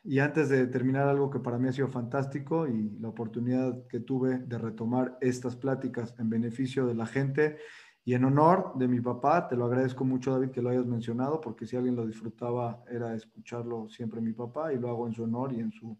[0.02, 4.00] y antes de terminar algo que para mí ha sido fantástico y la oportunidad que
[4.00, 7.58] tuve de retomar estas pláticas en beneficio de la gente
[8.04, 11.40] y en honor de mi papá, te lo agradezco mucho David que lo hayas mencionado
[11.40, 15.24] porque si alguien lo disfrutaba era escucharlo siempre mi papá y lo hago en su
[15.24, 15.98] honor y en su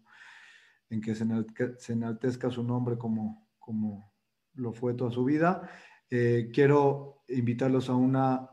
[0.89, 4.11] en que se, enaltezca su nombre como, como
[4.55, 5.69] lo fue toda su vida.
[6.09, 8.49] Eh, quiero invitarlos a una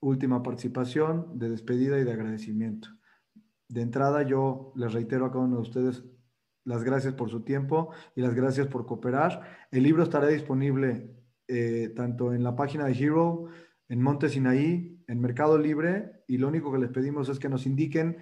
[0.00, 2.88] última participación de despedida y de agradecimiento.
[3.72, 6.04] De entrada, yo les reitero a cada uno de ustedes
[6.64, 9.40] las gracias por su tiempo y las gracias por cooperar.
[9.70, 11.16] El libro estará disponible
[11.48, 13.46] eh, tanto en la página de Hero,
[13.88, 17.64] en Monte Sinaí, en Mercado Libre, y lo único que les pedimos es que nos
[17.64, 18.18] indiquen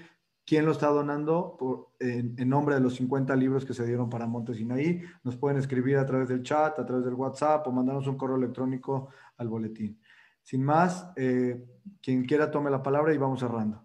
[0.47, 4.55] quién lo está donando en, nombre de los 50 libros que se dieron para Monte
[4.55, 5.03] Sinaí.
[5.25, 8.37] Nos pueden escribir a través del chat, a través del WhatsApp o mandarnos un correo
[8.37, 10.01] electrónico al boletín.
[10.45, 11.67] Sin más, eh,
[12.01, 13.83] quien quiera tome la palabra y vamos cerrando.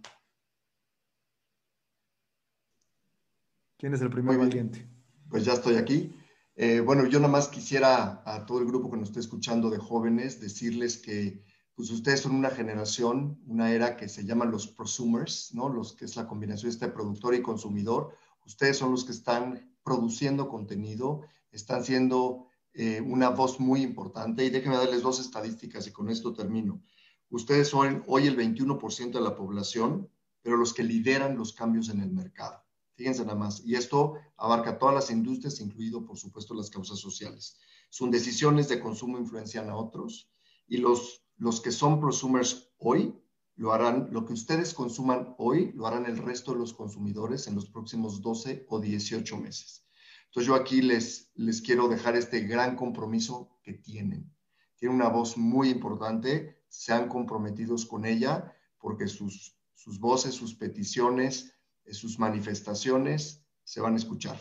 [3.86, 4.90] ¿Quién es el primer valiente?
[5.30, 6.12] Pues ya estoy aquí.
[6.56, 9.78] Eh, bueno, yo nada más quisiera a todo el grupo que nos esté escuchando de
[9.78, 11.44] jóvenes decirles que
[11.76, 15.70] pues ustedes son una generación, una era que se llaman los prosumers, ¿no?
[15.70, 18.16] Los que es la combinación de este productor y consumidor.
[18.48, 21.22] Ustedes son los que están produciendo contenido,
[21.52, 24.44] están siendo eh, una voz muy importante.
[24.44, 26.82] Y déjenme darles dos estadísticas y con esto termino.
[27.30, 30.10] Ustedes son hoy el 21% de la población,
[30.42, 32.65] pero los que lideran los cambios en el mercado.
[32.96, 33.62] Fíjense nada más.
[33.66, 37.58] Y esto abarca todas las industrias, incluido, por supuesto, las causas sociales.
[37.90, 40.32] Sus decisiones de consumo influencian a otros
[40.68, 43.14] y los, los que son prosumers hoy
[43.58, 47.56] lo harán, lo que ustedes consuman hoy, lo harán el resto de los consumidores en
[47.56, 49.86] los próximos 12 o 18 meses.
[50.26, 54.30] Entonces yo aquí les, les quiero dejar este gran compromiso que tienen.
[54.78, 61.55] Tienen una voz muy importante, sean comprometidos con ella porque sus, sus voces, sus peticiones,
[61.94, 64.38] sus manifestaciones se van a escuchar.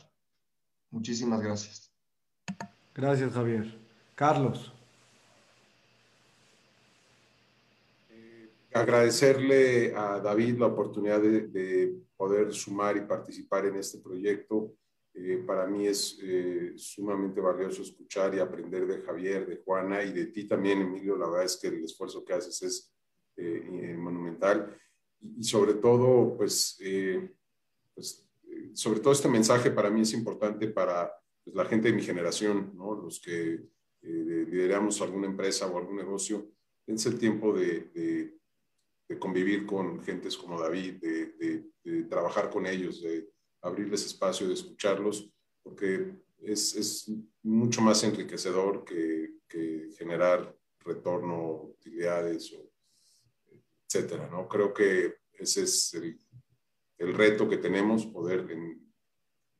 [0.90, 1.90] Muchísimas gracias.
[2.94, 3.76] Gracias, Javier.
[4.14, 4.72] Carlos.
[8.10, 14.76] Eh, agradecerle a David la oportunidad de, poder sumar y participar en este proyecto.
[15.12, 20.12] Eh, para mí es eh, sumamente valioso escuchar y aprender de Javier, de Juana y
[20.12, 21.16] de ti también, Emilio.
[21.16, 22.90] La verdad es que el esfuerzo que haces es
[23.98, 24.78] monumental
[25.36, 27.30] y, sobre todo, pues, eh,
[27.94, 28.26] pues
[28.74, 32.72] sobre todo este mensaje para mí es importante para pues, la gente de mi generación,
[32.76, 36.50] los que eh, lideramos alguna empresa o algún negocio,
[36.86, 43.00] es el tiempo de, de, convivir con gentes como David, de, de, trabajar con ellos,
[43.00, 43.30] de
[43.62, 45.30] abrirles espacio, de escucharlos,
[45.62, 47.12] porque es, es
[47.44, 52.73] mucho más enriquecedor que, que generar retorno, utilidades o
[53.94, 54.48] etcétera, ¿no?
[54.48, 56.18] Creo que ese es el,
[56.98, 58.46] el reto que tenemos, poder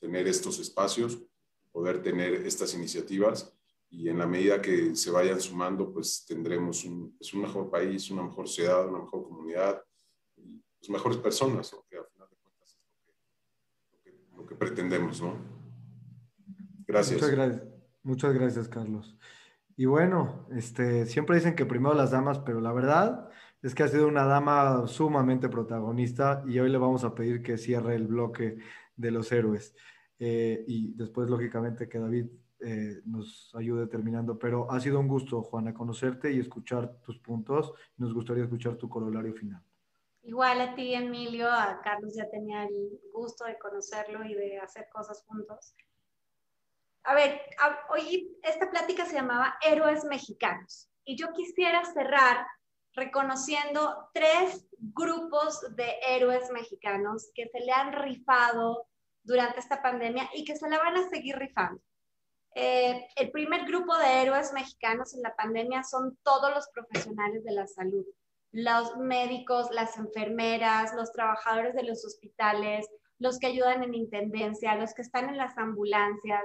[0.01, 1.23] tener estos espacios,
[1.71, 3.53] poder tener estas iniciativas
[3.91, 8.11] y en la medida que se vayan sumando, pues tendremos un, pues, un mejor país,
[8.11, 9.81] una mejor ciudad, una mejor comunidad
[10.37, 12.79] y pues, mejores personas, que al final de cuentas
[14.05, 15.37] es lo que, pretendemos, ¿no?
[16.87, 17.21] Gracias.
[17.21, 17.63] Muchas gracias.
[18.03, 19.17] Muchas gracias, Carlos.
[19.77, 23.31] Y bueno, este, siempre dicen que primero las damas, pero la verdad
[23.65, 27.57] es que ha sido una dama sumamente protagonista y hoy le vamos a pedir que
[27.57, 28.59] cierre el bloque
[28.95, 29.75] de los héroes.
[30.19, 32.27] Eh, y después, lógicamente, que David
[32.61, 34.39] eh, nos ayude terminando.
[34.39, 37.73] Pero ha sido un gusto, Juana, conocerte y escuchar tus puntos.
[37.97, 39.63] Nos gustaría escuchar tu corolario final.
[40.25, 44.89] Igual a ti, Emilio, a Carlos ya tenía el gusto de conocerlo y de hacer
[44.93, 45.75] cosas juntos.
[47.05, 47.41] A ver,
[47.89, 52.47] hoy esta plática se llamaba Héroes Mexicanos y yo quisiera cerrar
[52.95, 58.87] reconociendo tres grupos de héroes mexicanos que se le han rifado
[59.23, 61.81] durante esta pandemia y que se la van a seguir rifando.
[62.55, 67.53] Eh, el primer grupo de héroes mexicanos en la pandemia son todos los profesionales de
[67.53, 68.05] la salud,
[68.53, 72.89] los médicos, las enfermeras, los trabajadores de los hospitales,
[73.19, 76.45] los que ayudan en intendencia, los que están en las ambulancias.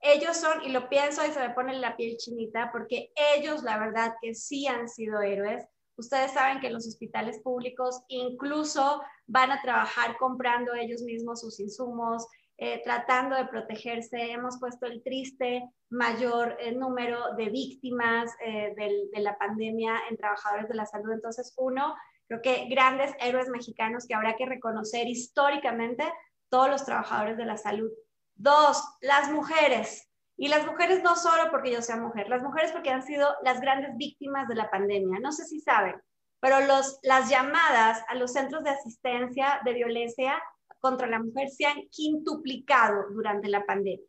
[0.00, 3.78] Ellos son, y lo pienso y se me pone la piel chinita, porque ellos la
[3.78, 5.64] verdad que sí han sido héroes
[5.96, 12.26] Ustedes saben que los hospitales públicos incluso van a trabajar comprando ellos mismos sus insumos,
[12.58, 14.30] eh, tratando de protegerse.
[14.30, 20.68] Hemos puesto el triste mayor eh, número de víctimas eh, de la pandemia en trabajadores
[20.68, 21.12] de la salud.
[21.12, 21.94] Entonces, uno,
[22.28, 26.04] creo que grandes héroes mexicanos que habrá que reconocer históricamente
[26.48, 27.90] todos los trabajadores de la salud.
[28.34, 30.05] Dos, las mujeres.
[30.36, 33.60] Y las mujeres no solo porque yo sea mujer, las mujeres porque han sido las
[33.60, 35.18] grandes víctimas de la pandemia.
[35.20, 35.94] No sé si saben,
[36.40, 40.42] pero los, las llamadas a los centros de asistencia de violencia
[40.78, 44.06] contra la mujer se han quintuplicado durante la pandemia.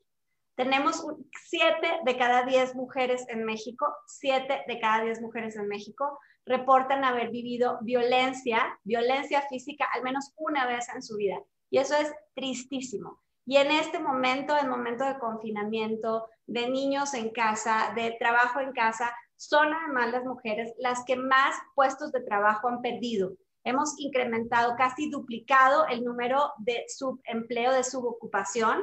[0.56, 1.06] Tenemos
[1.46, 7.04] siete de cada diez mujeres en México, siete de cada diez mujeres en México reportan
[7.04, 11.38] haber vivido violencia, violencia física al menos una vez en su vida.
[11.70, 13.22] Y eso es tristísimo.
[13.48, 18.74] Y en este momento, en momento de confinamiento, de niños en casa, de trabajo en
[18.74, 23.32] casa, son además las mujeres las que más puestos de trabajo han perdido.
[23.64, 28.82] Hemos incrementado, casi duplicado el número de subempleo, de subocupación,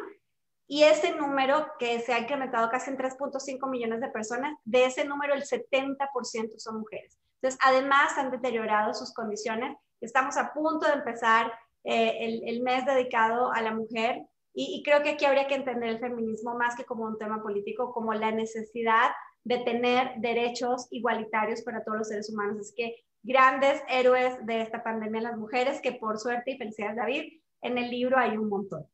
[0.67, 5.05] y ese número que se ha incrementado casi en 3.5 millones de personas, de ese
[5.05, 7.19] número el 70% son mujeres.
[7.43, 9.77] Entonces, además han deteriorado sus condiciones.
[10.01, 11.53] Estamos a punto de empezar
[11.85, 14.27] eh, el, el mes dedicado a la mujer
[14.57, 17.93] y, creo que aquí habría que entender el feminismo más que como un tema político,
[17.93, 19.11] como la necesidad
[19.43, 22.69] de tener derechos igualitarios para todos los seres humanos.
[22.69, 27.41] Es que grandes héroes de esta pandemia, las mujeres, que por suerte y felicidades David,
[27.63, 28.87] en el libro hay un montón.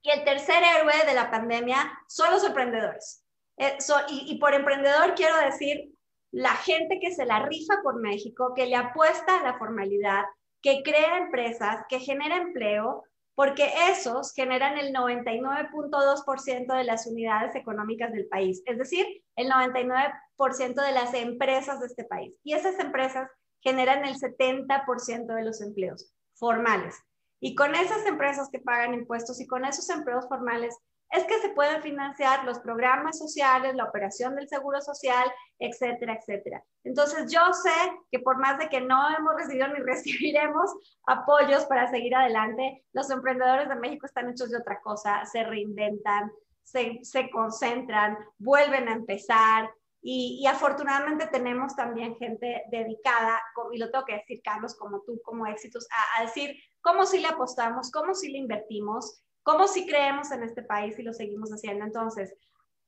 [0.00, 3.22] Y el tercer héroe de la pandemia son los emprendedores.
[3.58, 3.76] Eh,
[4.08, 5.92] y, y por emprendedor quiero decir
[6.30, 10.24] la gente que se la rifa por México, que le apuesta a la formalidad,
[10.62, 13.04] que crea empresas, que genera empleo,
[13.36, 19.06] porque esos generan el 99.2% de las unidades económicas del país, es decir,
[19.36, 22.34] el 99% de las empresas de este país.
[22.42, 23.30] Y esas empresas
[23.60, 26.96] generan el 70% de los empleos formales.
[27.38, 30.74] Y con esas empresas que pagan impuestos y con esos empleos formales
[31.10, 35.24] es que se pueden financiar los programas sociales, la operación del seguro social,
[35.58, 36.64] etcétera, etcétera.
[36.84, 37.70] Entonces yo sé
[38.10, 40.74] que por más de que no hemos recibido ni recibiremos
[41.06, 46.30] apoyos para seguir adelante, los emprendedores de México están hechos de otra cosa, se reinventan,
[46.64, 49.70] se, se concentran, vuelven a empezar.
[50.08, 53.40] Y, afortunadamente tenemos también gente dedicada,
[53.72, 57.18] y lo tengo que decir, Carlos, como tú, como éxitos, a, a decir cómo si
[57.18, 61.50] le apostamos, cómo si le invertimos, cómo si creemos en este país y lo seguimos
[61.50, 61.84] haciendo.
[61.84, 62.34] Entonces,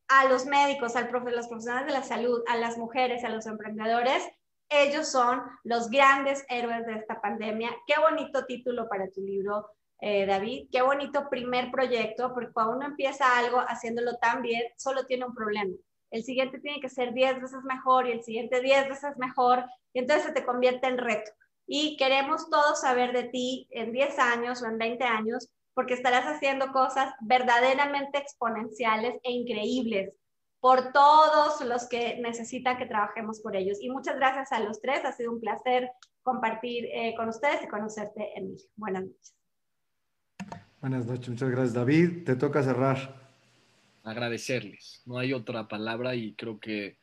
[0.09, 4.25] a los médicos, a los profesionales de la salud, a las mujeres, a los emprendedores,
[4.69, 7.71] ellos son los grandes héroes de esta pandemia.
[7.87, 9.69] Qué bonito título para tu libro,
[10.01, 10.69] eh, David.
[10.73, 15.35] Qué bonito primer proyecto, porque cuando uno empieza algo haciéndolo tan bien, solo tiene un
[15.35, 15.77] problema.
[16.11, 20.01] El siguiente tiene que ser 10 veces mejor y el siguiente 10 veces mejor, y
[20.01, 21.31] entonces se te convierte en reto.
[21.69, 25.49] Y queremos todos saber de ti en 10 años o en 20 años,
[25.79, 30.13] porque estarás haciendo cosas verdaderamente exponenciales e increíbles
[30.59, 33.79] por todos los que necesitan que trabajemos por ellos.
[33.81, 35.89] Y muchas gracias a los tres, ha sido un placer
[36.25, 38.73] compartir eh, con ustedes y conocerte en México.
[38.75, 39.37] Buenas noches.
[40.81, 42.25] Buenas noches, muchas gracias David.
[42.25, 43.15] Te toca cerrar.
[44.03, 46.99] Agradecerles, no hay otra palabra y creo que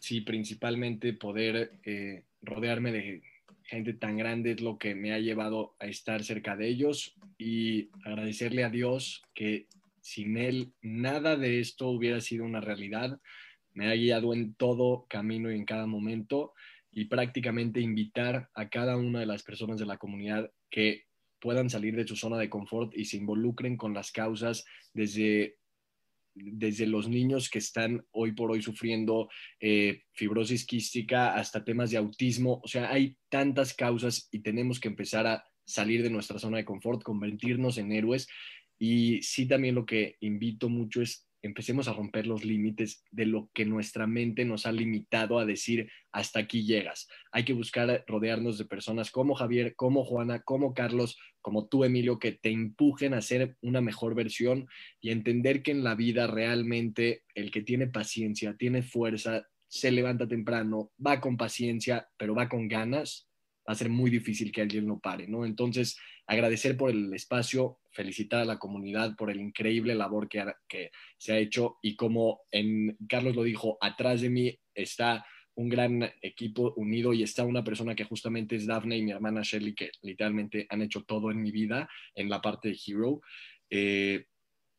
[0.00, 3.22] sí, principalmente poder eh, rodearme de
[3.64, 7.90] gente tan grande es lo que me ha llevado a estar cerca de ellos y
[8.04, 9.66] agradecerle a Dios que
[10.00, 13.20] sin Él nada de esto hubiera sido una realidad.
[13.72, 16.52] Me ha guiado en todo camino y en cada momento
[16.90, 21.06] y prácticamente invitar a cada una de las personas de la comunidad que
[21.40, 25.56] puedan salir de su zona de confort y se involucren con las causas desde
[26.34, 29.28] desde los niños que están hoy por hoy sufriendo
[29.60, 32.60] eh, fibrosis quística hasta temas de autismo.
[32.62, 36.64] O sea, hay tantas causas y tenemos que empezar a salir de nuestra zona de
[36.64, 38.28] confort, convertirnos en héroes.
[38.78, 43.50] Y sí, también lo que invito mucho es empecemos a romper los límites de lo
[43.52, 47.08] que nuestra mente nos ha limitado a decir hasta aquí llegas.
[47.32, 52.18] Hay que buscar rodearnos de personas como Javier, como Juana, como Carlos, como tú, Emilio,
[52.18, 54.68] que te empujen a ser una mejor versión
[55.00, 60.28] y entender que en la vida realmente el que tiene paciencia, tiene fuerza, se levanta
[60.28, 63.28] temprano, va con paciencia, pero va con ganas,
[63.68, 65.44] va a ser muy difícil que alguien lo pare, ¿no?
[65.44, 70.90] Entonces, agradecer por el espacio, felicitar a la comunidad por el increíble labor que, que
[71.18, 75.24] se ha hecho y como en, Carlos lo dijo, atrás de mí está
[75.54, 79.42] un gran equipo unido y está una persona que justamente es Daphne y mi hermana
[79.42, 83.20] Shelly, que literalmente han hecho todo en mi vida en la parte de Hero.
[83.68, 84.26] Eh,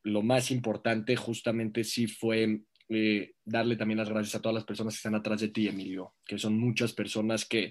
[0.02, 4.94] lo más importante justamente sí fue eh, darle también las gracias a todas las personas
[4.94, 7.70] que están atrás de ti, Emilio, que son muchas personas que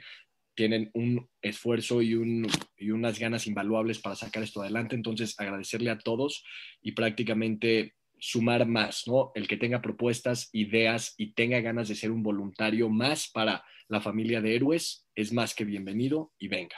[0.55, 2.47] tienen un esfuerzo y, un,
[2.77, 4.95] y unas ganas invaluables para sacar esto adelante.
[4.95, 6.43] Entonces, agradecerle a todos
[6.81, 9.31] y prácticamente sumar más, ¿no?
[9.35, 13.99] El que tenga propuestas, ideas y tenga ganas de ser un voluntario más para la
[13.99, 16.75] familia de héroes es más que bienvenido y venga.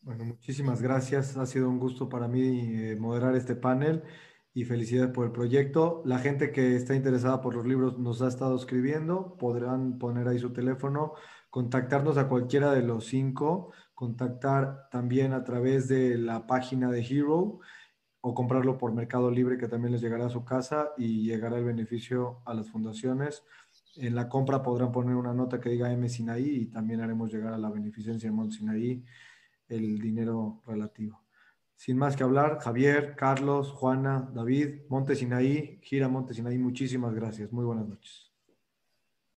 [0.00, 1.36] Bueno, muchísimas gracias.
[1.36, 4.02] Ha sido un gusto para mí eh, moderar este panel
[4.52, 6.02] y felicidades por el proyecto.
[6.04, 10.40] La gente que está interesada por los libros nos ha estado escribiendo, podrán poner ahí
[10.40, 11.14] su teléfono
[11.52, 17.60] contactarnos a cualquiera de los cinco, contactar también a través de la página de Hero
[18.22, 21.64] o comprarlo por Mercado Libre que también les llegará a su casa y llegará el
[21.64, 23.44] beneficio a las fundaciones.
[23.96, 27.52] En la compra podrán poner una nota que diga M Sinaí y también haremos llegar
[27.52, 29.04] a la beneficencia de Monte Sinaí
[29.68, 31.22] el dinero relativo.
[31.76, 37.52] Sin más que hablar, Javier, Carlos, Juana, David, Monte Sinaí, Gira Monte Sinaí, muchísimas gracias.
[37.52, 38.31] Muy buenas noches.